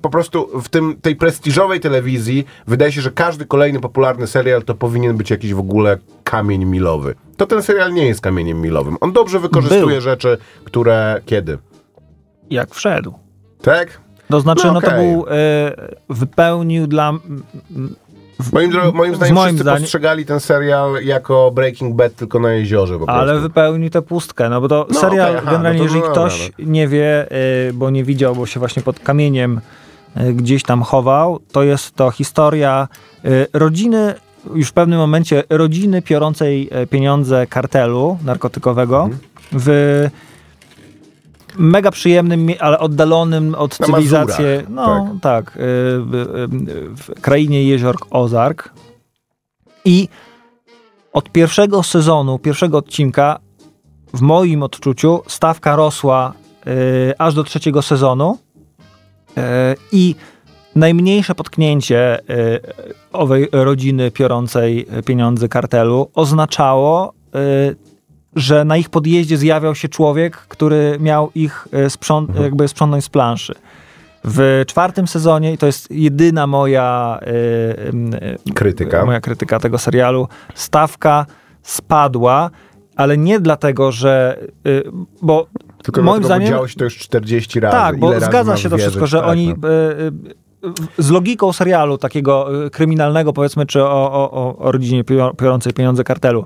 po 0.00 0.10
prostu 0.10 0.60
w 0.62 0.68
tym, 0.68 0.96
tej 1.02 1.16
prestiżowej 1.16 1.80
telewizji 1.80 2.44
wydaje 2.66 2.92
się, 2.92 3.00
że 3.00 3.10
każdy 3.10 3.46
kolejny 3.46 3.80
popularny 3.80 4.26
serial 4.26 4.62
to 4.62 4.74
powinien 4.74 5.16
być 5.16 5.30
jakiś 5.30 5.54
w 5.54 5.58
ogóle 5.58 5.98
kamień 6.24 6.64
milowy. 6.64 7.14
To 7.36 7.46
ten 7.46 7.62
serial 7.62 7.92
nie 7.92 8.06
jest 8.06 8.20
kamieniem 8.20 8.60
milowym. 8.60 8.96
On 9.00 9.12
dobrze 9.12 9.38
wykorzystuje 9.40 9.86
Był. 9.86 10.00
rzeczy, 10.00 10.38
które 10.64 11.20
kiedy? 11.26 11.58
Jak 12.50 12.74
wszedł. 12.74 13.14
Tak? 13.62 14.00
To 14.28 14.40
znaczy, 14.40 14.66
No 14.66 14.72
no, 14.72 14.80
to 14.80 14.90
był, 14.90 15.26
y, 15.26 15.30
wypełnił 16.08 16.86
dla... 16.86 17.12
Moim, 18.52 18.70
moim 18.94 19.14
zdaniem 19.14 19.34
moim 19.34 19.46
wszyscy 19.48 19.62
zdaniem- 19.64 19.80
postrzegali 19.82 20.26
ten 20.26 20.40
serial 20.40 20.94
jako 21.04 21.50
Breaking 21.54 21.96
Bad 21.96 22.14
tylko 22.14 22.38
na 22.40 22.52
jeziorze 22.52 22.98
po 22.98 23.06
prostu. 23.06 23.20
Ale 23.22 23.40
wypełnił 23.40 23.90
tę 23.90 24.02
pustkę, 24.02 24.48
no 24.48 24.60
bo 24.60 24.68
to 24.68 24.86
No, 24.90 25.00
serial, 25.00 25.28
okej, 25.28 25.40
aha, 25.42 25.50
generalnie 25.52 25.78
no 25.82 25.84
to 25.88 25.94
jeżeli 25.94 26.00
no 26.00 26.12
ktoś 26.12 26.50
dobra, 26.50 26.64
nie 26.72 26.88
wie, 26.88 27.26
y, 27.68 27.72
bo 27.72 27.90
nie 27.90 28.04
widział, 28.04 28.34
bo 28.34 28.46
się 28.46 28.60
właśnie 28.60 28.82
pod 28.82 29.00
kamieniem 29.00 29.60
y, 30.20 30.32
gdzieś 30.32 30.62
tam 30.62 30.82
chował, 30.82 31.40
to 31.52 31.62
jest 31.62 31.94
to 31.94 32.10
historia 32.10 32.88
y, 33.24 33.46
rodziny, 33.52 34.14
już 34.54 34.68
w 34.68 34.72
pewnym 34.72 34.98
momencie 34.98 35.42
rodziny 35.50 36.02
piorącej 36.02 36.70
pieniądze 36.90 37.46
kartelu 37.46 38.18
narkotykowego 38.24 39.02
Mhm. 39.02 39.18
w 39.52 40.08
mega 41.58 41.90
przyjemnym, 41.90 42.48
ale 42.60 42.78
oddalonym 42.78 43.54
od 43.54 43.76
cywilizacji, 43.76 44.44
no 44.68 45.16
tak, 45.22 45.48
y, 45.48 45.52
w, 45.56 46.10
w, 46.50 47.02
w 47.02 47.20
krainie 47.20 47.64
jezior 47.64 47.96
Ozark. 48.10 48.72
I 49.84 50.08
od 51.12 51.30
pierwszego 51.32 51.82
sezonu, 51.82 52.38
pierwszego 52.38 52.78
odcinka, 52.78 53.38
w 54.14 54.20
moim 54.20 54.62
odczuciu, 54.62 55.22
stawka 55.26 55.76
rosła 55.76 56.32
y, 56.66 57.12
aż 57.18 57.34
do 57.34 57.44
trzeciego 57.44 57.82
sezonu. 57.82 58.38
Y, 59.30 59.42
I 59.92 60.14
najmniejsze 60.74 61.34
potknięcie 61.34 62.20
y, 62.20 62.60
owej 63.12 63.48
rodziny 63.52 64.10
piorącej 64.10 64.86
pieniądze 65.06 65.48
kartelu 65.48 66.10
oznaczało, 66.14 67.12
y, 67.34 67.89
że 68.36 68.64
na 68.64 68.76
ich 68.76 68.88
podjeździe 68.90 69.36
zjawiał 69.36 69.74
się 69.74 69.88
człowiek, 69.88 70.36
który 70.36 70.96
miał 71.00 71.30
ich 71.34 71.68
sprząt- 71.88 72.28
Mhm. 72.28 72.44
jakby 72.44 72.68
sprzątnąć 72.68 73.04
z 73.04 73.08
planszy. 73.08 73.54
W 74.24 74.62
czwartym 74.66 75.06
sezonie, 75.06 75.52
i 75.52 75.58
to 75.58 75.66
jest 75.66 75.90
jedyna 75.90 76.46
moja 76.46 77.18
y, 77.22 78.50
y, 78.50 78.54
Krytyka. 78.54 79.04
moja 79.06 79.20
krytyka 79.20 79.60
tego 79.60 79.78
serialu, 79.78 80.28
stawka 80.54 81.26
spadła, 81.62 82.50
ale 82.96 83.18
nie 83.18 83.40
dlatego, 83.40 83.92
że 83.92 84.38
bo 85.22 85.46
Tylko 85.82 86.02
moim 86.02 86.20
dlatego, 86.20 86.20
bo 86.20 86.26
zdaniem 86.26 86.48
działo 86.48 86.68
się 86.68 86.76
to 86.76 86.84
już 86.84 86.98
40 86.98 87.60
razy. 87.60 87.76
tak, 87.76 87.98
bo 87.98 88.20
zgadza 88.20 88.56
się 88.56 88.68
to 88.68 88.76
wierzyć? 88.76 88.90
wszystko, 88.90 89.06
że 89.06 89.18
Tak, 89.20 89.28
oni 89.28 89.48
no. 89.48 89.68
Z 90.98 91.10
logiką 91.10 91.52
serialu 91.52 91.98
takiego 91.98 92.64
y, 92.66 92.70
kryminalnego, 92.70 93.32
powiedzmy, 93.32 93.66
czy 93.66 93.82
o, 93.82 94.12
o, 94.12 94.30
o- 94.58 94.72
rodzinie 94.72 95.04
piorącej 95.38 95.72
pieniądze 95.72 96.04
kartelu, 96.04 96.44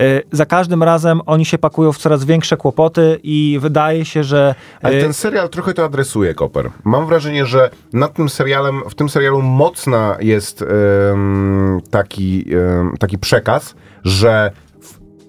y, 0.00 0.22
za 0.32 0.46
każdym 0.46 0.82
razem 0.82 1.20
oni 1.26 1.44
się 1.44 1.58
pakują 1.58 1.92
w 1.92 1.98
coraz 1.98 2.24
większe 2.24 2.56
kłopoty 2.56 3.20
i 3.22 3.58
wydaje 3.60 4.04
się, 4.04 4.24
że 4.24 4.54
Ale 4.82 4.96
y, 4.96 5.00
ten 5.00 5.12
serial 5.12 5.48
trochę 5.48 5.74
to 5.74 5.84
adresuje, 5.84 6.34
Koper. 6.34 6.70
Mam 6.84 7.06
wrażenie, 7.06 7.46
że 7.46 7.70
nad 7.92 8.14
tym 8.14 8.28
serialem, 8.28 8.82
w 8.90 8.94
tym 8.94 9.08
serialu 9.08 9.42
mocna 9.42 10.16
jest 10.20 10.62
em, 10.62 11.80
taki, 11.90 12.44
em, 12.54 12.94
taki 12.98 13.18
przekaz, 13.18 13.74
że 14.04 14.50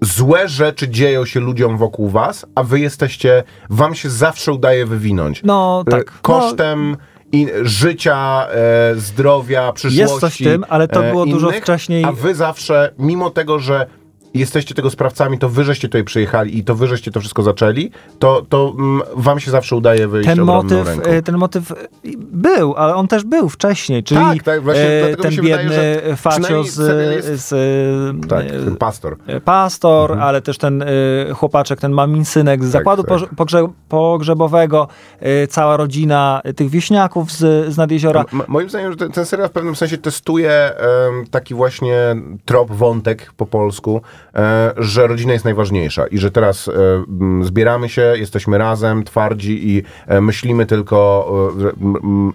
złe 0.02 0.48
rzeczy 0.48 0.90
dzieją 0.90 1.26
się 1.26 1.40
ludziom 1.40 1.78
wokół 1.78 2.10
was, 2.10 2.46
a 2.56 2.64
wy 2.64 2.80
jesteście, 2.80 3.44
wam 3.70 3.96
się 3.96 4.10
zawsze 4.10 4.52
udaje 4.54 4.86
wywinąć. 4.86 5.42
no 5.44 5.84
tak. 5.92 6.22
Kosztem 6.22 6.98
i 7.02 7.15
życia, 7.62 8.48
e, 8.48 8.96
zdrowia, 8.96 9.72
przyszłości. 9.74 10.00
Jest 10.00 10.20
coś 10.20 10.36
w 10.36 10.44
tym, 10.44 10.66
ale 10.70 10.88
to 10.88 11.06
e, 11.06 11.12
było 11.12 11.26
dużo 11.26 11.50
innych, 11.50 11.64
wcześniej. 11.64 12.04
A 12.04 12.12
wy 12.12 12.36
zawsze, 12.36 12.94
mimo 13.00 13.30
tego, 13.30 13.60
że 13.60 13.88
jesteście 14.40 14.76
tego 14.76 14.90
sprawcami, 14.90 15.40
to 15.40 15.50
wy 15.50 15.64
żeście 15.64 15.88
tutaj 15.88 16.04
przyjechali 16.04 16.58
i 16.58 16.64
to 16.64 16.76
wy 16.76 16.88
żeście 16.88 17.12
to 17.12 17.20
wszystko 17.20 17.44
zaczęli, 17.44 17.92
to, 18.20 18.46
to 18.50 18.74
mm, 18.80 19.02
wam 19.16 19.40
się 19.40 19.52
zawsze 19.52 19.76
udaje 19.76 20.08
wyjść 20.08 20.30
ten 20.30 20.42
motyw, 20.42 20.88
ręką. 20.88 21.10
e, 21.10 21.22
ten 21.22 21.38
motyw 21.38 21.72
e, 21.72 21.76
był, 22.18 22.74
ale 22.78 22.96
on 22.96 23.08
też 23.08 23.24
był 23.24 23.50
wcześniej, 23.50 24.04
czyli 24.04 24.20
Tak, 24.22 24.44
tak, 24.44 24.64
właśnie 24.64 24.84
e, 24.84 25.16
ten 25.18 25.32
wydaje, 25.36 25.42
biedny 25.42 26.02
facio 26.16 26.64
z, 26.64 26.78
jest- 27.26 27.48
z 27.50 27.50
Tak, 28.30 28.46
ten 28.46 28.76
pastor. 28.76 29.18
pastor, 29.46 30.20
ale 30.20 30.42
też 30.42 30.58
ten 30.58 30.84
chłopaczek, 31.34 31.80
ten 31.80 31.92
mamin 31.92 32.26
synek 32.26 32.64
z 32.64 32.68
zakładu 32.68 33.04
tak. 33.04 33.20
pogrze- 33.36 33.70
pogrzebowego, 33.90 34.88
cała 35.50 35.78
rodzina 35.78 36.42
tych 36.56 36.70
wieśniaków 36.70 37.32
z, 37.32 37.74
z 37.74 37.78
nad 37.78 37.92
jeziora. 37.92 38.26
M- 38.34 38.42
moim 38.48 38.70
zdaniem, 38.70 38.92
że 38.92 38.98
ten, 38.98 39.12
ten 39.12 39.26
serial 39.26 39.50
w 39.50 39.52
pewnym 39.52 39.76
sensie 39.76 39.98
testuje 39.98 40.72
taki 41.32 41.54
właśnie 41.54 41.96
trop, 42.46 42.72
wątek 42.72 43.32
po 43.38 43.46
polsku, 43.46 44.02
że 44.78 45.08
rodzina 45.08 45.34
jest 45.34 45.46
najważniejsza 45.46 46.08
i 46.08 46.18
że 46.18 46.32
teraz 46.32 46.68
e, 46.68 46.72
zbieramy 47.42 47.90
się, 47.90 48.02
jesteśmy 48.16 48.58
razem, 48.58 49.04
twardzi 49.04 49.70
i 49.70 49.84
e, 50.08 50.22
myślimy 50.22 50.66
tylko 50.66 51.28
e, 51.76 52.32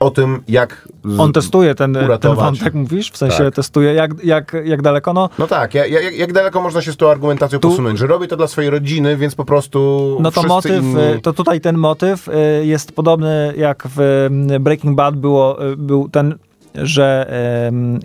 o 0.00 0.10
tym, 0.10 0.42
jak... 0.48 0.88
z- 1.04 1.20
On 1.20 1.32
testuje 1.32 1.74
ten, 1.74 1.94
ten 1.94 2.04
uratować. 2.04 2.38
wątek, 2.38 2.74
mówisz? 2.74 3.10
W 3.10 3.16
sensie 3.16 3.44
Tak. 3.44 3.54
testuje, 3.54 3.94
jak, 3.94 4.24
jak, 4.24 4.56
jak 4.64 4.82
daleko? 4.82 5.12
No, 5.12 5.28
No 5.38 5.46
tak, 5.46 5.74
ja- 5.74 5.86
ja- 5.86 6.00
jak, 6.00 6.16
jak 6.16 6.32
daleko 6.32 6.60
można 6.60 6.80
się 6.82 6.92
z 6.92 6.96
tą 6.96 7.10
argumentacją 7.10 7.58
Tu- 7.58 7.68
posunąć, 7.70 7.98
że 7.98 8.06
robię 8.06 8.26
to 8.28 8.36
dla 8.36 8.46
swojej 8.46 8.70
rodziny, 8.70 9.16
więc 9.16 9.34
po 9.34 9.44
prostu 9.44 9.78
no 10.20 10.30
to 10.30 10.42
motyw, 10.42 10.82
inni... 10.82 10.96
to 11.22 11.32
tutaj 11.32 11.60
ten 11.60 11.78
motyw 11.78 12.28
jest 12.62 12.92
podobny 12.92 13.54
jak 13.56 13.84
w 13.96 14.28
Breaking 14.60 14.96
Bad 14.96 15.16
było, 15.16 15.58
był 15.76 16.08
ten, 16.08 16.34
że 16.74 17.32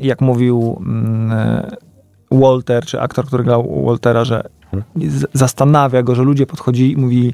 jak 0.02 0.22
mówił 0.22 0.82
e, 1.32 1.87
Walter, 2.32 2.86
czy 2.86 3.02
aktor, 3.02 3.26
który 3.26 3.44
grał 3.44 3.84
Waltera, 3.86 4.26
że 4.26 4.44
zastanawia 5.34 6.04
go, 6.04 6.16
że 6.16 6.24
ludzie 6.24 6.46
podchodzili 6.46 6.92
i 6.92 6.98
mówili, 6.98 7.34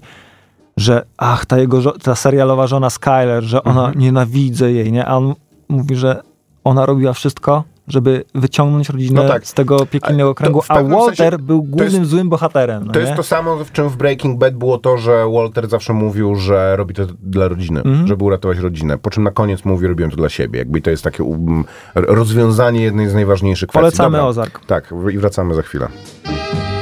że 0.78 1.06
ach, 1.18 1.46
ta 1.46 1.58
jego, 1.58 1.92
ta 1.92 2.16
serialowa 2.16 2.68
żona 2.68 2.90
Skyler, 2.90 3.44
że 3.44 3.64
ona 3.64 3.92
nienawidzę 3.96 4.72
jej, 4.72 4.92
nie? 4.92 5.06
A 5.06 5.18
on 5.18 5.34
mówi, 5.70 5.96
że 5.96 6.22
ona 6.64 6.86
robiła 6.86 7.14
wszystko, 7.14 7.64
żeby 7.88 8.24
wyciągnąć 8.36 8.90
rodzinę 8.90 9.22
No 9.24 9.30
tak. 9.30 9.48
z 9.48 9.54
tego 9.54 9.86
piekielnego 9.86 10.36
kręgu, 10.36 10.62
a 10.68 10.84
Walter 10.84 11.16
sensie 11.32 11.38
był 11.38 11.64
głównym 11.64 12.02
jest- 12.02 12.12
złym 12.12 12.30
bohaterem. 12.30 12.84
No 12.86 12.94
To 12.94 13.00
nie? 13.00 13.06
jest 13.06 13.18
to 13.18 13.24
samo, 13.24 13.56
w 13.66 13.72
czym 13.72 13.90
w 13.90 13.98
Breaking 13.98 14.40
Bad 14.40 14.54
było 14.56 14.78
to, 14.78 14.98
że 14.98 15.26
Walter 15.34 15.70
zawsze 15.70 15.94
mówił, 15.94 16.36
że 16.36 16.76
robi 16.76 16.94
to 16.94 17.04
dla 17.24 17.48
rodziny, 17.48 17.82
Mhm. 17.82 18.08
żeby 18.08 18.24
uratować 18.24 18.58
rodzinę. 18.58 18.98
Po 18.98 19.10
czym 19.10 19.24
na 19.24 19.32
koniec 19.32 19.66
mówi, 19.66 19.88
robiłem 19.88 20.12
to 20.12 20.18
dla 20.18 20.30
siebie. 20.30 20.60
Jakby 20.60 20.82
to 20.82 20.90
jest 20.90 21.04
takie 21.04 21.24
um, 21.24 21.66
rozwiązanie 21.96 22.82
jednej 22.82 23.10
z 23.10 23.14
najważniejszych 23.14 23.70
kwestii. 23.70 23.82
Polecamy 23.82 24.18
Dobra. 24.18 24.28
Ozark. 24.30 24.66
Tak, 24.66 24.94
i 25.14 25.18
wracamy 25.18 25.56
za 25.56 25.62
chwilę. 25.62 25.88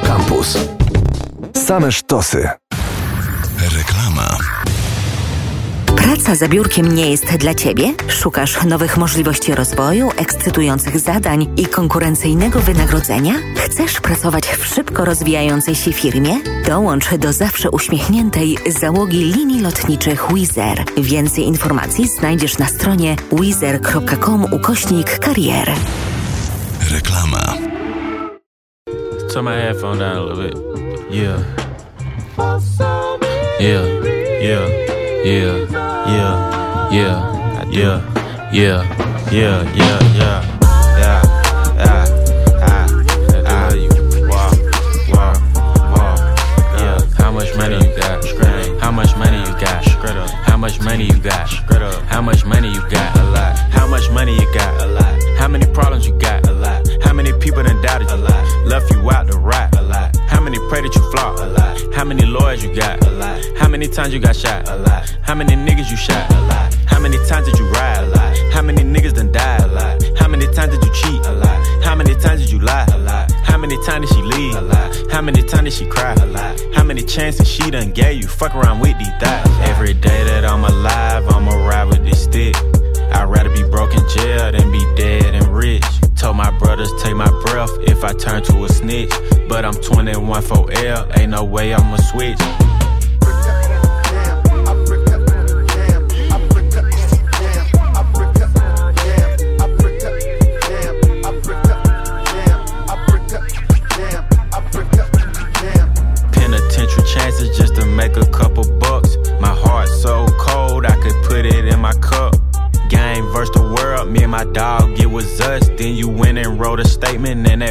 Campus. 0.06 0.68
Same 1.54 1.92
sztosy. 1.92 2.48
Reklama. 3.78 4.36
Praca 6.12 6.34
za 6.34 6.48
biurkiem 6.48 6.94
nie 6.94 7.10
jest 7.10 7.36
dla 7.36 7.54
Ciebie? 7.54 7.94
Szukasz 8.08 8.64
nowych 8.64 8.96
możliwości 8.96 9.54
rozwoju, 9.54 10.10
ekscytujących 10.16 11.00
zadań 11.00 11.54
i 11.56 11.66
konkurencyjnego 11.66 12.60
wynagrodzenia? 12.60 13.34
Chcesz 13.56 14.00
pracować 14.00 14.44
w 14.44 14.66
szybko 14.66 15.04
rozwijającej 15.04 15.74
się 15.74 15.92
firmie? 15.92 16.38
Dołącz 16.66 17.14
do 17.14 17.32
zawsze 17.32 17.70
uśmiechniętej 17.70 18.58
załogi 18.80 19.18
linii 19.18 19.60
lotniczych 19.60 20.26
Wizer. 20.34 20.84
Więcej 20.96 21.44
informacji 21.44 22.08
znajdziesz 22.08 22.58
na 22.58 22.66
stronie 22.66 23.16
wizer.com 23.32 24.44
ukośnik 24.44 25.18
kariery. 25.18 25.72
Reklama. 26.90 27.54
Turn 29.32 29.44
my 29.44 29.62
headphone 29.62 29.98
down 29.98 30.16
a 30.16 30.20
little 30.20 30.44
bit. 30.44 30.58
Yeah. 31.10 31.40
Yeah. 33.60 33.84
Yeah. 34.42 34.68
Yeah. 35.24 35.91
Yeah, 36.04 36.90
yeah, 36.90 37.70
yeah, 37.70 38.02
yeah, 38.52 38.82
yeah, 39.30 39.30
yeah, 39.30 39.62
yeah. 40.18 40.42
yeah, 40.98 40.98
yeah. 40.98 41.22
How 47.18 47.30
much 47.30 47.54
money 47.56 47.78
you 51.06 51.14
got? 51.22 51.48
How 52.08 52.20
much 52.20 52.44
money 52.44 52.68
you 52.68 52.80
got? 52.90 53.16
A 53.16 53.24
lot. 53.30 53.56
How 53.70 53.86
much 53.86 54.10
money 54.10 54.34
you 54.34 54.52
got? 54.54 54.82
A 54.82 54.86
lot. 54.86 55.22
How 55.38 55.46
many 55.48 55.66
problems 55.72 56.06
you 56.06 56.14
got? 56.18 56.46
A 56.48 56.52
lot. 56.52 56.86
How 57.02 57.12
many 57.12 57.32
people 57.38 57.62
done 57.62 57.80
doubted 57.82 58.08
you? 58.08 58.16
A 58.16 58.16
lot. 58.16 58.66
Left 58.66 58.90
you 58.90 59.08
out 59.10 59.28
to 59.30 59.38
rot? 59.38 59.70
Pray 60.82 60.88
that 60.88 60.96
you 60.96 61.10
flop? 61.10 61.38
A 61.38 61.46
lot. 61.46 61.94
How 61.94 62.04
many 62.04 62.24
lawyers 62.26 62.62
you 62.62 62.74
got? 62.74 63.04
A 63.06 63.10
lot. 63.10 63.44
How 63.56 63.68
many 63.68 63.88
times 63.88 64.12
you 64.12 64.20
got 64.20 64.36
shot? 64.36 64.68
A 64.68 64.76
lot. 64.76 65.16
How 65.22 65.34
many 65.34 65.54
niggas 65.54 65.90
you 65.90 65.96
shot? 65.96 66.30
A 66.30 66.40
lot. 66.42 66.74
How 66.86 67.00
many 67.00 67.18
times 67.26 67.46
did 67.46 67.58
you 67.58 67.66
ride? 67.70 68.04
A 68.04 68.08
lot. 68.08 68.36
How 68.52 68.62
many 68.62 68.82
niggas 68.82 69.14
done 69.14 69.32
died? 69.32 69.62
A 69.62 69.66
lot. 69.66 70.02
How 70.18 70.28
many 70.28 70.46
times 70.46 70.76
did 70.76 70.84
you 70.84 70.92
cheat? 70.92 71.26
A 71.26 71.32
lot. 71.32 71.84
How 71.84 71.94
many 71.94 72.14
times 72.14 72.40
did 72.40 72.50
you 72.50 72.58
lie? 72.58 72.86
A 72.92 72.98
lot. 72.98 73.30
How 73.44 73.58
many 73.58 73.76
times 73.84 74.08
did 74.08 74.16
she 74.16 74.22
leave? 74.22 74.54
A 74.56 74.60
lot. 74.60 75.10
How 75.10 75.20
many 75.20 75.42
times 75.42 75.64
did 75.64 75.72
she 75.72 75.86
cry? 75.86 76.14
A 76.14 76.26
lot. 76.26 76.60
How 76.74 76.84
many 76.84 77.02
chances 77.02 77.48
she 77.48 77.70
done 77.70 77.92
gave 77.92 78.20
you? 78.20 78.28
Fuck 78.28 78.54
around 78.54 78.80
with 78.80 78.98
these 78.98 79.14
thighs. 79.20 79.46
Every 79.68 79.94
day 79.94 80.24
that 80.24 80.44
I'm 80.44 80.64
alive, 80.64 81.28
I'ma 81.28 81.54
ride 81.66 81.84
with 81.84 82.04
this 82.04 82.24
stick. 82.24 82.56
I'd 83.12 83.24
rather 83.24 83.50
be 83.50 83.62
broke 83.62 83.94
in 83.94 84.06
jail 84.08 84.52
than 84.52 84.70
be 84.70 84.84
dead 84.96 85.34
and 85.34 85.46
rich. 85.48 85.84
Told 86.16 86.36
my 86.36 86.50
brothers 86.58 86.90
take 87.02 87.16
my 87.16 87.30
breath 87.44 87.70
if 87.80 88.04
I 88.04 88.12
turn 88.12 88.42
to 88.44 88.64
a 88.64 88.68
snitch. 88.68 89.12
But 89.48 89.64
I'm 89.64 89.74
21 89.74 90.42
for 90.42 90.70
L, 90.72 91.08
ain't 91.16 91.30
no 91.30 91.44
way 91.44 91.74
I'ma 91.74 91.96
switch. 91.96 92.38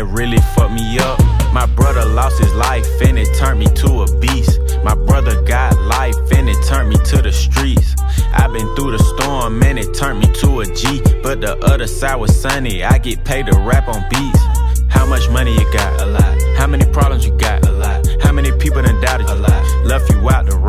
That 0.02 0.08
really 0.08 0.40
fucked 0.56 0.74
me 0.74 0.98
up. 0.98 1.20
My 1.54 1.68
brother 1.68 2.06
lost 2.06 2.40
his 2.40 2.54
life, 2.56 2.86
and 3.02 3.20
it 3.20 3.30
turned 3.38 3.60
me 3.60 3.68
to 3.82 4.02
a 4.02 4.20
beast. 4.20 4.60
My 4.84 4.96
brother 4.96 5.40
got 5.44 5.80
life, 5.82 6.16
and 6.36 6.50
it 6.50 6.58
turned 6.66 6.90
me 6.90 6.96
to 7.06 7.22
the 7.22 7.32
streets. 7.32 7.96
I've 8.34 8.52
been 8.52 8.76
through 8.76 8.98
the 8.98 9.04
storm, 9.14 9.62
and 9.62 9.78
it 9.78 9.94
turned 9.94 10.20
me 10.20 10.28
to 10.42 10.62
a 10.62 10.66
G. 10.66 11.02
But 11.22 11.42
the 11.42 11.56
other 11.64 11.88
side 11.88 12.16
was 12.16 12.34
sunny, 12.40 12.84
I 12.84 12.98
get 12.98 13.24
paid 13.26 13.46
to 13.48 13.60
rap 13.60 13.88
on 13.88 14.02
beats. 14.10 14.42
How 14.90 15.06
much 15.06 15.30
money 15.30 15.54
you 15.54 15.72
got? 15.72 16.02
A 16.02 16.06
lot. 16.08 16.42
How 16.58 16.66
many 16.66 16.86
problems 16.92 17.26
you 17.26 17.38
got? 17.38 17.68
A 17.68 17.72
lot. 17.72 18.08
How 18.22 18.32
many 18.32 18.52
people 18.58 18.82
done 18.82 19.00
doubted 19.02 19.28
you? 19.28 19.36
A 19.36 19.38
lot. 19.38 19.86
Left 19.86 20.10
you 20.10 20.30
out 20.30 20.48
lot. 20.48 20.61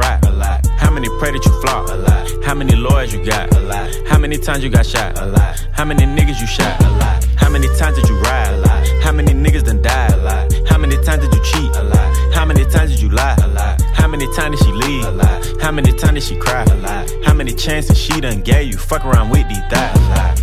How 1.32 1.38
many 1.38 1.48
pray 1.48 1.50
that 1.50 1.56
you 1.56 1.60
flop? 1.62 1.88
A 1.88 1.94
lot. 1.94 2.44
How 2.44 2.54
many 2.54 2.76
lawyers 2.76 3.12
you 3.14 3.24
got? 3.24 3.54
A 3.56 3.60
lot. 3.60 3.90
How 4.06 4.18
many 4.18 4.36
times 4.36 4.62
you 4.62 4.68
got 4.68 4.84
shot? 4.84 5.18
A 5.18 5.26
lot. 5.26 5.66
How 5.72 5.84
many 5.84 6.04
niggas 6.04 6.40
you 6.40 6.46
shot? 6.46 6.78
A 6.82 6.90
lot. 6.90 7.24
How 7.36 7.48
many 7.48 7.68
times 7.78 7.96
did 7.96 8.08
you 8.08 8.16
ride? 8.20 8.52
A 8.52 8.58
lot. 8.58 8.86
How 9.02 9.12
many 9.12 9.32
niggas 9.32 9.64
done 9.64 9.80
died? 9.80 10.12
A 10.12 10.16
lot. 10.18 10.52
How 10.68 10.76
many 10.78 10.96
times 11.02 11.24
did 11.24 11.34
you 11.34 11.42
cheat? 11.42 11.74
A 11.76 11.82
lot. 11.84 12.34
How 12.34 12.44
many 12.44 12.64
times 12.66 12.90
did 12.90 13.00
you 13.00 13.08
lie? 13.08 13.36
A 13.42 13.48
lot. 13.48 13.80
How 13.94 14.06
many 14.08 14.26
times 14.34 14.58
did 14.58 14.66
she 14.66 14.72
leave? 14.72 15.04
A 15.04 15.10
lot. 15.10 15.62
How 15.62 15.70
many 15.70 15.92
times 15.92 16.12
did 16.12 16.22
she 16.22 16.36
cry? 16.36 16.64
A 16.64 16.74
lot. 16.76 17.10
How 17.24 17.34
many 17.34 17.52
chances 17.54 17.96
she 17.98 18.20
done 18.20 18.42
gave 18.42 18.70
you? 18.70 18.76
Fuck 18.76 19.04
around 19.06 19.30
with 19.30 19.48
these 19.48 19.64
thighs. 19.70 19.96
A 19.96 20.00
lot. 20.10 20.38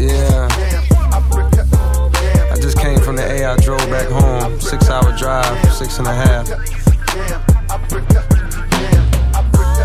Yeah. 0.00 0.48
I 2.50 2.56
just 2.60 2.76
came 2.78 3.00
from 3.00 3.16
the 3.16 3.24
A. 3.24 3.52
I 3.52 3.56
drove 3.58 3.78
back 3.88 4.08
home. 4.08 4.60
Six 4.60 4.90
hour 4.90 5.16
drive, 5.16 5.72
six 5.72 5.98
and 5.98 6.08
a 6.08 6.12
half. 6.12 6.83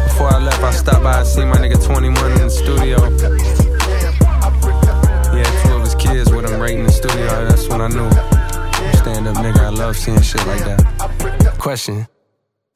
Before 0.10 0.34
I 0.34 0.40
left, 0.44 0.64
I 0.64 0.72
stopped 0.72 1.04
by 1.04 1.20
and 1.20 1.28
see 1.28 1.46
my 1.46 1.58
nigga 1.58 1.84
21 1.86 2.32
in 2.32 2.40
the 2.40 2.50
studio. 2.50 2.98
Yeah, 5.36 5.64
two 5.64 5.76
of 5.76 5.84
his 5.84 5.96
kids 5.96 6.32
with 6.32 6.50
him 6.50 6.60
right 6.60 6.76
in 6.76 6.86
the 6.86 6.92
studio. 6.92 7.28
That's 7.48 7.68
when 7.68 7.82
I 7.82 7.88
knew. 7.88 8.10
Stand 8.98 9.28
up 9.28 9.36
nigga, 9.38 9.60
I 9.60 9.70
love 9.70 9.96
seeing 9.96 10.22
shit 10.22 10.46
like 10.48 10.64
that. 10.66 11.56
Question. 11.60 12.08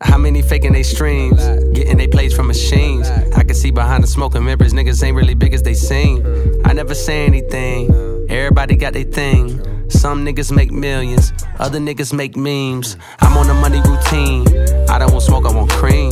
How 0.01 0.17
many 0.17 0.41
faking 0.41 0.73
they 0.73 0.83
streams? 0.83 1.41
Getting 1.73 1.97
they 1.97 2.07
plays 2.07 2.35
from 2.35 2.47
machines. 2.47 3.09
I 3.09 3.43
can 3.43 3.55
see 3.55 3.71
behind 3.71 4.03
the 4.03 4.07
smoke 4.07 4.35
and 4.35 4.45
mirrors, 4.45 4.73
niggas 4.73 5.03
ain't 5.03 5.15
really 5.15 5.33
big 5.33 5.53
as 5.53 5.63
they 5.63 5.73
seem. 5.73 6.23
I 6.65 6.73
never 6.73 6.93
say 6.93 7.25
anything. 7.25 7.89
Everybody 8.29 8.75
got 8.75 8.93
their 8.93 9.03
thing. 9.05 9.59
Some 9.93 10.25
niggas 10.25 10.51
make 10.51 10.71
millions, 10.71 11.31
other 11.59 11.79
niggas 11.79 12.13
make 12.13 12.35
memes. 12.35 12.97
I'm 13.21 13.37
on 13.37 13.49
a 13.49 13.53
money 13.53 13.79
routine. 13.79 14.45
I 14.89 14.99
don't 14.99 15.11
want 15.11 15.23
smoke, 15.23 15.45
I 15.45 15.55
want 15.55 15.71
cream. 15.71 16.11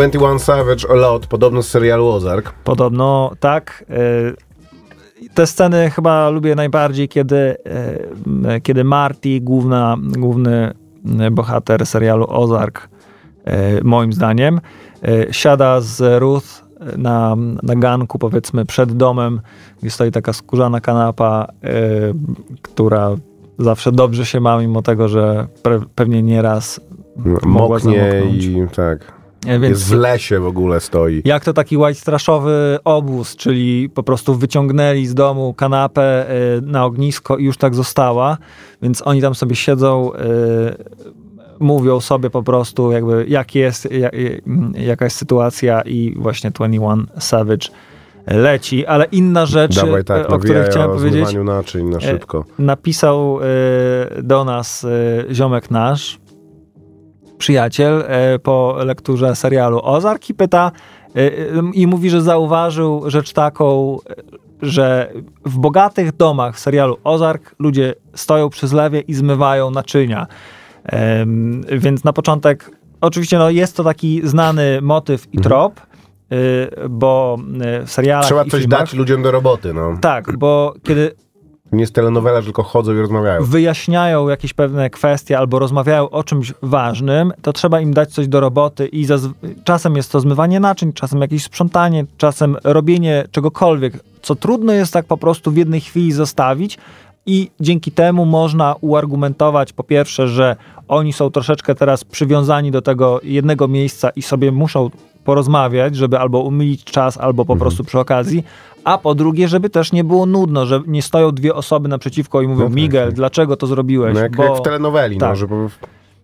Twenty 0.00 0.18
One 0.18 0.38
Savage 0.38 0.88
A 0.90 0.94
Lot, 0.94 1.26
podobno 1.26 1.62
z 1.62 1.68
serialu 1.68 2.08
Ozark. 2.08 2.52
Podobno 2.64 3.30
tak. 3.40 3.84
e, 3.90 5.28
Te 5.34 5.46
sceny 5.46 5.90
chyba 5.90 6.30
lubię 6.30 6.54
najbardziej, 6.54 7.08
kiedy, 7.08 7.36
e, 7.36 7.56
m, 8.26 8.46
kiedy 8.62 8.84
Marty, 8.84 9.40
główna, 9.40 9.96
główny 10.18 10.72
bohater 11.32 11.86
serialu 11.86 12.26
Ozark, 12.28 12.88
moim 13.82 14.12
zdaniem, 14.12 14.60
siada 15.30 15.80
z 15.80 16.20
Ruth 16.20 16.46
na, 16.96 17.36
na 17.62 17.74
ganku, 17.76 18.18
powiedzmy, 18.18 18.64
przed 18.66 18.92
domem, 18.92 19.40
gdzie 19.80 19.90
stoi 19.90 20.10
taka 20.10 20.32
skórzana 20.32 20.80
kanapa, 20.80 21.46
która 22.62 23.10
zawsze 23.58 23.92
dobrze 23.92 24.26
się 24.26 24.40
ma, 24.40 24.58
mimo 24.60 24.82
tego, 24.82 25.08
że 25.08 25.46
pewnie 25.94 26.22
nieraz 26.22 26.80
mogła 27.44 27.78
Moknie 27.78 28.10
zamoknąć. 28.12 28.44
i 28.44 28.56
tak. 28.76 29.19
Więc 29.46 29.62
Jest 29.62 29.88
w 29.88 29.92
lesie 29.92 30.40
w 30.40 30.46
ogóle 30.46 30.80
stoi. 30.80 31.22
jak 31.24 31.44
to 31.44 31.52
taki 31.52 31.76
white 31.76 32.00
trashowy 32.00 32.78
obóz, 32.84 33.36
czyli 33.36 33.88
po 33.88 34.02
prostu 34.02 34.34
wyciągnęli 34.34 35.06
z 35.06 35.14
domu 35.14 35.54
kanapę 35.54 36.26
y, 36.58 36.62
na 36.62 36.84
ognisko 36.84 37.36
i 37.36 37.44
już 37.44 37.56
tak 37.56 37.74
została, 37.74 38.38
więc 38.82 39.02
oni 39.06 39.20
tam 39.20 39.34
sobie 39.34 39.56
siedzą, 39.56 40.12
y, 40.14 40.18
mówią 41.58 42.00
sobie 42.00 42.30
po 42.30 42.42
prostu 42.42 42.92
jakby 42.92 43.24
jak 43.28 43.54
jest, 43.54 43.86
y, 43.86 44.42
jaka 44.74 45.04
jest 45.04 45.16
sytuacja 45.16 45.82
i 45.82 46.14
właśnie 46.18 46.50
21 46.50 47.06
Savage 47.18 47.68
leci, 48.26 48.86
ale 48.86 49.04
inna 49.04 49.46
rzecz, 49.46 49.76
Dawaj 49.76 50.04
tak, 50.04 50.32
o 50.32 50.38
której 50.38 50.64
chciałem 50.70 50.90
o 50.90 50.94
powiedzieć, 50.94 51.28
naczyń 51.44 51.88
na 51.88 52.00
szybko. 52.00 52.44
napisał 52.58 53.38
do 54.22 54.44
nas 54.44 54.86
ziomek 55.32 55.70
nasz, 55.70 56.19
przyjaciel, 57.40 58.04
y, 58.34 58.38
po 58.38 58.76
lekturze 58.84 59.36
serialu 59.36 59.80
Ozark 59.82 60.30
i 60.30 60.34
pyta 60.34 60.72
y, 61.16 61.20
y, 61.20 61.52
i 61.74 61.86
mówi, 61.86 62.10
że 62.10 62.22
zauważył 62.22 63.10
rzecz 63.10 63.32
taką, 63.32 63.98
że 64.62 65.12
w 65.44 65.58
bogatych 65.58 66.16
domach 66.16 66.56
w 66.56 66.60
serialu 66.60 66.96
Ozark 67.04 67.54
ludzie 67.58 67.94
stoją 68.14 68.48
przy 68.50 68.68
zlewie 68.68 69.00
i 69.00 69.14
zmywają 69.14 69.70
naczynia. 69.70 70.26
Więc 71.78 72.04
na 72.04 72.12
początek, 72.12 72.70
oczywiście 73.00 73.38
no, 73.38 73.50
jest 73.50 73.76
to 73.76 73.84
taki 73.84 74.20
znany 74.24 74.78
motyw 74.82 75.34
i 75.34 75.38
trop, 75.38 75.80
y, 76.32 76.70
bo 76.88 77.38
w 77.84 77.90
serialach 77.90 78.26
Trzeba 78.26 78.44
coś 78.44 78.60
filmach, 78.60 78.80
dać 78.80 78.94
ludziom 78.94 79.22
do 79.22 79.30
roboty, 79.30 79.74
no. 79.74 79.98
Tak, 80.00 80.38
bo 80.38 80.74
kiedy 80.82 81.14
Nie 81.72 81.80
jest 81.80 81.94
telenowela, 81.94 82.42
tylko 82.42 82.62
chodzą 82.62 82.92
i 82.94 82.98
rozmawiają. 82.98 83.44
wyjaśniają 83.44 84.28
jakieś 84.28 84.54
pewne 84.54 84.90
kwestie 84.90 85.38
albo 85.38 85.58
rozmawiają 85.58 86.10
o 86.10 86.24
czymś 86.24 86.52
ważnym, 86.62 87.32
to 87.42 87.52
trzeba 87.52 87.80
im 87.80 87.94
dać 87.94 88.10
coś 88.10 88.28
do 88.28 88.40
roboty 88.40 88.86
i 88.86 89.06
zazw- 89.06 89.32
czasem 89.64 89.96
jest 89.96 90.12
to 90.12 90.20
zmywanie 90.20 90.60
naczyń, 90.60 90.92
czasem 90.92 91.20
jakieś 91.20 91.44
sprzątanie, 91.44 92.04
czasem 92.18 92.56
robienie 92.64 93.24
czegokolwiek, 93.30 93.92
co 94.22 94.34
trudno 94.34 94.72
jest 94.72 94.92
tak 94.92 95.06
po 95.06 95.16
prostu 95.16 95.50
w 95.50 95.56
jednej 95.56 95.80
chwili 95.80 96.12
zostawić 96.12 96.78
i 97.26 97.50
dzięki 97.60 97.92
temu 97.92 98.26
można 98.26 98.74
uargumentować 98.80 99.72
po 99.72 99.84
pierwsze, 99.84 100.28
że 100.28 100.56
oni 100.88 101.12
są 101.12 101.30
troszeczkę 101.30 101.74
teraz 101.74 102.04
przywiązani 102.04 102.70
do 102.70 102.82
tego 102.82 103.20
jednego 103.22 103.68
miejsca 103.68 104.10
i 104.10 104.22
sobie 104.22 104.52
muszą 104.52 104.90
porozmawiać, 105.24 105.96
żeby 105.96 106.18
albo 106.18 106.40
umylić 106.40 106.84
czas, 106.84 107.18
albo 107.18 107.44
po 107.44 107.56
prostu 107.56 107.84
przy 107.84 107.98
okazji, 107.98 108.44
a 108.84 108.98
po 108.98 109.14
drugie, 109.14 109.48
żeby 109.48 109.70
też 109.70 109.92
nie 109.92 110.04
było 110.04 110.26
nudno, 110.26 110.66
że 110.66 110.82
nie 110.86 111.02
stoją 111.02 111.32
dwie 111.32 111.54
osoby 111.54 111.88
naprzeciwko 111.88 112.42
i 112.42 112.48
mówią, 112.48 112.60
No 112.60 112.66
tak, 112.66 112.74
Miguel, 112.74 113.06
tak. 113.06 113.14
dlaczego 113.14 113.56
to 113.56 113.66
zrobiłeś? 113.66 114.14
No 114.14 114.20
jak, 114.20 114.36
Bo- 114.36 114.44
jak 114.44 114.56
w 114.56 114.62
telenoweli, 114.62 115.16
no, 115.18 115.26
tak. 115.26 115.36
że 115.36 115.48
po, 115.48 115.54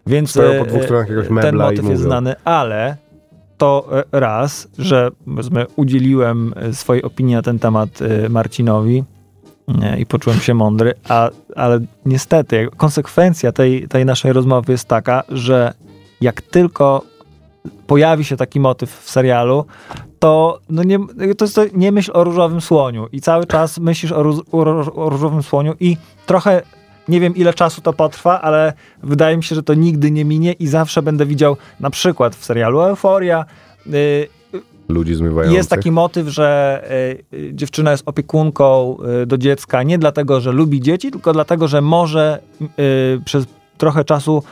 Więc 0.06 0.30
stoją 0.30 0.60
po 0.60 0.66
e, 0.66 0.68
dwóch 0.70 0.82
stronach 0.84 1.06
jakiegoś 1.08 1.26
ten 1.26 1.34
mebla 1.34 1.64
i 1.64 1.70
motyw 1.70 1.76
jest 1.76 1.88
mówią. 1.88 2.06
znany, 2.06 2.34
ale 2.44 2.96
to 3.58 3.88
e, 3.92 4.20
raz, 4.20 4.68
że 4.78 5.10
udzieliłem 5.76 6.52
e, 6.56 6.74
swojej 6.74 7.02
opinii 7.02 7.34
na 7.34 7.42
ten 7.42 7.58
temat 7.58 7.88
e, 8.02 8.28
Marcinowi 8.28 9.04
e, 9.82 9.98
i 10.00 10.06
poczułem 10.06 10.38
się 10.38 10.54
mądry, 10.54 10.94
a, 11.08 11.30
ale 11.56 11.80
niestety 12.06 12.68
konsekwencja 12.76 13.52
tej, 13.52 13.88
tej 13.88 14.04
naszej 14.04 14.32
rozmowy 14.32 14.72
jest 14.72 14.88
taka, 14.88 15.22
że 15.28 15.72
jak 16.20 16.42
tylko 16.42 17.02
pojawi 17.86 18.24
się 18.24 18.36
taki 18.36 18.60
motyw 18.60 18.90
w 18.90 19.10
serialu, 19.10 19.64
to, 20.18 20.58
no 20.70 20.82
nie, 20.82 20.98
to 21.38 21.44
jest 21.44 21.54
to, 21.54 21.62
nie 21.74 21.92
myśl 21.92 22.10
o 22.14 22.24
różowym 22.24 22.60
słoniu 22.60 23.06
i 23.12 23.20
cały 23.20 23.46
czas 23.46 23.78
myślisz 23.78 24.12
o, 24.12 24.22
róż, 24.22 24.36
o, 24.52 24.94
o 24.94 25.10
różowym 25.10 25.42
słoniu 25.42 25.74
i 25.80 25.96
trochę 26.26 26.62
nie 27.08 27.20
wiem 27.20 27.36
ile 27.36 27.54
czasu 27.54 27.80
to 27.80 27.92
potrwa, 27.92 28.40
ale 28.40 28.72
wydaje 29.02 29.36
mi 29.36 29.44
się, 29.44 29.54
że 29.54 29.62
to 29.62 29.74
nigdy 29.74 30.10
nie 30.10 30.24
minie 30.24 30.52
i 30.52 30.66
zawsze 30.66 31.02
będę 31.02 31.26
widział 31.26 31.56
na 31.80 31.90
przykład 31.90 32.36
w 32.36 32.44
serialu 32.44 32.80
Euforia 32.80 33.44
y, 33.86 34.28
ludzi 34.88 35.14
zmywających. 35.14 35.56
jest 35.56 35.70
taki 35.70 35.92
motyw, 35.92 36.28
że 36.28 36.82
y, 37.32 37.36
y, 37.36 37.54
dziewczyna 37.54 37.90
jest 37.90 38.08
opiekunką 38.08 38.96
y, 39.22 39.26
do 39.26 39.38
dziecka 39.38 39.82
nie 39.82 39.98
dlatego, 39.98 40.40
że 40.40 40.52
lubi 40.52 40.80
dzieci, 40.80 41.10
tylko 41.10 41.32
dlatego, 41.32 41.68
że 41.68 41.80
może 41.80 42.38
przez 43.24 43.44
trochę 43.78 44.04
czasu 44.04 44.42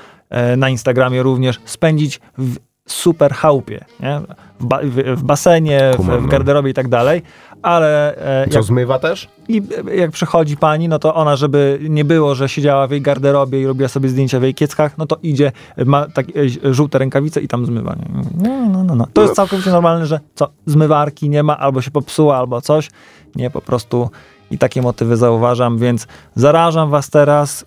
na 0.57 0.68
Instagramie 0.68 1.22
również 1.22 1.61
spędzić 1.64 2.20
w 2.38 2.57
super 2.89 3.32
chałupie, 3.35 3.85
nie? 4.01 4.20
W, 4.61 4.64
ba- 4.66 4.80
w, 4.82 5.18
w 5.18 5.22
basenie, 5.22 5.91
w, 5.95 5.97
Kumam, 5.97 6.18
w 6.20 6.22
no. 6.22 6.28
garderobie 6.28 6.70
i 6.70 6.74
tak 6.74 6.89
dalej, 6.89 7.22
ale 7.62 8.16
e, 8.43 8.49
Co 8.49 8.55
jak, 8.59 8.64
zmywa 8.64 8.99
też? 8.99 9.28
i 9.49 9.62
e, 9.91 9.97
jak 9.97 10.11
przychodzi 10.11 10.57
pani, 10.57 10.89
no 10.89 10.99
to 10.99 11.14
ona, 11.14 11.37
żeby 11.37 11.78
nie 11.82 12.05
było, 12.05 12.35
że 12.35 12.49
siedziała 12.49 12.87
w 12.87 12.91
jej 12.91 13.01
garderobie 13.03 13.61
i 13.62 13.66
robiła 13.66 13.89
sobie 13.89 14.09
zdjęcia 14.09 14.41
w 14.41 14.43
jej 14.43 14.55
kieckach, 14.55 14.99
no 14.99 15.07
to 15.07 15.16
idzie, 15.22 15.53
ma 15.87 16.07
takie 16.09 16.41
e, 16.64 16.74
żółte 16.74 16.99
rękawice 16.99 17.41
i 17.41 17.49
tam 17.49 17.66
zmywa. 17.66 17.97
No, 18.43 18.66
no, 18.72 18.85
no, 18.85 18.95
no. 18.95 19.07
To 19.12 19.22
jest 19.22 19.35
całkowicie 19.35 19.70
normalne, 19.70 20.07
że 20.07 20.20
co, 20.35 20.49
zmywarki 20.66 21.28
nie 21.28 21.43
ma, 21.43 21.59
albo 21.59 21.82
się 21.82 21.91
popsuła, 21.91 22.37
albo 22.37 22.61
coś. 22.61 22.91
Nie, 23.37 23.51
po 23.51 23.61
prostu 23.61 24.11
i 24.51 24.59
takie 24.59 24.82
motywy 24.82 25.16
zauważam, 25.16 25.78
więc 25.78 26.07
zarażam 26.35 26.91
was 26.91 27.11
teraz 27.11 27.64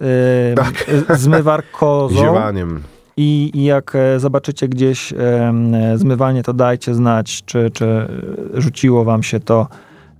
yy, 0.50 0.56
Tak. 0.56 0.86
zmywarkozą. 1.20 2.16
Ziewaniem. 2.26 2.84
I, 3.18 3.52
I 3.54 3.64
jak 3.64 3.96
e, 3.96 4.20
zobaczycie 4.20 4.68
gdzieś 4.68 5.14
e, 5.14 5.54
zmywanie, 5.96 6.44
to 6.44 6.54
dajcie 6.54 6.94
znać, 6.96 7.44
czy, 7.46 7.72
czy 7.74 8.08
rzuciło 8.54 9.04
wam 9.04 9.24
się 9.24 9.40
to 9.40 9.68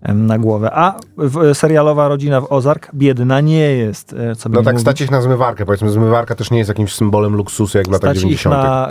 na 0.02 0.40
głowę. 0.40 0.70
A 0.74 0.96
w, 1.18 1.54
serialowa 1.54 2.08
rodzina 2.08 2.42
w 2.42 2.48
Ozark 2.52 2.90
biedna 2.96 3.42
nie 3.42 3.60
jest. 3.76 4.14
e, 4.14 4.36
Co 4.36 4.50
No 4.50 4.56
tak, 4.64 4.74
mówić. 4.74 4.82
stać 4.82 5.02
ich 5.02 5.12
na 5.12 5.22
zmywarkę. 5.22 5.66
Powiedzmy, 5.66 5.90
zmywarka 5.90 6.36
też 6.36 6.52
nie 6.52 6.58
jest 6.58 6.68
jakimś 6.68 6.94
symbolem 6.96 7.36
luksusu 7.36 7.78
jak 7.78 7.88
w 7.88 7.92
latach 7.92 8.10
Stać 8.12 8.18
ich 8.18 8.22
90. 8.40 8.56
na 8.56 8.90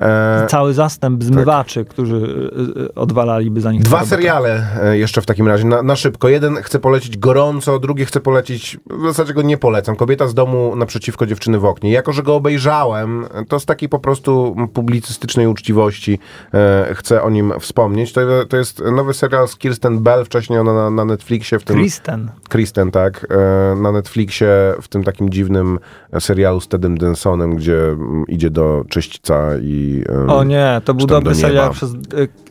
E, 0.00 0.46
cały 0.48 0.74
zastęp 0.74 1.24
zmywaczy, 1.24 1.84
którzy 1.84 2.50
e, 2.76 2.82
e, 2.82 2.94
odwalaliby 2.94 3.60
za 3.60 3.72
nich 3.72 3.82
Dwa 3.82 3.96
robotę. 3.96 4.10
seriale 4.10 4.66
e, 4.82 4.98
jeszcze 4.98 5.22
w 5.22 5.26
takim 5.26 5.48
razie, 5.48 5.64
na, 5.64 5.82
na 5.82 5.96
szybko. 5.96 6.28
Jeden 6.28 6.56
chcę 6.56 6.78
polecić 6.78 7.18
gorąco, 7.18 7.78
drugi 7.78 8.04
chcę 8.04 8.20
polecić, 8.20 8.78
w 8.90 9.06
zasadzie 9.06 9.34
go 9.34 9.42
nie 9.42 9.58
polecam. 9.58 9.96
Kobieta 9.96 10.26
z 10.28 10.34
domu 10.34 10.76
naprzeciwko 10.76 11.26
dziewczyny 11.26 11.58
w 11.58 11.64
oknie. 11.64 11.92
Jako, 11.92 12.12
że 12.12 12.22
go 12.22 12.34
obejrzałem, 12.34 13.26
to 13.48 13.60
z 13.60 13.66
takiej 13.66 13.88
po 13.88 13.98
prostu 13.98 14.56
publicystycznej 14.74 15.46
uczciwości 15.46 16.18
e, 16.54 16.94
chcę 16.94 17.22
o 17.22 17.30
nim 17.30 17.52
wspomnieć. 17.60 18.12
To, 18.12 18.20
to 18.48 18.56
jest 18.56 18.82
nowy 18.96 19.14
serial 19.14 19.48
z 19.48 19.56
Kirsten 19.56 19.98
Bell, 20.02 20.24
wcześniej 20.24 20.41
ona 20.50 20.74
na, 20.74 20.90
na 20.90 21.04
Netflixie 21.04 21.58
w 21.58 21.64
tym... 21.64 21.76
Kristen. 21.76 22.30
Kristen, 22.48 22.90
tak, 22.90 23.26
e, 23.30 23.76
na 23.76 23.92
Netflixie 23.92 24.74
w 24.82 24.88
tym 24.88 25.04
takim 25.04 25.30
dziwnym 25.30 25.78
serialu 26.20 26.60
z 26.60 26.68
Tedem 26.68 26.98
Densonem, 26.98 27.56
gdzie 27.56 27.88
mm, 27.88 28.24
idzie 28.28 28.50
do 28.50 28.84
czyśćca 28.88 29.48
i... 29.62 30.04
O 30.28 30.44
nie, 30.44 30.80
to 30.84 30.94
był 30.94 31.06
dobry 31.06 31.34
serial 31.34 31.70
przez 31.70 31.90
e, 31.92 31.96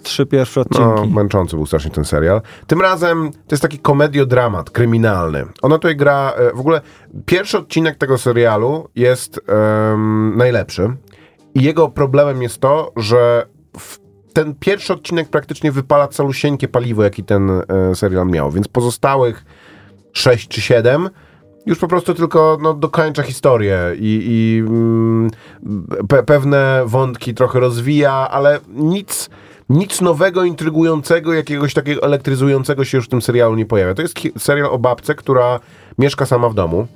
trzy 0.03 0.25
pierwsze 0.25 0.63
no, 0.71 0.93
odcinki. 0.93 1.15
męczący 1.15 1.55
był 1.55 1.65
strasznie 1.65 1.91
ten 1.91 2.05
serial. 2.05 2.41
Tym 2.67 2.81
razem 2.81 3.31
to 3.31 3.53
jest 3.55 3.61
taki 3.61 3.79
komediodramat 3.79 4.69
kryminalny. 4.69 5.45
Ona 5.61 5.75
tutaj 5.75 5.95
gra, 5.95 6.33
e, 6.37 6.53
w 6.53 6.59
ogóle 6.59 6.81
pierwszy 7.25 7.57
odcinek 7.57 7.97
tego 7.97 8.17
serialu 8.17 8.87
jest 8.95 9.41
najlepszy 10.35 10.95
i 11.55 11.63
jego 11.63 11.89
problemem 11.89 12.41
jest 12.41 12.59
to, 12.59 12.91
że 12.97 13.45
w 13.77 14.00
ten 14.33 14.55
pierwszy 14.59 14.93
odcinek 14.93 15.29
praktycznie 15.29 15.71
wypala 15.71 16.07
calusieńkie 16.07 16.67
paliwo, 16.67 17.03
jaki 17.03 17.23
ten 17.23 17.49
e, 17.49 17.95
serial 17.95 18.27
miał, 18.27 18.51
więc 18.51 18.67
pozostałych 18.67 19.45
6 20.13 20.47
czy 20.47 20.61
7 20.61 21.09
już 21.65 21.79
po 21.79 21.87
prostu 21.87 22.13
tylko 22.13 22.57
no, 22.61 22.73
dokończa 22.73 23.23
historię 23.23 23.79
i, 23.99 24.23
i 24.25 24.59
mm, 24.59 25.29
pe, 26.07 26.23
pewne 26.23 26.83
wątki 26.85 27.33
trochę 27.33 27.59
rozwija, 27.59 28.13
ale 28.13 28.59
nic, 28.67 29.29
nic 29.69 30.01
nowego, 30.01 30.43
intrygującego, 30.43 31.33
jakiegoś 31.33 31.73
takiego 31.73 32.03
elektryzującego 32.03 32.85
się 32.85 32.97
już 32.97 33.05
w 33.05 33.09
tym 33.09 33.21
serialu 33.21 33.55
nie 33.55 33.65
pojawia. 33.65 33.93
To 33.93 34.01
jest 34.01 34.15
serial 34.37 34.69
o 34.71 34.77
babce, 34.77 35.15
która 35.15 35.59
mieszka 35.97 36.25
sama 36.25 36.49
w 36.49 36.53
domu. 36.53 36.87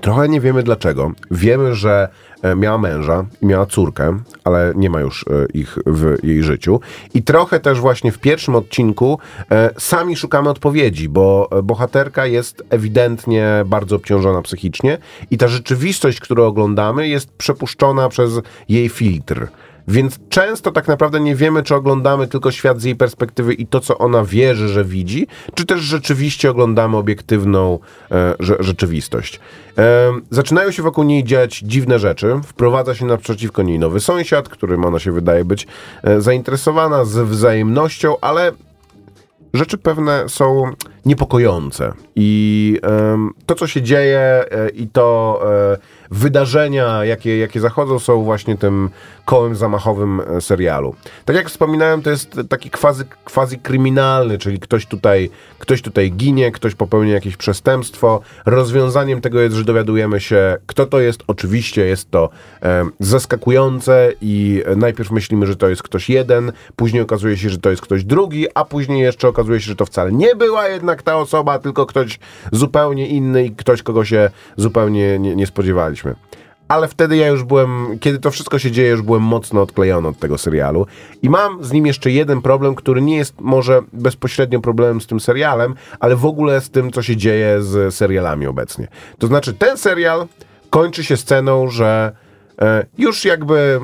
Trochę 0.00 0.28
nie 0.28 0.40
wiemy 0.40 0.62
dlaczego. 0.62 1.12
Wiemy, 1.30 1.74
że 1.74 2.08
e, 2.42 2.56
miała 2.56 2.78
męża 2.78 3.24
i 3.42 3.46
miała 3.46 3.66
córkę, 3.66 4.18
ale 4.44 4.72
nie 4.76 4.90
ma 4.90 5.00
już 5.00 5.24
e, 5.24 5.46
ich 5.54 5.78
w 5.86 6.24
jej 6.24 6.42
życiu. 6.42 6.80
I 7.14 7.22
trochę 7.22 7.60
też 7.60 7.80
właśnie 7.80 8.12
w 8.12 8.18
pierwszym 8.18 8.54
odcinku 8.54 9.18
e, 9.50 9.70
sami 9.78 10.16
szukamy 10.16 10.48
odpowiedzi, 10.48 11.08
bo 11.08 11.50
bohaterka 11.62 12.26
jest 12.26 12.64
ewidentnie 12.70 13.64
bardzo 13.66 13.96
obciążona 13.96 14.42
psychicznie 14.42 14.98
i 15.30 15.38
ta 15.38 15.48
rzeczywistość, 15.48 16.20
którą 16.20 16.46
oglądamy, 16.46 17.08
jest 17.08 17.32
przepuszczona 17.32 18.08
przez 18.08 18.40
jej 18.68 18.88
filtr. 18.88 19.48
Więc 19.88 20.18
często 20.28 20.72
tak 20.72 20.88
naprawdę 20.88 21.20
nie 21.20 21.34
wiemy, 21.34 21.62
czy 21.62 21.74
oglądamy 21.74 22.26
tylko 22.26 22.50
świat 22.50 22.80
z 22.80 22.84
jej 22.84 22.96
perspektywy 22.96 23.54
i 23.54 23.66
to, 23.66 23.80
co 23.80 23.98
ona 23.98 24.24
wierzy, 24.24 24.68
że 24.68 24.84
widzi, 24.84 25.26
czy 25.54 25.66
też 25.66 25.80
rzeczywiście 25.80 26.50
oglądamy 26.50 26.96
obiektywną 26.96 27.78
e, 28.10 28.34
rze- 28.38 28.62
rzeczywistość. 28.62 29.40
E, 29.78 30.12
zaczynają 30.30 30.70
się 30.70 30.82
wokół 30.82 31.04
niej 31.04 31.24
dziać 31.24 31.58
dziwne 31.58 31.98
rzeczy. 31.98 32.40
Wprowadza 32.44 32.94
się 32.94 33.06
naprzeciwko 33.06 33.62
niej 33.62 33.78
nowy 33.78 34.00
sąsiad, 34.00 34.48
którym 34.48 34.84
ona 34.84 34.98
się 34.98 35.12
wydaje 35.12 35.44
być 35.44 35.66
e, 36.02 36.20
zainteresowana 36.20 37.04
z 37.04 37.28
wzajemnością, 37.28 38.14
ale 38.20 38.52
rzeczy 39.54 39.78
pewne 39.78 40.28
są 40.28 40.72
niepokojące. 41.06 41.92
I 42.16 42.80
to, 43.46 43.54
co 43.54 43.66
się 43.66 43.82
dzieje 43.82 44.20
e, 44.20 44.68
i 44.68 44.88
to 44.88 45.40
e, 45.72 45.78
wydarzenia, 46.10 47.04
jakie, 47.04 47.38
jakie 47.38 47.60
zachodzą, 47.60 47.98
są 47.98 48.22
właśnie 48.22 48.56
tym 48.56 48.90
kołem 49.24 49.56
zamachowym 49.56 50.20
e, 50.20 50.40
serialu. 50.40 50.94
Tak 51.24 51.36
jak 51.36 51.48
wspominałem, 51.48 52.02
to 52.02 52.10
jest 52.10 52.40
taki 52.48 52.70
quasi, 52.70 53.02
quasi 53.24 53.58
kryminalny, 53.58 54.38
czyli 54.38 54.60
ktoś 54.60 54.86
tutaj, 54.86 55.30
ktoś 55.58 55.82
tutaj 55.82 56.12
ginie, 56.12 56.52
ktoś 56.52 56.74
popełnia 56.74 57.14
jakieś 57.14 57.36
przestępstwo. 57.36 58.20
Rozwiązaniem 58.46 59.20
tego 59.20 59.40
jest, 59.40 59.56
że 59.56 59.64
dowiadujemy 59.64 60.20
się, 60.20 60.56
kto 60.66 60.86
to 60.86 61.00
jest. 61.00 61.22
Oczywiście 61.26 61.86
jest 61.86 62.10
to 62.10 62.28
zaskakujące 63.00 64.12
i 64.20 64.62
najpierw 64.76 65.10
myślimy, 65.10 65.46
że 65.46 65.56
to 65.56 65.68
jest 65.68 65.82
ktoś 65.82 66.10
jeden, 66.10 66.52
później 66.76 67.02
okazuje 67.02 67.36
się, 67.36 67.50
że 67.50 67.58
to 67.58 67.70
jest 67.70 67.82
ktoś 67.82 68.04
drugi, 68.04 68.46
a 68.54 68.64
później 68.64 69.02
jeszcze 69.02 69.28
okazuje 69.28 69.60
się, 69.60 69.66
że 69.66 69.76
to 69.76 69.86
wcale 69.86 70.12
nie 70.12 70.36
była 70.36 70.68
jednak 70.90 71.02
ta 71.02 71.16
osoba, 71.16 71.58
tylko 71.58 71.86
ktoś 71.86 72.18
zupełnie 72.52 73.06
inny 73.06 73.44
i 73.44 73.50
ktoś, 73.50 73.82
kogo 73.82 74.04
się 74.04 74.30
zupełnie 74.56 75.18
nie, 75.18 75.36
nie 75.36 75.46
spodziewaliśmy. 75.46 76.14
Ale 76.68 76.88
wtedy 76.88 77.16
ja 77.16 77.28
już 77.28 77.44
byłem, 77.44 77.98
kiedy 78.00 78.18
to 78.18 78.30
wszystko 78.30 78.58
się 78.58 78.70
dzieje, 78.70 78.90
już 78.90 79.02
byłem 79.02 79.22
mocno 79.22 79.62
odklejony 79.62 80.08
od 80.08 80.18
tego 80.18 80.38
serialu. 80.38 80.86
I 81.22 81.30
mam 81.30 81.64
z 81.64 81.72
nim 81.72 81.86
jeszcze 81.86 82.10
jeden 82.10 82.42
problem, 82.42 82.74
który 82.74 83.02
nie 83.02 83.16
jest 83.16 83.40
może 83.40 83.82
bezpośrednio 83.92 84.60
problemem 84.60 85.00
z 85.00 85.06
tym 85.06 85.20
serialem, 85.20 85.74
ale 86.00 86.16
w 86.16 86.24
ogóle 86.24 86.60
z 86.60 86.70
tym, 86.70 86.90
co 86.92 87.02
się 87.02 87.16
dzieje 87.16 87.62
z 87.62 87.94
serialami 87.94 88.46
obecnie. 88.46 88.88
To 89.18 89.26
znaczy, 89.26 89.52
ten 89.52 89.76
serial 89.76 90.26
kończy 90.70 91.04
się 91.04 91.16
sceną, 91.16 91.68
że 91.68 92.12
e, 92.62 92.86
już 92.98 93.24
jakby 93.24 93.80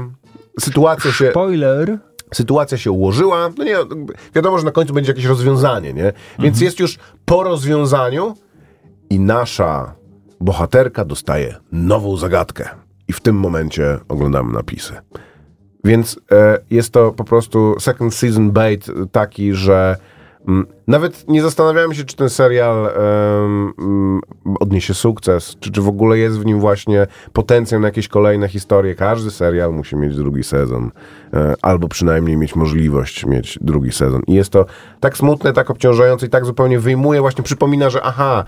sytuacja 0.61 1.13
się 1.13 1.31
Spoiler. 1.31 1.99
Sytuacja 2.35 2.79
się 2.79 2.91
ułożyła. 2.91 3.51
No 3.59 3.64
nie, 3.64 3.77
wiadomo, 4.35 4.59
że 4.59 4.64
na 4.64 4.72
końcu 4.72 4.95
będzie 4.95 5.12
jakieś 5.12 5.24
rozwiązanie, 5.24 5.93
nie? 5.93 6.12
Więc 6.39 6.61
jest 6.61 6.81
już 6.81 6.99
po 7.24 7.43
rozwiązaniu 7.43 8.35
i 9.11 9.20
nasza 9.20 9.95
bohaterka 10.41 11.05
dostaje 11.05 11.55
nową 11.72 12.16
zagadkę. 12.16 12.68
I 13.09 13.12
w 13.12 13.20
tym 13.20 13.37
momencie 13.37 13.99
oglądamy 14.09 14.53
napisy. 14.53 14.95
Więc 15.85 16.20
e, 16.33 16.59
jest 16.70 16.93
to 16.93 17.12
po 17.12 17.24
prostu 17.24 17.74
second 17.81 18.14
season 18.14 18.51
bait 18.51 18.87
taki, 19.12 19.55
że 19.55 19.97
nawet 20.87 21.29
nie 21.29 21.43
zastanawiałem 21.43 21.95
się, 21.95 22.05
czy 22.05 22.17
ten 22.17 22.31
serial 22.31 22.91
mm, 23.79 24.21
odniesie 24.61 24.95
sukces, 24.95 25.57
czy, 25.61 25.73
czy 25.73 25.83
w 25.83 25.89
ogóle 25.89 26.19
jest 26.19 26.39
w 26.39 26.47
nim 26.47 26.61
właśnie 26.61 27.07
potencjał 27.33 27.81
na 27.81 27.89
jakieś 27.89 28.09
kolejne 28.09 28.49
historie. 28.49 28.95
Każdy 28.95 29.31
serial 29.31 29.73
musi 29.73 29.97
mieć 29.97 30.17
drugi 30.17 30.45
sezon, 30.45 30.91
e, 31.35 31.55
albo 31.63 31.89
przynajmniej 31.89 32.37
mieć 32.37 32.57
możliwość 32.57 33.27
mieć 33.27 33.59
drugi 33.61 33.93
sezon. 33.93 34.23
I 34.27 34.35
jest 34.35 34.51
to 34.51 34.67
tak 35.01 35.17
smutne, 35.17 35.53
tak 35.53 35.71
obciążające 35.71 36.27
i 36.27 36.29
tak 36.29 36.45
zupełnie 36.45 36.79
wyjmuje, 36.79 37.21
właśnie 37.21 37.45
przypomina, 37.45 37.91
że 37.91 38.03
aha, 38.03 38.45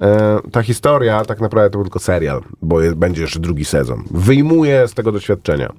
e, 0.00 0.38
ta 0.52 0.62
historia 0.62 1.24
tak 1.24 1.40
naprawdę 1.40 1.70
to 1.70 1.78
był 1.78 1.84
tylko 1.84 1.98
serial, 1.98 2.42
bo 2.62 2.80
jest, 2.80 2.96
będzie 2.96 3.22
jeszcze 3.22 3.40
drugi 3.40 3.64
sezon. 3.64 4.04
Wyjmuje 4.10 4.88
z 4.88 4.94
tego 4.94 5.12
doświadczenia. 5.12 5.72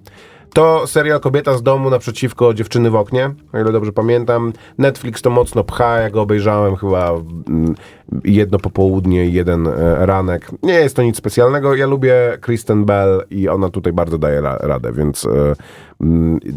To 0.53 0.87
serial 0.87 1.19
Kobieta 1.19 1.57
z 1.57 1.63
domu 1.63 1.89
naprzeciwko 1.89 2.53
dziewczyny 2.53 2.89
w 2.89 2.95
oknie, 2.95 3.31
o 3.53 3.59
ile 3.59 3.71
dobrze 3.71 3.91
pamiętam. 3.91 4.53
Netflix 4.77 5.21
to 5.21 5.29
mocno 5.29 5.63
pcha, 5.63 5.99
ja 5.99 6.09
go 6.09 6.21
obejrzałem 6.21 6.75
chyba 6.75 7.09
mm, 7.09 7.75
jedno 8.23 8.59
popołudnie 8.59 9.25
i 9.25 9.33
jeden 9.33 9.67
e, 9.67 10.05
ranek. 10.05 10.51
Nie 10.63 10.73
jest 10.73 10.95
to 10.95 11.03
nic 11.03 11.17
specjalnego. 11.17 11.75
Ja 11.75 11.87
lubię 11.87 12.37
Kristen 12.41 12.85
Bell 12.85 13.23
i 13.29 13.49
ona 13.49 13.69
tutaj 13.69 13.93
bardzo 13.93 14.17
daje 14.17 14.41
ra 14.41 14.57
radę, 14.61 14.91
więc 14.91 15.25
e, 15.25 15.55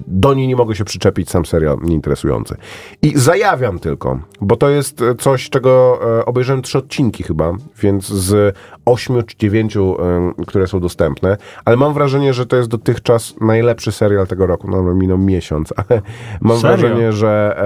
do 0.06 0.34
niej 0.34 0.48
nie 0.48 0.56
mogę 0.56 0.74
się 0.74 0.84
przyczepić, 0.84 1.30
sam 1.30 1.46
serial 1.46 1.78
nieinteresujący. 1.82 2.56
I 3.02 3.18
zajawiam 3.18 3.78
tylko, 3.78 4.18
bo 4.40 4.56
to 4.56 4.68
jest 4.68 5.02
e, 5.02 5.14
coś, 5.14 5.50
czego 5.50 5.98
e, 6.18 6.24
obejrzałem 6.24 6.62
trzy 6.62 6.78
odcinki 6.78 7.22
chyba, 7.22 7.52
więc 7.82 8.08
z 8.08 8.56
ośmiu 8.84 9.22
czy 9.22 9.36
dziewięciu, 9.36 9.96
e, 10.38 10.44
które 10.46 10.66
są 10.66 10.80
dostępne, 10.80 11.36
ale 11.64 11.76
mam 11.76 11.94
wrażenie, 11.94 12.34
że 12.34 12.46
to 12.46 12.56
jest 12.56 12.68
dotychczas 12.68 13.34
najlepszy 13.40 13.92
serial 13.92 14.26
tego 14.26 14.46
roku. 14.46 14.70
No, 14.70 14.94
minął 14.94 15.18
miesiąc, 15.18 15.74
ale 15.88 16.02
mam 16.40 16.58
Serio? 16.58 16.76
wrażenie, 16.76 17.12
że 17.12 17.56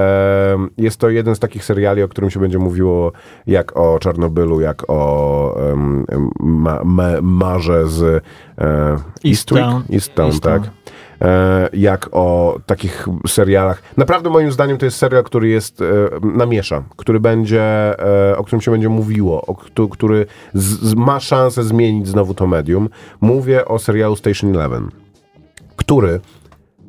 e, 0.59 0.83
jest 0.83 0.97
to 1.01 1.11
jeden 1.11 1.35
z 1.35 1.39
takich 1.39 1.65
seriali, 1.65 2.03
o 2.03 2.09
którym 2.09 2.31
się 2.31 2.41
będzie 2.41 2.59
mówiło 2.59 3.13
jak 3.47 3.77
o 3.77 3.99
Czarnobylu, 3.99 4.61
jak 4.61 4.91
o 4.91 5.31
ma, 6.41 6.81
ma, 6.85 7.09
Marze 7.23 7.87
z 7.87 8.03
e, 8.59 8.97
Eastwick? 9.25 9.61
Easttown. 9.61 9.83
Easttown, 9.93 10.27
Easttown. 10.27 10.63
tak 10.63 10.80
jak 11.73 12.09
o 12.13 12.59
takich 12.67 13.07
serialach. 13.27 13.83
Naprawdę 13.97 14.31
moim 14.31 14.53
zdaniem 14.53 14.79
to 14.79 14.85
jest 14.85 14.97
serial, 14.99 15.25
który 15.25 15.49
jest 15.49 15.83
e, 15.83 15.85
namiesza, 16.23 16.83
który 16.97 17.21
będzie, 17.21 17.63
e, 18.31 18.37
o 18.37 18.45
którym 18.45 18.61
się 18.61 18.71
będzie 18.71 18.89
mówiło, 18.89 19.47
o, 19.47 19.55
któ- 19.55 19.89
który 19.89 20.27
z, 20.55 20.95
ma 20.95 21.21
szansę 21.21 21.63
zmienić 21.63 22.09
znowu 22.09 22.35
to 22.35 22.47
medium. 22.47 22.89
Mówię 23.21 23.65
o 23.65 23.79
serialu 23.79 24.17
Station 24.17 24.55
Eleven, 24.55 24.89
który 25.77 26.21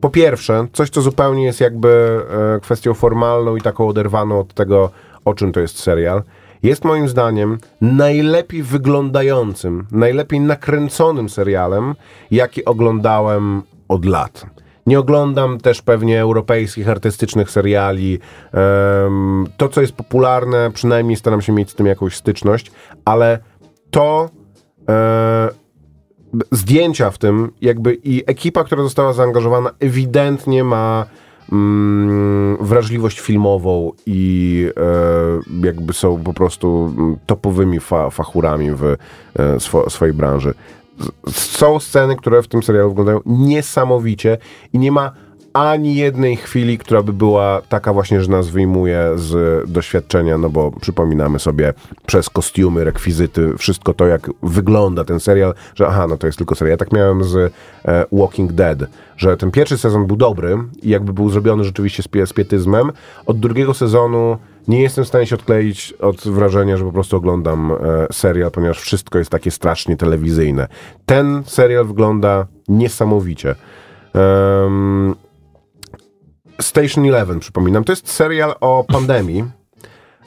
po 0.01 0.09
pierwsze, 0.09 0.67
coś 0.73 0.89
co 0.89 1.01
zupełnie 1.01 1.43
jest 1.43 1.61
jakby 1.61 2.21
e, 2.55 2.59
kwestią 2.59 2.93
formalną 2.93 3.55
i 3.55 3.61
taką 3.61 3.87
oderwaną 3.87 4.39
od 4.39 4.53
tego, 4.53 4.89
o 5.25 5.33
czym 5.33 5.51
to 5.51 5.59
jest 5.59 5.79
serial, 5.79 6.23
jest 6.63 6.85
moim 6.85 7.09
zdaniem 7.09 7.57
najlepiej 7.81 8.63
wyglądającym, 8.63 9.85
najlepiej 9.91 10.39
nakręconym 10.39 11.29
serialem, 11.29 11.95
jaki 12.31 12.65
oglądałem 12.65 13.61
od 13.91 14.05
lat. 14.05 14.45
Nie 14.85 14.99
oglądam 14.99 15.57
też 15.57 15.81
pewnie 15.81 16.21
europejskich, 16.21 16.89
artystycznych 16.89 17.51
seriali. 17.51 18.19
To, 19.57 19.69
co 19.69 19.81
jest 19.81 19.93
popularne, 19.93 20.71
przynajmniej 20.73 21.17
staram 21.17 21.41
się 21.41 21.53
mieć 21.53 21.69
z 21.69 21.75
tym 21.75 21.85
jakąś 21.85 22.15
styczność, 22.15 22.71
ale 23.05 23.39
to 23.91 24.29
e, 24.89 25.49
zdjęcia 26.51 27.11
w 27.11 27.17
tym, 27.17 27.51
jakby 27.61 27.93
i 28.03 28.23
ekipa, 28.27 28.63
która 28.63 28.83
została 28.83 29.13
zaangażowana, 29.13 29.69
ewidentnie 29.79 30.63
ma 30.63 31.05
mm, 31.51 32.57
wrażliwość 32.61 33.19
filmową 33.19 33.91
i 34.05 34.67
e, 34.77 35.65
jakby 35.67 35.93
są 35.93 36.23
po 36.23 36.33
prostu 36.33 36.93
mm, 36.97 37.17
topowymi 37.25 37.79
fa 37.79 38.09
fachurami 38.09 38.71
w 38.71 38.83
e, 38.83 39.59
swo 39.59 39.89
swojej 39.89 40.13
branży. 40.13 40.53
Są 41.29 41.79
sceny, 41.79 42.15
które 42.15 42.43
w 42.43 42.47
tym 42.47 42.63
serialu 42.63 42.89
wyglądają 42.89 43.19
niesamowicie 43.25 44.37
i 44.73 44.79
nie 44.79 44.91
ma 44.91 45.11
ani 45.53 45.95
jednej 45.95 46.35
chwili, 46.35 46.77
która 46.77 47.03
by 47.03 47.13
była 47.13 47.61
taka 47.69 47.93
właśnie, 47.93 48.21
że 48.21 48.31
nas 48.31 48.49
wyjmuje 48.49 49.11
z 49.15 49.63
doświadczenia, 49.69 50.37
no 50.37 50.49
bo 50.49 50.71
przypominamy 50.71 51.39
sobie 51.39 51.73
przez 52.05 52.29
kostiumy, 52.29 52.83
rekwizyty, 52.83 53.57
wszystko 53.57 53.93
to, 53.93 54.07
jak 54.07 54.29
wygląda 54.43 55.03
ten 55.03 55.19
serial, 55.19 55.53
że 55.75 55.87
aha, 55.87 56.07
no 56.07 56.17
to 56.17 56.27
jest 56.27 56.37
tylko 56.37 56.55
serial. 56.55 56.71
Ja 56.71 56.77
tak 56.77 56.91
miałem 56.91 57.23
z 57.23 57.53
e, 57.85 58.05
Walking 58.11 58.51
Dead, 58.51 58.79
że 59.17 59.37
ten 59.37 59.51
pierwszy 59.51 59.77
sezon 59.77 60.07
był 60.07 60.15
dobry 60.15 60.57
i 60.81 60.89
jakby 60.89 61.13
był 61.13 61.29
zrobiony 61.29 61.63
rzeczywiście 61.63 62.03
z, 62.03 62.29
z 62.29 62.33
pietyzmem. 62.33 62.91
Od 63.25 63.39
drugiego 63.39 63.73
sezonu 63.73 64.37
nie 64.67 64.81
jestem 64.81 65.03
w 65.03 65.07
stanie 65.07 65.25
się 65.25 65.35
odkleić 65.35 65.93
od 65.99 66.21
wrażenia, 66.27 66.77
że 66.77 66.85
po 66.85 66.91
prostu 66.91 67.17
oglądam 67.17 67.71
e, 67.71 67.77
serial, 68.11 68.51
ponieważ 68.51 68.79
wszystko 68.79 69.19
jest 69.19 69.31
takie 69.31 69.51
strasznie 69.51 69.97
telewizyjne. 69.97 70.67
Ten 71.05 71.43
serial 71.45 71.85
wygląda 71.85 72.47
niesamowicie. 72.67 73.55
Em, 74.13 75.15
Station 76.61 77.05
Eleven, 77.05 77.39
przypominam, 77.39 77.83
to 77.83 77.91
jest 77.91 78.09
serial 78.09 78.55
o 78.59 78.85
pandemii. 78.87 79.43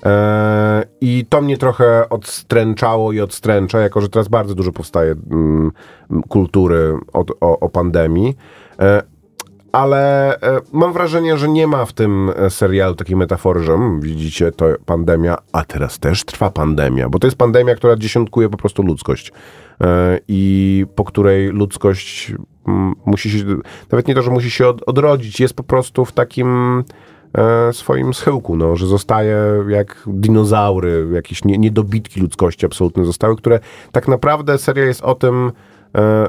E, 0.04 0.84
I 1.00 1.26
to 1.28 1.40
mnie 1.40 1.58
trochę 1.58 2.08
odstręczało 2.08 3.12
i 3.12 3.20
odstręcza, 3.20 3.80
jako 3.80 4.00
że 4.00 4.08
teraz 4.08 4.28
bardzo 4.28 4.54
dużo 4.54 4.72
powstaje 4.72 5.14
mm, 5.30 5.72
kultury 6.28 6.94
od, 7.12 7.30
o, 7.40 7.60
o 7.60 7.68
pandemii. 7.68 8.36
Ale 9.74 10.34
e, 10.40 10.60
mam 10.72 10.92
wrażenie, 10.92 11.36
że 11.36 11.48
nie 11.48 11.66
ma 11.66 11.84
w 11.84 11.92
tym 11.92 12.30
e, 12.36 12.50
serialu 12.50 12.94
takiej 12.94 13.16
metafory, 13.16 13.62
że 13.62 13.72
mm, 13.72 14.00
widzicie, 14.00 14.52
to 14.52 14.66
pandemia, 14.86 15.36
a 15.52 15.64
teraz 15.64 15.98
też 15.98 16.24
trwa 16.24 16.50
pandemia, 16.50 17.08
bo 17.08 17.18
to 17.18 17.26
jest 17.26 17.36
pandemia, 17.36 17.74
która 17.74 17.96
dziesiątkuje 17.96 18.48
po 18.48 18.56
prostu 18.56 18.82
ludzkość 18.82 19.32
e, 19.80 20.18
i 20.28 20.86
po 20.94 21.04
której 21.04 21.48
ludzkość 21.48 22.34
mm, 22.68 22.94
musi 23.06 23.30
się, 23.30 23.44
nawet 23.92 24.08
nie 24.08 24.14
to, 24.14 24.22
że 24.22 24.30
musi 24.30 24.50
się 24.50 24.68
od, 24.68 24.82
odrodzić, 24.88 25.40
jest 25.40 25.54
po 25.54 25.62
prostu 25.62 26.04
w 26.04 26.12
takim 26.12 26.84
swoim 27.72 28.14
schyłku, 28.14 28.56
no, 28.56 28.76
że 28.76 28.86
zostaje 28.86 29.36
jak 29.68 30.02
dinozaury, 30.06 31.06
jakieś 31.12 31.44
nie, 31.44 31.58
niedobitki 31.58 32.20
ludzkości 32.20 32.66
absolutne 32.66 33.04
zostały, 33.04 33.36
które 33.36 33.60
tak 33.92 34.08
naprawdę 34.08 34.58
seria 34.58 34.84
jest 34.84 35.02
o 35.02 35.14
tym, 35.14 35.52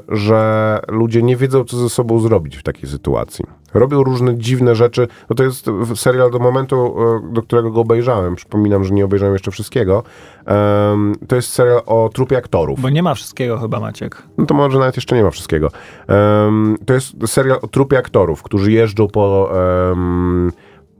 że 0.09 0.79
ludzie 0.87 1.23
nie 1.23 1.35
wiedzą, 1.35 1.63
co 1.63 1.77
ze 1.77 1.89
sobą 1.89 2.19
zrobić 2.19 2.57
w 2.57 2.63
takiej 2.63 2.89
sytuacji. 2.89 3.45
Robią 3.73 4.03
różne 4.03 4.37
dziwne 4.37 4.75
rzeczy. 4.75 5.07
No 5.29 5.35
to 5.35 5.43
jest 5.43 5.65
serial 5.95 6.31
do 6.31 6.39
momentu, 6.39 6.95
e, 7.29 7.33
do 7.33 7.41
którego 7.41 7.71
go 7.71 7.81
obejrzałem. 7.81 8.35
Przypominam, 8.35 8.83
że 8.83 8.93
nie 8.93 9.05
obejrzałem 9.05 9.33
jeszcze 9.35 9.51
wszystkiego. 9.51 10.03
Em, 10.45 11.15
To 11.27 11.35
jest 11.35 11.49
serial 11.49 11.81
o 11.85 12.09
trupie 12.13 12.37
aktorów. 12.37 12.81
Bo 12.81 12.89
nie 12.89 13.03
ma 13.03 13.13
wszystkiego 13.15 13.57
chyba, 13.57 13.79
Maciek. 13.79 14.23
No 14.37 14.45
to 14.45 14.53
może 14.53 14.79
nawet 14.79 14.95
jeszcze 14.95 15.15
nie 15.15 15.23
ma 15.23 15.31
wszystkiego. 15.31 15.69
Em, 16.07 16.77
to 16.85 16.93
jest 16.93 17.13
serial 17.25 17.59
o 17.61 17.67
trupie 17.67 17.97
aktorów, 17.97 18.43
którzy 18.43 18.71
jeżdżą 18.71 19.07
po, 19.07 19.51
em, 19.91 20.51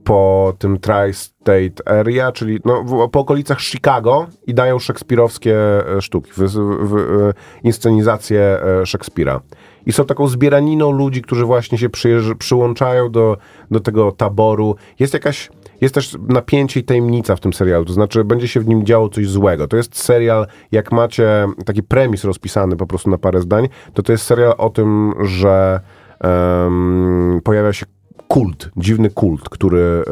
po 0.06 0.54
tym 0.60 0.80
tri-state 0.80 1.88
area, 1.88 2.32
czyli 2.32 2.60
no, 2.66 2.84
w, 2.84 3.10
po 3.10 3.20
okolicach 3.20 3.62
Chicago 3.62 4.28
i 4.48 4.54
dają 4.54 4.80
szekspirowskie 4.80 5.58
e, 5.98 6.02
sztuki, 6.02 6.32
w, 6.32 6.38
w, 6.38 6.98
e, 6.98 7.34
inscenizację 7.64 8.42
e, 8.42 8.86
Szekspira. 8.86 9.42
I 9.86 9.92
są 9.92 10.06
taką 10.06 10.28
zbieraniną 10.28 10.92
ludzi, 10.92 11.22
którzy 11.22 11.46
właśnie 11.46 11.78
się 11.78 11.90
przyłączają 12.40 13.12
do, 13.12 13.38
do 13.72 13.80
tego 13.80 14.12
taboru. 14.12 14.76
Jest 15.00 15.14
jakaś 15.14 15.50
jest 15.82 15.96
też 15.96 16.18
napięcie 16.28 16.80
i 16.80 16.84
tajemnica 16.84 17.36
w 17.36 17.40
tym 17.40 17.54
serialu, 17.54 17.86
to 17.86 17.94
znaczy 17.94 18.24
będzie 18.24 18.48
się 18.48 18.60
w 18.60 18.68
nim 18.68 18.86
działo 18.86 19.10
coś 19.10 19.28
złego. 19.28 19.68
To 19.68 19.78
jest 19.78 19.98
serial, 19.98 20.48
jak 20.72 20.92
macie 20.92 21.48
taki 21.66 21.84
premis 21.84 22.24
rozpisany 22.24 22.76
po 22.76 22.88
prostu 22.88 23.10
na 23.10 23.18
parę 23.18 23.42
zdań, 23.42 23.70
to 23.94 24.04
to 24.04 24.12
jest 24.12 24.24
serial 24.24 24.54
o 24.58 24.70
tym, 24.70 25.14
że 25.24 25.80
em, 26.20 27.42
pojawia 27.44 27.74
się 27.74 27.86
kult, 28.28 28.70
dziwny 28.78 29.10
kult, 29.10 29.50
który, 29.50 30.04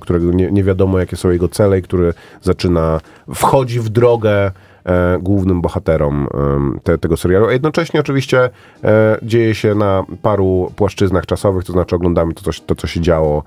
którego 0.00 0.32
nie, 0.32 0.50
nie 0.50 0.64
wiadomo 0.64 0.98
jakie 0.98 1.16
są 1.16 1.30
jego 1.30 1.48
cele 1.48 1.78
i 1.78 1.82
który 1.82 2.14
zaczyna, 2.42 3.00
wchodzi 3.34 3.80
w 3.80 3.88
drogę 3.88 4.50
e, 4.84 5.18
głównym 5.20 5.60
bohaterom 5.60 6.28
em, 6.34 6.80
te, 6.82 6.98
tego 6.98 7.16
serialu. 7.16 7.46
A 7.46 7.52
jednocześnie 7.52 8.00
oczywiście 8.00 8.50
e, 8.84 9.18
dzieje 9.22 9.54
się 9.54 9.74
na 9.74 10.04
paru 10.22 10.72
płaszczyznach 10.76 11.26
czasowych, 11.26 11.64
to 11.64 11.72
znaczy 11.72 11.96
oglądamy 11.96 12.34
to, 12.34 12.52
się- 12.52 12.62
to, 12.66 12.74
co 12.74 12.86
się 12.86 13.00
działo 13.00 13.42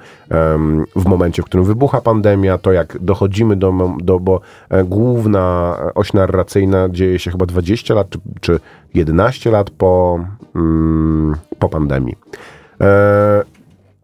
w 0.96 1.06
momencie, 1.06 1.42
w 1.42 1.46
którym 1.46 1.66
wybucha 1.66 2.02
pandemia, 2.02 2.58
to 2.58 2.72
jak 2.72 2.98
dochodzimy 3.00 3.56
do, 3.56 3.96
do 4.00 4.20
bo 4.20 4.42
e, 4.70 4.84
główna 4.84 5.78
oś 5.96 6.14
narracyjna 6.14 6.90
dzieje 6.90 7.20
się 7.20 7.32
chyba 7.32 7.46
20 7.46 7.94
lat, 7.94 8.08
czy, 8.10 8.20
czy 8.42 8.60
11 8.94 9.52
lat 9.52 9.70
po, 9.70 10.20
mm, 10.56 11.36
po 11.60 11.70
pandemii. 11.70 12.16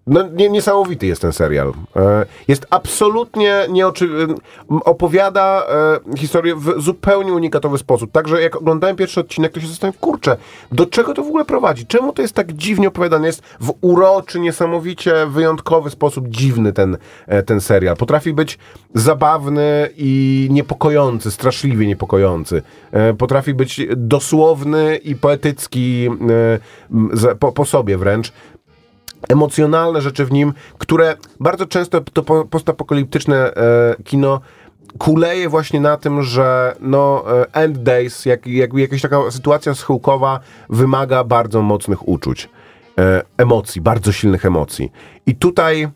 No, 0.07 0.23
nie, 0.33 0.49
niesamowity 0.49 1.07
jest 1.07 1.21
ten 1.21 1.33
serial. 1.33 1.73
E, 1.95 2.25
jest 2.47 2.67
absolutnie 2.69 3.65
nieoczywisty. 3.69 4.33
Opowiada 4.69 5.63
e, 6.13 6.17
historię 6.17 6.55
w 6.55 6.81
zupełnie 6.81 7.33
unikatowy 7.33 7.77
sposób. 7.77 8.11
Także 8.11 8.41
jak 8.41 8.55
oglądałem 8.55 8.95
pierwszy 8.95 9.19
odcinek, 9.19 9.53
to 9.53 9.59
się 9.59 9.67
zastanawiam, 9.67 9.99
kurczę, 10.01 10.37
do 10.71 10.85
czego 10.85 11.13
to 11.13 11.23
w 11.23 11.27
ogóle 11.27 11.45
prowadzi? 11.45 11.85
Czemu 11.85 12.13
to 12.13 12.21
jest 12.21 12.33
tak 12.33 12.53
dziwnie 12.53 12.87
opowiadane? 12.87 13.27
Jest 13.27 13.41
w 13.59 13.73
uroczy, 13.81 14.39
niesamowicie 14.39 15.13
wyjątkowy 15.27 15.89
sposób 15.89 16.27
dziwny 16.27 16.73
ten, 16.73 16.97
e, 17.27 17.43
ten 17.43 17.61
serial. 17.61 17.97
Potrafi 17.97 18.33
być 18.33 18.57
zabawny 18.93 19.89
i 19.97 20.47
niepokojący, 20.51 21.31
straszliwie 21.31 21.87
niepokojący. 21.87 22.61
Potrafi 23.17 23.53
być 23.53 23.81
dosłowny 23.95 24.95
i 24.95 25.15
poetycki 25.15 26.09
po, 27.39 27.51
po 27.51 27.65
sobie 27.65 27.97
wręcz 27.97 28.31
emocjonalne 29.29 30.01
rzeczy 30.01 30.25
w 30.25 30.31
nim, 30.31 30.53
które 30.77 31.17
bardzo 31.39 31.65
często 31.65 32.01
to 32.01 32.23
po- 32.23 32.45
postapokaliptyczne 32.45 33.53
e, 33.53 33.95
kino 34.03 34.41
kuleje 34.97 35.49
właśnie 35.49 35.79
na 35.79 35.97
tym, 35.97 36.23
że 36.23 36.75
no, 36.79 37.23
e, 37.41 37.53
end 37.53 37.77
days, 37.77 38.25
jak, 38.25 38.47
jak, 38.47 38.73
jakaś 38.73 39.01
taka 39.01 39.31
sytuacja 39.31 39.73
schyłkowa 39.73 40.39
wymaga 40.69 41.23
bardzo 41.23 41.61
mocnych 41.61 42.07
uczuć, 42.07 42.49
e, 42.99 43.21
emocji, 43.37 43.81
bardzo 43.81 44.11
silnych 44.11 44.45
emocji. 44.45 44.91
I 45.25 45.35
tutaj 45.35 45.87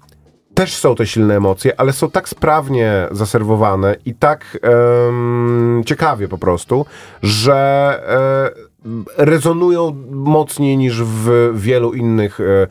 też 0.53 0.73
są 0.73 0.95
te 0.95 1.07
silne 1.07 1.35
emocje, 1.35 1.79
ale 1.79 1.93
są 1.93 2.11
tak 2.11 2.29
sprawnie 2.29 3.07
zaserwowane 3.11 3.95
i 4.05 4.13
tak 4.13 4.57
ciekawie 5.85 6.27
po 6.27 6.37
prostu, 6.37 6.85
że 7.23 8.68
rezonują 9.17 9.95
mocniej 10.11 10.77
niż 10.77 11.03
w 11.03 11.51
wielu 11.55 11.93
innych 11.93 12.39
e, 12.39 12.67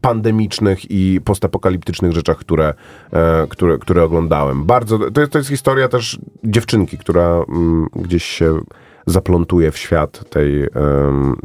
pandemicznych 0.00 0.90
i 0.90 1.20
postapokaliptycznych 1.24 2.12
rzeczach, 2.12 2.36
które, 2.36 2.74
e, 3.12 3.46
które, 3.48 3.78
które 3.78 4.04
oglądałem. 4.04 4.64
Bardzo, 4.64 5.10
to 5.10 5.20
jest, 5.20 5.32
to 5.32 5.38
jest 5.38 5.50
historia 5.50 5.88
też 5.88 6.18
dziewczynki, 6.44 6.98
która 6.98 7.44
mm, 7.48 7.86
gdzieś 7.96 8.24
się 8.24 8.60
zaplątuje 9.08 9.70
w 9.70 9.78
świat 9.78 10.30
tej, 10.30 10.66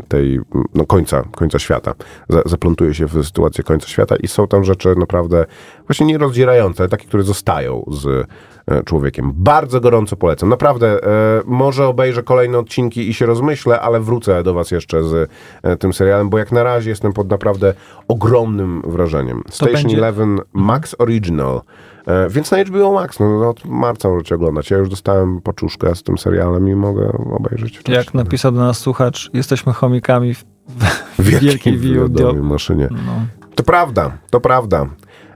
tej 0.08 0.40
no, 0.74 0.86
końca, 0.86 1.24
końca 1.36 1.60
świata. 1.60 1.94
Za, 2.30 2.42
zaplątuje 2.46 2.94
się 2.94 3.06
w 3.06 3.26
sytuację 3.26 3.64
końca 3.64 3.88
świata 3.88 4.16
i 4.16 4.28
są 4.28 4.48
tam 4.48 4.64
rzeczy 4.64 4.96
naprawdę 4.96 5.46
właśnie 5.88 6.06
nie 6.06 6.18
rozdzierające, 6.18 6.84
ale 6.84 6.90
takie, 6.90 7.08
które 7.08 7.24
zostają 7.24 7.84
z 7.92 8.28
człowiekiem. 8.86 9.32
Bardzo 9.36 9.82
gorąco 9.82 10.16
polecam. 10.16 10.50
Naprawdę, 10.50 11.04
e, 11.04 11.42
może 11.46 11.88
obejrzę 11.88 12.24
kolejne 12.24 12.58
odcinki 12.60 13.10
i 13.10 13.14
się 13.14 13.26
rozmyślę, 13.26 13.82
ale 13.82 14.00
wrócę 14.00 14.44
do 14.44 14.54
was 14.54 14.72
jeszcze 14.72 15.04
z 15.04 15.30
e, 15.64 15.78
tym 15.78 15.94
serialem, 15.94 16.30
bo 16.30 16.38
jak 16.38 16.52
na 16.52 16.64
razie 16.64 16.90
jestem 16.90 17.14
pod 17.14 17.30
naprawdę 17.30 17.74
ogromnym 18.08 18.82
wrażeniem. 18.88 19.44
Station 19.50 19.74
będzie- 19.74 19.98
Eleven 19.98 20.40
Max 20.54 20.96
Original. 21.00 21.62
E, 22.08 22.30
Więc 22.30 22.52
na 22.52 22.58
HBO 22.64 22.92
Max, 22.94 23.20
no, 23.20 23.40
no 23.40 23.50
od 23.50 23.66
marca 23.66 24.10
możecie 24.10 24.36
oglądać. 24.36 24.72
Ja 24.72 24.78
już 24.78 24.90
dostałem 24.90 25.42
poczuszkę 25.42 25.96
z 25.96 26.04
tym 26.04 26.18
serialem 26.18 26.70
i 26.70 26.76
mogę 26.76 27.12
obejrzeć. 27.36 27.78
wcześniej. 27.78 27.98
Jak 27.98 28.14
napisał 28.14 28.52
do 28.52 28.60
nas 28.60 28.78
słuchacz, 28.80 29.30
jesteśmy 29.34 29.74
chomikami 29.74 30.34
w, 30.34 30.46
w 31.20 31.40
wielkiej 31.40 31.78
wywiadomej 31.78 32.42
maszynie. 32.44 32.88
No. 32.92 33.26
To 33.56 33.64
prawda, 33.64 34.12
to 34.30 34.40
prawda. 34.42 34.86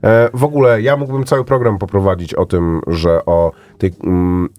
E, 0.05 0.29
w 0.33 0.43
ogóle 0.43 0.81
ja 0.81 0.97
mógłbym 0.97 1.23
cały 1.23 1.45
program 1.45 1.77
poprowadzić 1.77 2.33
o 2.33 2.45
tym, 2.45 2.81
że 2.87 3.25
o 3.25 3.51
tej 3.77 3.93
mm, 4.03 4.49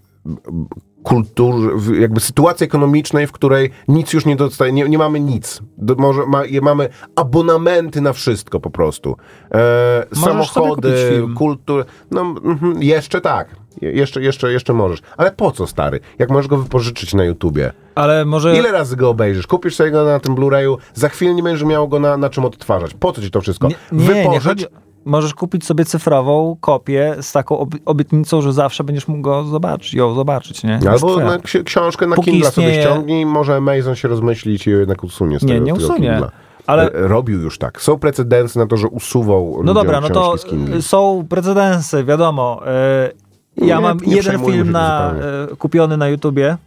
kultur, 1.03 1.79
w 1.79 1.99
jakby 1.99 2.19
sytuacji 2.19 2.63
ekonomicznej, 2.63 3.27
w 3.27 3.31
której 3.31 3.71
nic 3.87 4.13
już 4.13 4.25
nie 4.25 4.35
dostaje, 4.35 4.71
nie, 4.71 4.89
nie 4.89 4.97
mamy 4.97 5.19
nic. 5.19 5.61
Do, 5.77 5.95
może 5.95 6.25
ma, 6.25 6.43
mamy 6.61 6.89
abonamenty 7.15 8.01
na 8.01 8.13
wszystko 8.13 8.59
po 8.59 8.69
prostu. 8.69 9.15
E, 9.51 10.05
samochody, 10.13 10.89
kupić 10.89 11.09
film. 11.09 11.35
kultur, 11.35 11.85
no 12.11 12.21
mhm, 12.21 12.83
jeszcze 12.83 13.21
tak. 13.21 13.55
Je, 13.81 13.91
jeszcze, 13.91 14.21
jeszcze, 14.21 14.51
jeszcze 14.51 14.73
możesz. 14.73 15.01
Ale 15.17 15.31
po 15.31 15.51
co, 15.51 15.67
stary? 15.67 15.99
Jak 16.19 16.29
możesz 16.29 16.47
go 16.47 16.57
wypożyczyć 16.57 17.13
na 17.13 17.23
YouTubie? 17.23 17.71
Ale 17.95 18.25
może... 18.25 18.57
Ile 18.57 18.71
razy 18.71 18.95
go 18.95 19.09
obejrzysz? 19.09 19.47
Kupisz 19.47 19.75
sobie 19.75 19.91
go 19.91 20.05
na 20.05 20.19
tym 20.19 20.35
Blu-rayu, 20.35 20.77
za 20.93 21.09
chwilę 21.09 21.33
nie 21.33 21.43
będziesz 21.43 21.63
miał 21.63 21.87
go 21.87 21.99
na, 21.99 22.17
na 22.17 22.29
czym 22.29 22.45
odtwarzać. 22.45 22.93
Po 22.93 23.11
co 23.11 23.21
ci 23.21 23.31
to 23.31 23.41
wszystko? 23.41 23.67
Nie, 23.67 23.75
nie, 23.91 24.07
nie 24.07 24.13
Wypożycz, 24.13 24.43
chodzi... 24.43 24.65
Możesz 25.07 25.33
kupić 25.33 25.65
sobie 25.65 25.85
cyfrową 25.85 26.57
kopię 26.61 27.15
z 27.21 27.31
taką 27.31 27.59
ob 27.59 27.69
obietnicą, 27.85 28.41
że 28.41 28.53
zawsze 28.53 28.83
będziesz 28.83 29.07
mógł 29.07 29.21
go 29.21 29.43
zobaczyć, 29.43 29.93
ją 29.93 30.13
zobaczyć, 30.13 30.63
nie? 30.63 30.79
Albo 30.91 31.17
na 31.19 31.37
ksi- 31.37 31.63
książkę 31.63 32.07
na 32.07 32.15
Póki 32.15 32.31
Kindle 32.31 32.51
sobie 32.51 32.67
istnieje- 32.67 32.81
ściągnij, 32.83 33.25
może 33.25 33.55
Amazon 33.55 33.95
się 33.95 34.07
rozmyślić 34.07 34.67
i 34.67 34.69
jednak 34.69 35.03
usunie 35.03 35.39
z 35.39 35.43
Nie, 35.43 35.53
tego, 35.53 35.65
nie 35.65 35.73
tego 35.73 35.85
usunie. 35.85 36.09
Kindla. 36.09 36.31
Ale- 36.67 36.91
E, 36.93 37.07
Robił 37.07 37.41
już 37.41 37.57
tak. 37.57 37.81
Są 37.81 37.99
precedensy 37.99 38.59
na 38.59 38.67
to, 38.67 38.77
że 38.77 38.87
usuwał 38.87 39.61
No 39.63 39.73
dobra, 39.73 40.01
no 40.01 40.09
to 40.09 40.35
Kindle. 40.49 40.81
są 40.81 41.25
precedensy, 41.29 42.03
wiadomo. 42.03 42.61
E, 42.67 43.11
Ja 43.57 43.75
Nie, 43.75 43.81
mam 43.81 43.97
nie 44.07 44.15
jeden 44.15 44.45
film 44.45 44.71
na, 44.71 45.13
e, 45.51 45.55
kupiony 45.55 45.97
na 45.97 46.07
YouTubie 46.07 46.57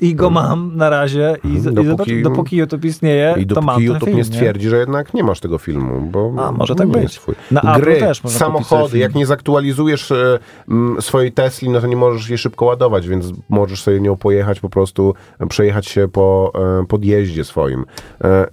i 0.00 0.14
go 0.14 0.30
mam 0.30 0.76
na 0.76 0.90
razie 0.90 1.36
i, 1.44 1.58
z- 1.60 1.66
i 1.66 1.68
Dopóki- 1.70 1.86
dopóki, 1.86 2.22
dopóki 2.22 2.56
YouTube 2.56 2.84
istnieje, 2.84 3.34
I 3.38 3.46
to 3.46 3.54
mam 3.54 3.66
dopóki 3.66 3.84
YouTube 3.84 4.04
film, 4.04 4.16
nie 4.16 4.24
stwierdzi, 4.24 4.68
że 4.68 4.76
jednak 4.76 5.14
nie 5.14 5.22
masz 5.24 5.40
tego 5.40 5.58
filmu, 5.58 6.00
bo 6.10 6.32
A, 6.38 6.52
może 6.52 6.74
tak 6.74 6.88
być. 6.88 7.20
Na 7.50 7.60
Gry, 7.78 8.00
samochody, 8.26 8.98
jak 8.98 9.14
nie 9.14 9.26
zaktualizujesz 9.26 10.10
e, 10.12 10.38
m, 10.68 10.96
swojej 11.00 11.32
Tesli, 11.32 11.70
no 11.70 11.80
to 11.80 11.86
nie 11.86 11.96
możesz 11.96 12.28
jej 12.28 12.38
szybko 12.38 12.64
ładować, 12.64 13.08
więc 13.08 13.26
możesz 13.48 13.82
sobie 13.82 14.00
nią 14.00 14.16
pojechać 14.16 14.60
po 14.60 14.68
prostu, 14.68 15.14
przejechać 15.48 15.86
się 15.86 16.08
po 16.08 16.52
e, 16.82 16.86
podjeździe 16.86 17.44
swoim. 17.44 17.84
E, 18.24 18.46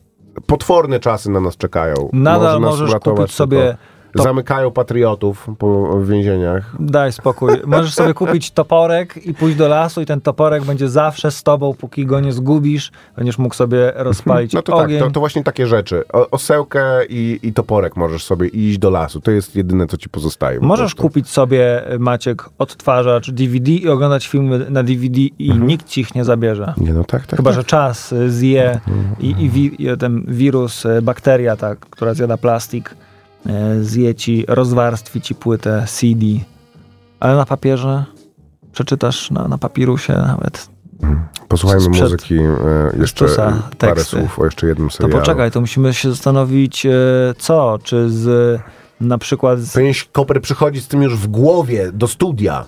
potworne 0.46 1.00
czasy 1.00 1.32
na 1.32 1.39
nas 1.39 1.58
czekają. 1.58 2.10
Nadal 2.14 2.62
Może 2.62 2.84
nas 2.84 2.91
możesz 2.91 3.02
kupić 3.04 3.32
sobie 3.36 3.58
tylko- 3.58 3.78
to- 4.18 4.24
Zamykają 4.24 4.72
patriotów 4.72 5.47
po 5.57 5.84
w 5.99 6.07
więzieniach. 6.07 6.76
Daj 6.80 7.11
spokój. 7.11 7.51
Możesz 7.66 7.93
sobie 7.93 8.14
kupić 8.14 8.51
toporek 8.51 9.28
i 9.28 9.34
pójść 9.34 9.57
do 9.57 9.68
lasu 9.68 10.01
i 10.01 10.05
ten 10.05 10.22
toporek 10.22 10.64
będzie 10.64 10.89
zawsze 10.89 11.32
z 11.32 11.43
tobą, 11.43 11.74
póki 11.74 12.05
go 12.05 12.20
nie 12.20 12.32
zgubisz. 12.34 12.91
Będziesz 13.18 13.38
mógł 13.38 13.55
sobie 13.55 13.93
rozpalić 13.95 14.53
No 14.53 14.61
to 14.61 14.76
ogień. 14.78 14.99
tak, 14.99 15.07
to, 15.07 15.14
to 15.14 15.20
właśnie 15.20 15.43
takie 15.43 15.68
rzeczy. 15.68 16.03
O, 16.14 16.30
osełkę 16.30 17.05
i, 17.09 17.39
i 17.43 17.53
toporek 17.53 17.95
możesz 17.95 18.24
sobie 18.24 18.47
iść 18.47 18.78
do 18.78 18.89
lasu. 18.89 19.22
To 19.22 19.32
jest 19.32 19.55
jedyne, 19.55 19.88
co 19.88 19.97
ci 19.97 20.09
pozostaje. 20.09 20.59
po 20.59 20.66
Możesz 20.66 20.95
kupić 20.95 21.30
sobie, 21.30 21.82
Maciek, 21.99 22.43
odtwarzacz 22.57 23.32
DVD 23.32 23.72
i 23.72 23.89
oglądać 23.89 24.28
filmy 24.28 24.66
na 24.70 24.84
DVD 24.84 25.20
i 25.39 25.49
nikt 25.53 25.88
ci 25.88 26.01
ich 26.01 26.16
nie 26.16 26.24
zabierze. 26.26 26.74
Nie, 26.78 26.93
no 26.93 27.03
tak, 27.03 27.28
tak. 27.28 27.38
Chyba, 27.39 27.51
tak. 27.51 27.59
że 27.59 27.64
czas 27.64 28.14
zje 28.28 28.80
i, 29.20 29.36
i, 29.39 29.49
wi, 29.49 29.84
i 29.84 29.97
ten 29.97 30.24
wirus, 30.28 30.86
y, 30.86 31.01
bakteria, 31.01 31.55
ta, 31.55 31.76
która 31.76 32.14
zjada 32.14 32.38
plastik, 32.38 32.95
zje 33.82 34.16
ci, 34.16 34.46
rozwarstwi 34.48 35.22
ci 35.22 35.36
płytę 35.36 35.86
CD. 35.88 36.26
Ale 37.20 37.36
na 37.36 37.46
papierze 37.46 38.06
przeczytasz 38.72 39.32
na, 39.32 39.48
na 39.48 39.58
papirusie 39.58 40.14
nawet. 40.14 40.70
Posłuchajmy 41.48 41.82
sprzed 41.84 42.04
muzyki, 42.04 42.36
e, 42.36 42.50
jeszcze 43.00 43.26
e, 43.26 43.30
parę 43.38 43.62
teksty. 43.78 44.04
słów 44.18 44.39
o 44.39 44.46
jeszcze 44.46 44.68
jednym 44.68 44.89
To 44.89 44.96
serialu. 44.96 45.20
poczekaj, 45.20 45.52
to 45.52 45.62
musimy 45.62 45.94
się 45.94 46.10
zastanowić, 46.10 46.86
y, 46.86 46.89
co? 47.38 47.80
Czy 47.84 48.10
z 48.10 48.60
na 49.02 49.18
przykład. 49.18 49.60
Z, 49.60 50.04
Koper 50.12 50.41
przychodzić 50.41 50.84
z 50.84 50.88
tym 50.88 51.02
już 51.02 51.18
w 51.18 51.28
głowie 51.28 51.91
do 51.94 52.08
studia. 52.08 52.66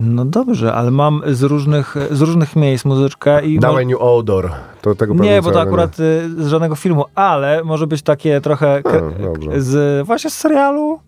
No 0.00 0.24
dobrze, 0.24 0.74
ale 0.74 0.90
mam 0.90 1.22
z 1.26 1.42
różnych, 1.42 1.94
z 2.10 2.20
różnych 2.20 2.56
miejsc 2.56 2.84
muzyczkę 2.84 3.46
i. 3.46 3.58
Dawaj 3.58 3.86
New 3.86 4.00
Odor. 4.00 4.50
To 4.82 4.94
tego 4.94 5.14
Nie, 5.14 5.42
bo 5.42 5.50
to 5.50 5.60
akurat 5.60 6.00
y, 6.00 6.44
z 6.44 6.46
żadnego 6.46 6.76
filmu, 6.76 7.04
ale 7.14 7.64
może 7.64 7.86
być 7.86 8.02
takie 8.02 8.40
trochę 8.40 8.82
A, 8.84 9.60
z 9.60 10.06
właśnie 10.06 10.30
z 10.30 10.34
serialu. 10.34 11.00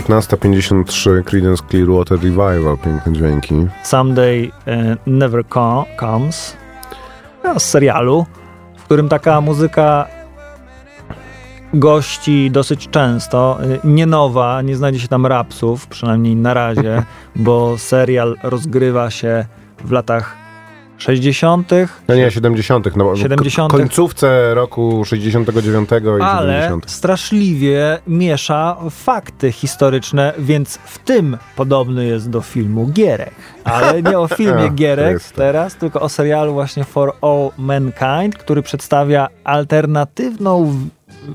1953 0.00 1.22
Creedence 1.26 1.62
Clearwater 1.70 2.18
Revival. 2.18 2.78
Piękne 2.84 3.12
dźwięki. 3.12 3.54
Someday 3.84 4.50
e, 4.66 4.96
Never 5.06 5.44
Co- 5.54 5.84
Comes 6.00 6.56
no, 7.44 7.60
z 7.60 7.64
serialu, 7.64 8.26
w 8.78 8.82
którym 8.84 9.08
taka 9.08 9.40
muzyka 9.40 10.06
gości 11.74 12.50
dosyć 12.50 12.88
często. 12.90 13.58
e, 13.62 13.66
Nie 13.84 14.06
nowa, 14.06 14.62
nie 14.62 14.76
znajdzie 14.76 15.00
się 15.00 15.08
tam 15.08 15.26
rapsów, 15.26 15.86
przynajmniej 15.86 16.36
na 16.36 16.54
razie, 16.54 17.02
bo 17.36 17.78
serial 17.78 18.36
rozgrywa 18.42 19.10
się 19.10 19.44
w 19.84 19.90
latach 19.92 20.36
60., 21.02 21.70
No 22.08 22.14
nie, 22.14 22.30
70. 22.30 22.96
No, 22.96 23.16
70.. 23.16 23.72
K- 23.72 23.78
końcówce 23.78 24.54
roku 24.54 25.04
69 25.04 25.88
i 25.90 26.22
ale 26.22 26.52
70. 26.52 26.90
straszliwie 26.90 27.98
miesza 28.06 28.76
fakty 28.90 29.52
historyczne, 29.52 30.32
więc 30.38 30.76
w 30.76 30.98
tym 30.98 31.36
podobny 31.56 32.06
jest 32.06 32.30
do 32.30 32.40
filmu 32.40 32.86
Gierek. 32.86 33.34
Ale 33.64 34.02
nie 34.02 34.18
o 34.18 34.28
filmie 34.28 34.70
Gierek 34.74 35.22
teraz, 35.22 35.76
tylko 35.76 36.00
o 36.00 36.08
serialu 36.08 36.52
właśnie 36.52 36.84
For 36.84 37.12
All 37.22 37.50
Mankind, 37.58 38.38
który 38.38 38.62
przedstawia 38.62 39.28
alternatywną 39.44 40.74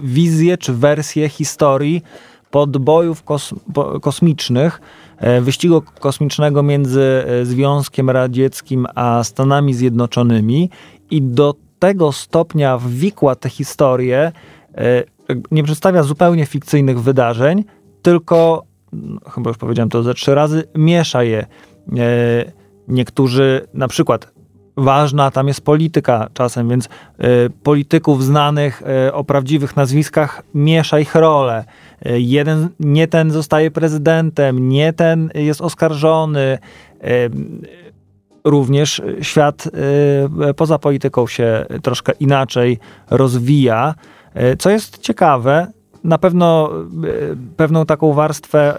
wizję 0.04 0.58
czy 0.58 0.74
wersję 0.74 1.30
historii 1.30 2.04
podbojów 2.52 3.24
kos 3.24 3.54
kosmicznych, 4.02 4.82
wyścigu 5.42 5.84
kosmicznego 6.00 6.64
między 6.64 7.26
e, 7.28 7.46
Związkiem 7.46 8.10
Radzieckim 8.10 8.88
a 8.96 9.24
Stanami 9.24 9.74
Zjednoczonymi 9.74 10.70
i 11.12 11.22
do 11.22 11.56
tego 11.80 12.12
stopnia 12.12 12.78
wwikła 12.78 13.36
tę 13.36 13.50
historię, 13.50 14.32
e, 14.78 15.04
nie 15.52 15.64
przedstawia 15.64 16.04
zupełnie 16.04 16.46
fikcyjnych 16.46 17.02
wydarzeń, 17.02 17.64
tylko, 18.02 18.64
no, 18.94 19.20
chyba 19.30 19.50
już 19.50 19.58
powiedziałem 19.58 19.90
to 19.90 20.04
ze 20.04 20.14
trzy 20.14 20.36
razy, 20.36 20.64
miesza 20.76 21.24
je. 21.24 21.46
E, 21.98 22.68
Niektórzy, 22.88 23.68
na 23.74 23.88
przykład, 23.88 24.32
ważna 24.78 25.32
tam 25.32 25.48
jest 25.48 25.62
polityka 25.62 26.30
czasem, 26.34 26.70
więc 26.70 26.86
e, 26.86 26.90
polityków 27.64 28.24
znanych 28.24 28.84
e, 29.08 29.14
o 29.14 29.24
prawdziwych 29.24 29.76
nazwiskach 29.76 30.44
miesza 30.54 31.00
ich 31.00 31.16
rolę. 31.16 31.66
E, 32.06 32.20
jeden, 32.20 32.70
nie 32.80 33.08
ten 33.08 33.32
zostaje 33.32 33.72
prezydentem, 33.72 34.70
nie 34.70 34.94
ten 34.94 35.30
jest 35.36 35.62
oskarżony. 35.62 36.58
E, 37.02 37.30
również 38.44 39.02
świat 39.22 39.70
e, 40.48 40.54
poza 40.54 40.80
polityką 40.80 41.28
się 41.28 41.66
troszkę 41.82 42.12
inaczej 42.20 42.80
rozwija, 43.10 43.96
co 44.60 44.70
jest 44.70 44.98
ciekawe. 44.98 45.68
Na 46.04 46.18
pewno 46.18 46.70
pewną 47.58 47.86
taką 47.86 48.14
warstwę 48.14 48.78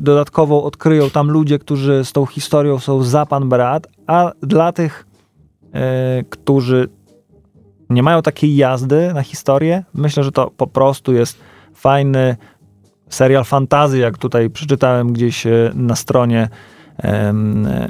dodatkową 0.00 0.62
odkryją 0.62 1.10
tam 1.10 1.30
ludzie, 1.30 1.58
którzy 1.58 2.04
z 2.04 2.12
tą 2.12 2.26
historią 2.26 2.78
są 2.78 3.02
za 3.02 3.26
pan 3.26 3.48
brat, 3.48 3.86
a 4.06 4.32
dla 4.42 4.72
tych, 4.72 5.06
którzy 6.30 6.88
nie 7.90 8.02
mają 8.02 8.22
takiej 8.22 8.56
jazdy 8.56 9.14
na 9.14 9.22
historię, 9.22 9.84
myślę, 9.94 10.24
że 10.24 10.32
to 10.32 10.50
po 10.56 10.66
prostu 10.66 11.12
jest 11.12 11.38
fajny 11.84 12.36
serial 13.08 13.44
fantazy, 13.44 13.98
jak 13.98 14.18
tutaj 14.18 14.50
przeczytałem 14.50 15.12
gdzieś 15.12 15.46
e, 15.46 15.70
na 15.74 15.96
stronie 15.96 16.48
em, 16.98 17.66
e, 17.66 17.88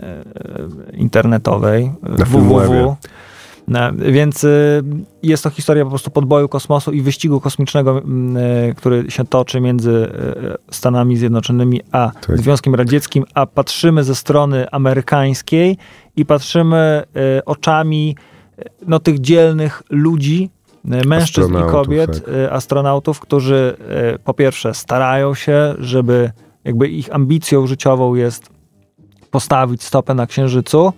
internetowej 0.92 1.92
Na 2.02 2.24
www. 2.24 2.96
Więc 3.98 4.44
y, 4.44 4.82
jest 5.22 5.44
to 5.44 5.50
historia 5.50 5.84
po 5.84 5.90
prostu 5.90 6.10
podboju 6.10 6.48
kosmosu 6.48 6.92
i 6.92 7.02
wyścigu 7.02 7.40
kosmicznego, 7.40 8.02
y, 8.70 8.74
który 8.74 9.10
się 9.10 9.24
toczy 9.24 9.60
między 9.60 9.90
y, 9.90 10.74
Stanami 10.74 11.16
Zjednoczonymi 11.16 11.80
a 11.92 12.10
Tak. 12.26 12.38
Związkiem 12.38 12.74
Radzieckim, 12.74 13.24
a 13.34 13.46
patrzymy 13.46 14.04
ze 14.04 14.14
strony 14.14 14.70
amerykańskiej 14.70 15.76
i 16.16 16.26
patrzymy 16.26 17.02
oczami 17.46 18.16
no, 18.86 18.98
tych 18.98 19.20
dzielnych 19.20 19.82
ludzi, 19.90 20.50
y, 20.84 21.06
mężczyzn 21.06 21.52
i 21.52 21.56
Astronautów, 21.56 21.72
kobiet, 21.72 22.24
tak. 22.24 22.34
y, 22.34 22.52
astronautów, 22.52 23.20
którzy 23.20 23.76
y, 24.14 24.18
po 24.18 24.34
pierwsze 24.34 24.74
starają 24.74 25.34
się, 25.34 25.74
żeby 25.78 26.30
jakby 26.64 26.88
ich 26.88 27.14
ambicją 27.14 27.66
życiową 27.66 28.14
jest 28.14 28.48
postawić 29.30 29.82
stopę 29.82 30.14
na 30.14 30.26
Księżycu, 30.26 30.92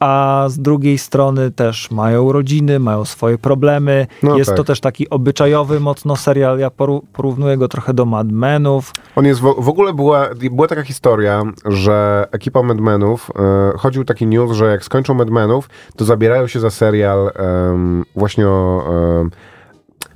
a 0.00 0.44
z 0.48 0.58
drugiej 0.58 0.98
strony 0.98 1.50
też 1.50 1.90
mają 1.90 2.32
rodziny, 2.32 2.78
mają 2.78 3.04
swoje 3.04 3.38
problemy. 3.38 4.06
No 4.22 4.38
jest 4.38 4.50
tak. 4.50 4.56
to 4.56 4.64
też 4.64 4.80
taki 4.80 5.10
obyczajowy 5.10 5.80
mocno 5.80 6.16
serial. 6.16 6.58
Ja 6.58 6.70
porównuję 7.12 7.56
go 7.56 7.68
trochę 7.68 7.94
do 7.94 8.04
Mad 8.04 8.32
Menów. 8.32 8.92
On 9.16 9.24
jest 9.24 9.40
w, 9.40 9.54
w 9.58 9.68
ogóle 9.68 9.94
była, 9.94 10.28
była 10.50 10.68
taka 10.68 10.82
historia, 10.82 11.42
że 11.64 12.28
ekipa 12.32 12.62
Madmenów, 12.62 13.30
e, 13.74 13.78
chodził 13.78 14.04
taki 14.04 14.26
news, 14.26 14.56
że 14.56 14.66
jak 14.66 14.84
skończą 14.84 15.14
Madmenów, 15.14 15.68
to 15.96 16.04
zabierają 16.04 16.46
się 16.46 16.60
za 16.60 16.70
serial 16.70 17.30
em, 17.34 18.04
właśnie 18.16 18.48
o... 18.48 18.84
em, 19.20 19.30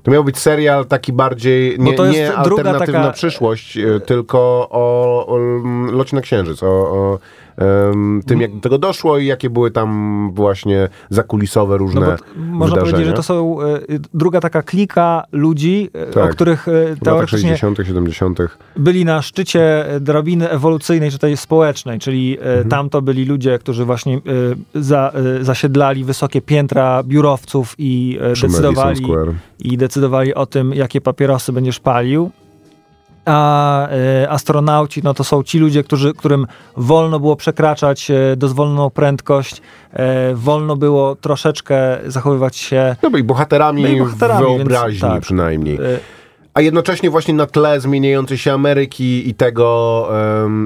to 0.03 0.11
miał 0.11 0.25
być 0.25 0.39
serial 0.39 0.87
taki 0.87 1.13
bardziej, 1.13 1.79
nie, 1.79 1.91
jest 1.91 2.13
nie 2.13 2.37
alternatywna 2.37 3.01
taka- 3.01 3.13
przyszłość, 3.13 3.77
e, 3.77 4.01
tylko 4.01 4.39
o, 4.71 5.27
o 5.27 5.39
locie 5.93 6.17
na 6.17 6.23
księżyc, 6.23 6.63
o, 6.63 6.67
o 6.67 7.19
em, 7.61 8.23
tym, 8.27 8.41
jak 8.41 8.55
do 8.55 8.61
tego 8.61 8.79
doszło 8.79 9.19
i 9.19 9.27
jakie 9.27 9.51
były 9.51 9.71
tam 9.71 10.31
właśnie 10.35 10.89
zakulisowe 11.11 11.79
różne 11.79 12.01
No 12.01 12.07
bo 12.07 12.17
t- 12.17 12.23
można 12.37 12.75
wydarzenia. 12.77 12.81
powiedzieć, 12.93 13.07
że 13.11 13.17
to 13.17 13.23
są 13.23 13.63
e, 13.63 13.67
druga 14.15 14.41
taka 14.41 14.63
klika 14.63 15.25
ludzi, 15.33 15.91
e, 15.93 16.07
Tak. 16.07 16.25
o 16.25 16.29
których 16.29 16.69
e, 16.69 16.71
w 16.73 16.89
latach 16.89 16.99
teoretycznie 17.05 17.57
60., 17.57 17.79
70. 17.87 18.39
byli 18.77 19.05
na 19.05 19.23
szczycie 19.23 19.85
drabiny 20.01 20.51
ewolucyjnej, 20.51 21.11
czy 21.11 21.19
tej 21.19 21.37
społecznej, 21.37 21.99
czyli 21.99 22.39
e, 22.39 22.43
Mhm. 22.43 22.69
tam 22.69 22.91
to 22.91 23.03
byli 23.03 23.25
ludzie, 23.25 23.59
którzy 23.59 23.85
właśnie 23.85 24.17
e, 24.17 24.21
za, 24.83 25.13
zasiedlali 25.41 26.05
wysokie 26.05 26.41
piętra 26.43 27.03
biurowców 27.03 27.75
i 27.79 28.19
decydowali, 28.43 29.03
i 29.59 29.77
decydowali 29.77 30.35
o 30.35 30.47
tym, 30.47 30.75
jakie 30.75 31.01
papierosy 31.01 31.53
będziesz 31.53 31.81
palił. 31.81 32.31
A 33.25 33.89
e, 33.89 34.31
astronauci, 34.31 35.01
no 35.05 35.15
to 35.15 35.25
są 35.25 35.43
ci 35.43 35.59
ludzie, 35.59 35.85
którzy, 35.85 36.15
którym 36.15 36.47
wolno 36.77 37.21
było 37.21 37.37
przekraczać 37.37 38.11
e, 38.11 38.37
dozwoloną 38.37 38.91
prędkość, 38.91 39.63
e, 39.93 40.35
wolno 40.35 40.77
było 40.77 41.17
troszeczkę 41.17 41.99
zachowywać 42.07 42.57
się 42.57 42.97
No 43.03 43.11
byli 43.11 43.25
bohaterami, 43.25 43.83
Byli 43.83 43.99
bohaterami, 43.99 44.45
w 44.45 44.49
więc 44.49 44.59
wyobraźni 44.59 45.01
tak. 45.01 45.23
przynajmniej. 45.23 45.79
A 46.55 46.61
jednocześnie 46.61 47.11
właśnie 47.11 47.35
na 47.35 47.47
tle 47.47 47.81
zmieniającej 47.81 48.39
się 48.39 48.53
Ameryki 48.53 49.29
i 49.29 49.35
tego, 49.35 50.09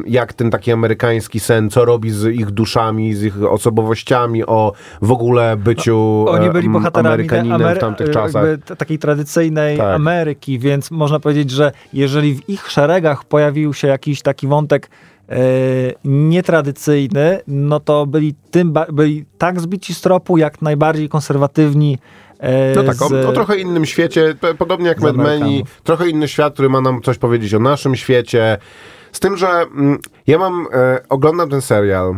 jak 0.06 0.32
ten 0.32 0.50
taki 0.50 0.72
amerykański 0.72 1.40
sen, 1.40 1.70
co 1.70 1.84
robi 1.84 2.10
z 2.10 2.34
ich 2.34 2.50
duszami, 2.50 3.14
z 3.14 3.22
ich 3.22 3.42
osobowościami, 3.42 4.44
o 4.44 4.72
w 5.02 5.12
ogóle 5.12 5.56
byciu 5.56 6.24
Oni 6.28 6.50
byli 6.50 6.68
bohaterami 6.68 7.08
Amerykaninem 7.08 7.60
Amery- 7.60 7.76
w 7.76 7.78
tamtych 7.78 8.10
czasach. 8.10 8.44
takiej 8.78 8.98
tradycyjnej 8.98 9.76
Tak. 9.78 9.94
Ameryki, 9.96 10.58
więc 10.58 10.90
można 10.90 11.20
powiedzieć, 11.20 11.50
że 11.50 11.72
jeżeli 11.92 12.34
w 12.34 12.48
ich 12.48 12.70
szeregach 12.70 13.24
pojawił 13.24 13.74
się 13.74 13.88
jakiś 13.88 14.22
taki 14.22 14.46
wątek 14.46 14.90
e, 15.28 15.36
nietradycyjny, 16.04 17.40
no 17.48 17.80
to 17.80 18.06
byli, 18.06 18.34
tym 18.50 18.74
byli 18.92 19.24
tak 19.38 19.60
zbici 19.60 19.94
z 19.94 20.00
tropu, 20.00 20.38
jak 20.38 20.62
najbardziej 20.62 21.08
konserwatywni 21.08 21.98
No 22.76 22.82
tak, 22.82 23.02
o, 23.02 23.28
o 23.28 23.32
trochę 23.32 23.56
innym 23.56 23.86
świecie, 23.86 24.34
podobnie 24.58 24.88
jak 24.88 25.00
Mad 25.00 25.16
Meni, 25.16 25.64
trochę 25.84 26.08
inny 26.08 26.28
świat, 26.28 26.54
który 26.54 26.68
ma 26.68 26.80
nam 26.80 27.02
coś 27.02 27.18
powiedzieć 27.18 27.54
o 27.54 27.58
naszym 27.58 27.96
świecie. 27.96 28.58
Z 29.12 29.20
tym, 29.20 29.36
że 29.36 29.48
mm, 29.48 29.98
ja 30.26 30.38
mam, 30.38 30.66
e, 30.72 30.98
oglądam 31.08 31.50
ten 31.50 31.62
serial, 31.62 32.14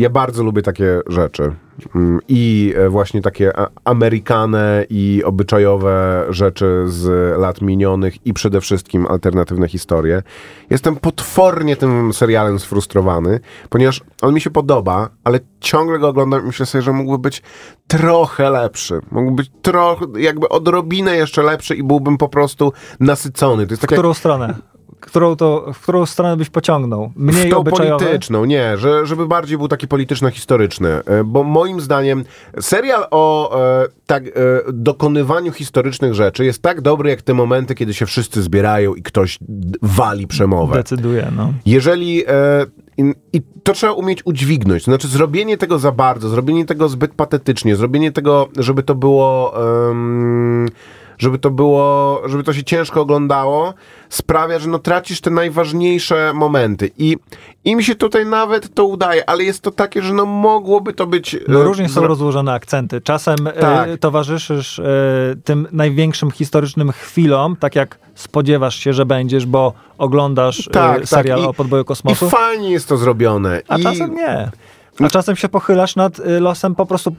ja 0.00 0.10
bardzo 0.10 0.42
lubię 0.42 0.62
takie 0.62 1.00
rzeczy. 1.06 1.52
Mm, 1.94 2.20
I 2.28 2.74
e, 2.76 2.88
właśnie 2.88 3.22
takie 3.22 3.58
a, 3.58 3.68
amerykane 3.84 4.86
i 4.90 5.22
obyczajowe 5.24 6.26
rzeczy 6.28 6.84
z 6.86 7.38
lat 7.38 7.60
minionych 7.60 8.26
i 8.26 8.32
przede 8.32 8.60
wszystkim 8.60 9.06
alternatywne 9.06 9.68
historie. 9.68 10.22
Jestem 10.70 10.96
potwornie 10.96 11.76
tym 11.76 12.12
serialem 12.12 12.58
sfrustrowany, 12.58 13.40
ponieważ 13.70 14.00
on 14.22 14.34
mi 14.34 14.40
się 14.40 14.50
podoba, 14.50 15.08
ale 15.24 15.40
ciągle 15.60 15.98
go 15.98 16.08
oglądam 16.08 16.42
i 16.42 16.46
myślę 16.46 16.66
sobie, 16.66 16.82
że 16.82 16.92
mógłby 16.92 17.18
być 17.18 17.42
trochę 17.86 18.50
lepszy. 18.50 19.00
Mógłby 19.10 19.36
być 19.36 19.50
trochę, 19.62 20.06
jakby 20.18 20.48
odrobinę 20.48 21.16
jeszcze 21.16 21.42
lepszy 21.42 21.74
i 21.74 21.82
byłbym 21.82 22.18
po 22.18 22.28
prostu 22.28 22.72
nasycony. 23.00 23.66
To 23.66 23.72
jest 23.72 23.80
w 23.80 23.82
tak 23.82 23.90
jak 23.90 23.98
którą 23.98 24.14
stronę? 24.14 24.54
Którą, 25.00 25.36
to, 25.36 25.72
w 25.74 25.82
którą 25.82 26.06
stronę 26.06 26.36
byś 26.36 26.50
pociągnął? 26.50 27.12
Mniej 27.16 27.48
w 27.48 27.50
tą 27.50 27.58
obyczajowe? 27.58 28.04
polityczną, 28.04 28.44
nie, 28.44 28.76
że, 28.76 29.06
żeby 29.06 29.26
bardziej 29.26 29.58
był 29.58 29.68
taki 29.68 29.88
polityczno-historyczny. 29.88 30.88
E, 30.88 31.24
Bo 31.24 31.42
moim 31.42 31.80
zdaniem 31.80 32.24
serial 32.60 33.06
o 33.10 33.58
e, 33.82 33.86
tak, 34.06 34.26
e, 34.26 34.30
dokonywaniu 34.72 35.52
historycznych 35.52 36.14
rzeczy 36.14 36.44
jest 36.44 36.62
tak 36.62 36.80
dobry, 36.80 37.10
jak 37.10 37.22
te 37.22 37.34
momenty, 37.34 37.74
kiedy 37.74 37.94
się 37.94 38.06
wszyscy 38.06 38.42
zbierają 38.42 38.94
i 38.94 39.02
ktoś 39.02 39.38
wali 39.82 40.26
przemowę. 40.26 40.74
Decyduje, 40.74 41.32
no. 41.36 41.52
Jeżeli. 41.66 42.24
E, 42.26 42.66
i, 43.32 43.42
to 43.62 43.72
trzeba 43.72 43.92
umieć 43.92 44.26
udźwignąć. 44.26 44.84
To 44.84 44.90
znaczy, 44.90 45.08
zrobienie 45.08 45.58
tego 45.58 45.78
za 45.78 45.92
bardzo, 45.92 46.28
zrobienie 46.28 46.66
tego 46.66 46.88
zbyt 46.88 47.14
patetycznie, 47.14 47.76
zrobienie 47.76 48.12
tego, 48.12 48.48
żeby 48.56 48.82
to 48.82 48.94
było. 48.94 49.54
em, 49.90 50.68
żeby 51.20 51.38
to 51.38 51.50
było, 51.50 52.22
żeby 52.26 52.42
to 52.44 52.52
się 52.52 52.64
ciężko 52.64 53.00
oglądało, 53.00 53.74
sprawia, 54.08 54.58
że 54.58 54.68
no 54.68 54.78
tracisz 54.78 55.20
te 55.20 55.30
najważniejsze 55.30 56.32
momenty. 56.34 56.90
I 56.98 57.16
im 57.64 57.82
się 57.82 57.94
tutaj 57.94 58.26
nawet 58.26 58.74
to 58.74 58.84
udaje, 58.84 59.28
ale 59.30 59.44
jest 59.44 59.62
to 59.62 59.70
takie, 59.70 60.02
że 60.02 60.14
no 60.14 60.26
mogłoby 60.26 60.92
to 60.92 61.06
być. 61.06 61.36
No 61.48 61.60
e, 61.60 61.64
różnie 61.64 61.88
są 61.88 62.06
rozłożone 62.06 62.52
akcenty. 62.52 63.00
Czasem 63.00 63.36
Tak. 63.60 63.88
e, 63.88 63.98
towarzyszysz 63.98 64.78
e, 64.78 64.84
tym 65.44 65.68
największym 65.72 66.30
historycznym 66.30 66.92
chwilom, 66.92 67.56
tak 67.56 67.76
jak 67.76 67.98
spodziewasz 68.14 68.76
się, 68.76 68.92
że 68.92 69.06
będziesz, 69.06 69.46
bo 69.46 69.72
oglądasz 69.98 70.68
Tak, 70.72 71.02
e, 71.02 71.06
serial 71.06 71.38
tak. 71.38 71.46
I- 71.46 71.48
o 71.50 71.54
podboju 71.54 71.82
I 71.82 71.86
kosmosu, 71.86 72.30
fajnie 72.30 72.70
jest 72.70 72.88
to 72.88 72.96
zrobione. 72.96 73.62
a 73.68 73.78
I, 73.78 73.82
czasem 73.82 74.14
nie. 74.14 74.50
A 75.00 75.08
czasem 75.08 75.36
się 75.36 75.48
pochylasz 75.48 75.96
nad 75.96 76.18
y, 76.18 76.40
losem 76.40 76.74
po 76.74 76.86
prostu 76.86 77.14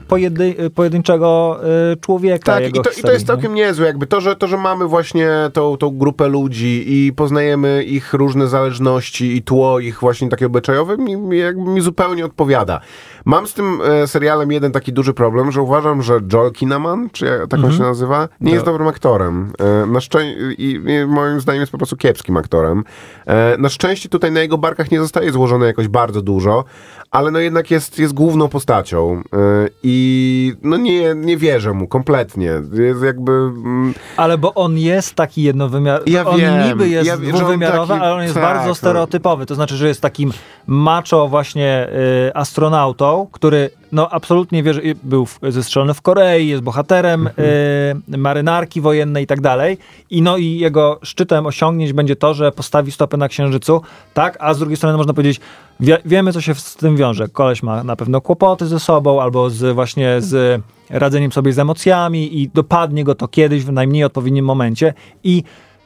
y, 0.58 0.70
pojedynczego 0.70 1.60
y, 1.92 1.96
człowieka. 1.96 2.52
Tak, 2.52 2.68
i 2.68 2.72
to, 2.72 2.80
i 2.80 2.84
to 2.84 2.90
historii, 2.90 3.14
jest 3.14 3.24
nie? 3.24 3.26
całkiem 3.26 3.54
niezłe. 3.54 3.86
Jakby 3.86 4.06
to, 4.06 4.20
że, 4.20 4.36
to, 4.36 4.48
że 4.48 4.56
mamy 4.56 4.86
właśnie 4.86 5.28
tą, 5.52 5.76
tą 5.76 5.98
grupę 5.98 6.28
ludzi 6.28 6.84
i 6.86 7.12
poznajemy 7.12 7.84
ich 7.84 8.14
różne 8.14 8.46
zależności 8.46 9.36
i 9.36 9.42
tło 9.42 9.80
ich 9.80 10.00
właśnie 10.00 10.28
takie 10.28 10.46
obyczajowe, 10.46 10.96
mi, 10.96 11.16
mi, 11.16 11.38
jakby 11.38 11.70
mi 11.70 11.80
zupełnie 11.80 12.24
odpowiada. 12.24 12.80
Mam 13.24 13.46
z 13.46 13.54
tym 13.54 13.78
e, 13.84 14.06
serialem 14.06 14.52
jeden 14.52 14.72
taki 14.72 14.92
duży 14.92 15.14
problem, 15.14 15.52
że 15.52 15.62
uważam, 15.62 16.02
że 16.02 16.20
Joel 16.32 16.52
Kinnaman, 16.52 17.10
czy 17.12 17.26
jak, 17.26 17.48
tak 17.48 17.64
on 17.64 17.72
się 17.72 17.82
nazywa, 17.82 18.28
nie 18.40 18.52
jest 18.52 18.64
dobrym 18.64 18.88
aktorem. 18.88 19.52
E, 19.82 19.86
na 19.86 19.98
szczę- 19.98 20.52
i, 20.58 20.80
i 20.86 21.06
moim 21.06 21.40
zdaniem 21.40 21.60
jest 21.60 21.72
po 21.72 21.78
prostu 21.78 21.96
kiepskim 21.96 22.36
aktorem. 22.36 22.84
E, 23.26 23.56
na 23.58 23.68
szczęście 23.68 24.08
tutaj 24.08 24.32
na 24.32 24.40
jego 24.40 24.58
barkach 24.58 24.90
nie 24.90 25.00
zostaje 25.00 25.32
złożone 25.32 25.66
jakoś 25.66 25.88
bardzo 25.88 26.22
dużo, 26.22 26.64
ale 27.10 27.30
no 27.30 27.38
jednak 27.38 27.70
jest, 27.70 27.98
jest 27.98 28.14
główną 28.14 28.48
postacią 28.48 29.22
e, 29.32 29.38
i 29.82 30.54
no 30.62 30.76
nie, 30.76 31.14
nie 31.14 31.36
wierzę 31.36 31.72
mu 31.72 31.88
kompletnie. 31.88 32.52
Jest 32.72 33.02
jakby... 33.02 33.32
Mm, 33.32 33.94
Ale 34.16 34.38
bo 34.38 34.54
on 34.54 34.78
jest 34.78 35.14
taki 35.14 35.42
jednowymiarowy. 35.42 36.10
Ja 36.10 36.26
on 36.26 36.40
wiem, 36.40 36.68
niby 36.68 36.88
jest 36.88 37.06
ja 37.06 37.16
dwuwymiarowy, 37.16 37.88
taki- 37.94 38.04
ale 38.04 38.14
on 38.14 38.22
jest 38.22 38.34
tak, 38.34 38.42
bardzo 38.42 38.68
no. 38.68 38.74
stereotypowy. 38.74 39.46
To 39.46 39.54
znaczy, 39.54 39.76
że 39.76 39.88
jest 39.88 40.00
takim 40.00 40.32
macho 40.66 41.28
właśnie 41.28 41.88
y, 42.28 42.34
astronautą, 42.34 43.11
który 43.32 43.70
no 43.92 44.10
absolutnie 44.10 44.62
wie, 44.62 44.74
że 44.74 44.80
był 45.02 45.26
zestrzelony 45.48 45.94
w 45.94 46.02
Korei, 46.02 46.48
jest 46.48 46.62
bohaterem 46.62 47.26
y, 47.26 48.18
marynarki 48.18 48.80
wojennej 48.80 49.24
i 49.24 49.26
tak 49.26 49.40
dalej. 49.40 49.78
I 50.10 50.22
no 50.22 50.36
i 50.36 50.58
jego 50.58 50.98
szczytem 51.02 51.46
osiągnięć 51.46 51.92
będzie 51.92 52.16
to, 52.16 52.34
że 52.34 52.52
postawi 52.52 52.92
stopę 52.92 53.16
na 53.16 53.28
Księżycu, 53.28 53.82
tak? 54.14 54.36
A 54.40 54.54
z 54.54 54.58
drugiej 54.58 54.76
strony 54.76 54.96
można 54.96 55.14
powiedzieć, 55.14 55.40
wie, 55.80 55.98
wiemy 56.04 56.32
co 56.32 56.40
się 56.40 56.54
z 56.54 56.76
tym 56.76 56.96
wiąże. 56.96 57.28
Koleś 57.28 57.62
ma 57.62 57.84
na 57.84 57.96
pewno 57.96 58.20
kłopoty 58.20 58.66
ze 58.66 58.80
sobą 58.80 59.22
albo 59.22 59.50
z 59.50 59.74
właśnie 59.74 60.20
z 60.20 60.62
radzeniem 60.90 61.32
sobie 61.32 61.52
z 61.52 61.58
emocjami 61.58 62.40
i 62.40 62.48
dopadnie 62.48 63.04
go 63.04 63.14
to 63.14 63.28
kiedyś 63.28 63.64
w 63.64 63.72
najmniej 63.72 64.04
odpowiednim 64.04 64.44
momencie 64.44 64.94
i 65.24 65.42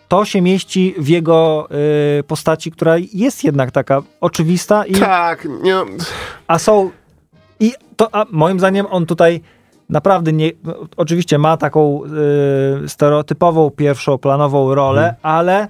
to 0.09 0.25
się 0.25 0.43
mieści 0.43 0.95
w 0.99 1.09
jego 1.09 1.69
y, 2.21 2.23
postaci, 2.23 2.71
która 2.71 2.97
jest 3.15 3.45
jednak 3.45 3.71
taka 3.71 4.03
oczywista 4.21 4.87
i 4.87 4.93
tak, 4.93 5.49
nie, 5.63 5.75
no, 5.75 5.87
a 6.47 6.59
są. 6.59 6.91
I 7.61 7.73
to, 7.97 8.15
a 8.15 8.25
moim 8.31 8.59
zdaniem 8.59 8.87
on 8.91 9.07
tutaj 9.07 9.41
naprawdę 9.89 10.33
nie. 10.33 10.51
Oczywiście 10.97 11.39
ma 11.39 11.57
taką 11.57 12.01
y, 12.85 12.89
stereotypową, 12.89 13.71
pierwszoplanową 13.71 14.75
rolę, 14.75 15.01
Mhm. 15.03 15.17
ale 15.23 15.69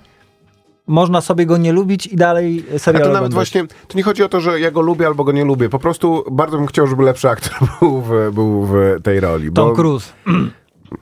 można 0.86 1.20
sobie 1.20 1.46
go 1.46 1.56
nie 1.56 1.72
lubić 1.72 2.06
i 2.06 2.16
dalej 2.16 2.64
A 2.74 2.78
serial 2.78 3.02
to 3.02 3.08
nawet 3.08 3.16
oglądać. 3.16 3.34
właśnie, 3.34 3.66
to 3.88 3.96
nie 3.98 4.02
chodzi 4.02 4.22
o 4.22 4.28
to, 4.28 4.40
że 4.40 4.60
ja 4.60 4.70
go 4.70 4.80
lubię 4.80 5.06
albo 5.06 5.24
go 5.24 5.32
nie 5.32 5.44
lubię. 5.44 5.68
Po 5.68 5.78
prostu 5.78 6.24
bardzo 6.30 6.56
bym 6.58 6.66
chciał, 6.66 6.86
żeby 6.86 7.02
lepszy 7.02 7.28
aktor 7.28 7.52
był 7.80 8.00
w, 8.00 8.10
był 8.34 8.62
w 8.66 8.74
tej 9.02 9.20
roli. 9.20 9.52
Tom 9.52 9.68
bo, 9.68 9.74
Cruise. 9.74 10.12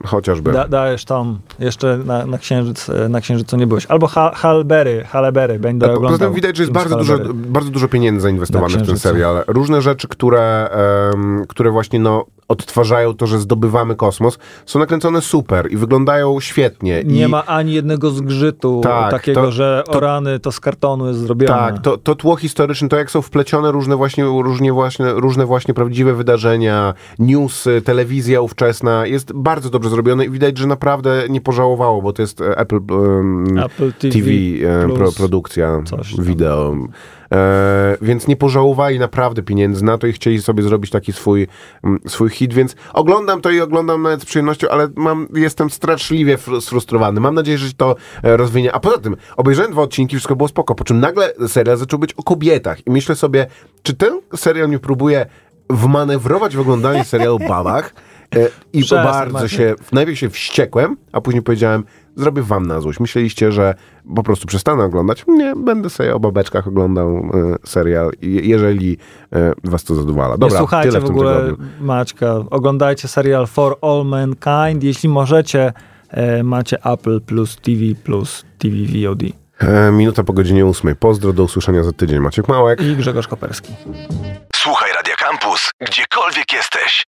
Chociażby. 0.05 0.51
Da, 0.51 0.67
dajesz 0.67 1.05
Tom. 1.05 1.39
Jeszcze 1.59 1.97
na, 2.05 2.25
na, 2.25 2.37
księżyc, 2.37 2.87
na 3.09 3.21
księżycu 3.21 3.57
nie 3.57 3.67
byłeś. 3.67 3.85
Albo 3.85 4.07
ha, 4.07 4.31
Halberry. 4.35 5.03
Halberry. 5.03 5.59
Będę 5.59 5.85
A 5.85 5.89
po- 5.89 5.95
oglądał. 5.95 6.17
Poza 6.19 6.25
tym 6.25 6.35
widać, 6.35 6.57
że 6.57 6.63
jest 6.63 6.73
bardzo 6.73 6.97
dużo, 6.97 7.17
bardzo 7.33 7.71
dużo 7.71 7.87
pieniędzy 7.87 8.21
zainwestowanych 8.21 8.77
w 8.77 8.87
ten 8.87 8.99
serial. 8.99 9.43
Różne 9.47 9.81
rzeczy, 9.81 10.07
które, 10.07 10.69
em, 11.13 11.45
które 11.47 11.71
właśnie 11.71 11.99
no, 11.99 12.25
odtwarzają 12.47 13.13
to, 13.13 13.27
że 13.27 13.39
zdobywamy 13.39 13.95
kosmos, 13.95 14.37
są 14.65 14.79
nakręcone 14.79 15.21
super 15.21 15.71
i 15.71 15.77
wyglądają 15.77 16.39
świetnie. 16.39 17.03
Nie 17.05 17.25
I, 17.25 17.27
ma 17.27 17.45
ani 17.45 17.73
jednego 17.73 18.09
zgrzytu 18.09 18.81
Tak, 18.83 19.11
takiego, 19.11 19.41
to- 19.41 19.51
że 19.51 19.83
to- 19.85 19.91
o 19.91 19.99
rany 19.99 20.39
to 20.39 20.51
z 20.51 20.59
kartonu 20.59 21.07
jest 21.07 21.19
zrobione. 21.19 21.53
Tak, 21.53 21.79
to, 21.81 21.97
to 21.97 22.15
tło 22.15 22.35
historyczne, 22.35 22.89
to 22.89 22.97
jak 22.97 23.11
są 23.11 23.21
wplecione 23.21 23.71
różne 23.71 23.95
właśnie, 23.95 24.23
różnie 24.23 24.73
właśnie, 24.73 25.05
różne 25.13 25.45
właśnie 25.45 25.73
prawdziwe 25.73 26.13
wydarzenia, 26.13 26.93
newsy, 27.19 27.81
telewizja 27.81 28.41
ówczesna, 28.41 29.05
jest 29.05 29.33
bardzo 29.33 29.69
dobrze 29.69 29.84
zrobione 29.89 30.25
i 30.25 30.29
widać, 30.29 30.57
że 30.57 30.67
naprawdę 30.67 31.23
nie 31.29 31.41
pożałowało, 31.41 32.01
bo 32.01 32.13
to 32.13 32.21
jest 32.21 32.41
e, 32.41 32.57
Apple, 32.57 32.79
em, 32.89 33.59
Apple 33.59 33.93
TV, 33.93 34.13
TV, 34.13 34.95
pro, 34.95 35.11
produkcja 35.11 35.81
wideo. 36.19 36.75
E, 37.31 37.97
więc 38.01 38.27
nie 38.27 38.35
pożałowali 38.35 38.99
naprawdę 38.99 39.43
pieniędzy 39.43 39.85
na 39.85 39.97
to 39.97 40.07
i 40.07 40.13
chcieli 40.13 40.41
sobie 40.41 40.63
zrobić 40.63 40.91
taki 40.91 41.13
swój, 41.13 41.47
mm, 41.83 41.99
swój 42.07 42.29
hit, 42.29 42.53
więc 42.53 42.75
oglądam 42.93 43.41
to 43.41 43.51
i 43.51 43.61
oglądam 43.61 44.01
nawet 44.01 44.21
z 44.21 44.25
przyjemnością, 44.25 44.67
ale 44.69 44.87
mam, 44.95 45.27
jestem 45.33 45.69
straszliwie 45.69 46.37
fr- 46.37 46.61
sfrustrowany. 46.61 47.19
Mam 47.19 47.35
nadzieję, 47.35 47.57
że 47.57 47.67
się 47.67 47.73
to 47.77 47.95
e, 48.23 48.37
rozwinie. 48.37 48.73
A 48.73 48.79
poza 48.79 48.97
tym, 48.97 49.15
obejrzałem 49.37 49.71
dwa 49.71 49.81
odcinki, 49.81 50.15
wszystko 50.15 50.35
było 50.35 50.47
spoko, 50.47 50.75
po 50.75 50.83
czym 50.83 50.99
nagle 50.99 51.33
serial 51.47 51.77
zaczął 51.77 51.99
być 51.99 52.13
o 52.13 52.23
kobietach 52.23 52.87
i 52.87 52.91
myślę 52.91 53.15
sobie, 53.15 53.47
czy 53.83 53.93
ten 53.93 54.21
serial 54.35 54.67
mnie 54.67 54.79
próbuje 54.79 55.25
wmanewrować 55.69 56.55
w 56.55 56.59
oglądanie 56.59 57.03
serialu 57.03 57.35
o 57.35 57.39
babach? 57.49 57.93
E, 58.35 58.49
I 58.73 58.83
bardzo 58.89 59.47
się, 59.47 59.75
najpierw 59.91 60.19
się 60.19 60.29
wściekłem, 60.29 60.97
a 61.11 61.21
później 61.21 61.43
powiedziałem, 61.43 61.83
zrobię 62.15 62.41
wam 62.41 62.65
na 62.65 62.81
złość. 62.81 62.99
Myśleliście, 62.99 63.51
że 63.51 63.75
po 64.15 64.23
prostu 64.23 64.47
przestanę 64.47 64.83
oglądać? 64.83 65.23
Nie, 65.27 65.53
będę 65.55 65.89
sobie 65.89 66.15
o 66.15 66.19
babeczkach 66.19 66.67
oglądał 66.67 67.07
e, 67.07 67.21
serial, 67.65 68.11
jeżeli 68.21 68.97
e, 69.33 69.53
was 69.63 69.83
to 69.83 69.95
zadowala. 69.95 70.37
Dobra, 70.37 70.55
nie 70.55 70.57
słuchajcie 70.57 70.89
tyle 70.89 71.01
w 71.01 71.07
w 71.07 71.09
ogóle 71.09 71.35
tygodniu. 71.35 71.67
Maćka. 71.81 72.35
Oglądajcie 72.51 73.07
serial 73.07 73.47
For 73.47 73.77
All 73.81 74.05
Mankind. 74.05 74.83
Jeśli 74.83 75.09
możecie, 75.09 75.73
e, 76.09 76.43
macie 76.43 76.83
Apple 76.83 77.21
plus 77.21 77.55
TV 77.55 77.79
plus 78.03 78.45
TV 78.57 78.75
VOD. 78.75 79.23
E, 79.59 79.91
minuta 79.91 80.23
po 80.23 80.33
godzinie 80.33 80.65
ósmej. 80.65 80.95
Pozdro, 80.95 81.33
do 81.33 81.43
usłyszenia 81.43 81.83
za 81.83 81.91
tydzień. 81.91 82.19
Maciek 82.19 82.47
Małek. 82.47 82.81
I 82.81 82.95
Grzegorz 82.95 83.27
Koperski. 83.27 83.73
Słuchaj 84.55 84.91
Radio 84.95 85.15
Campus, 85.19 85.69
gdziekolwiek 85.81 86.53
jesteś. 86.53 87.14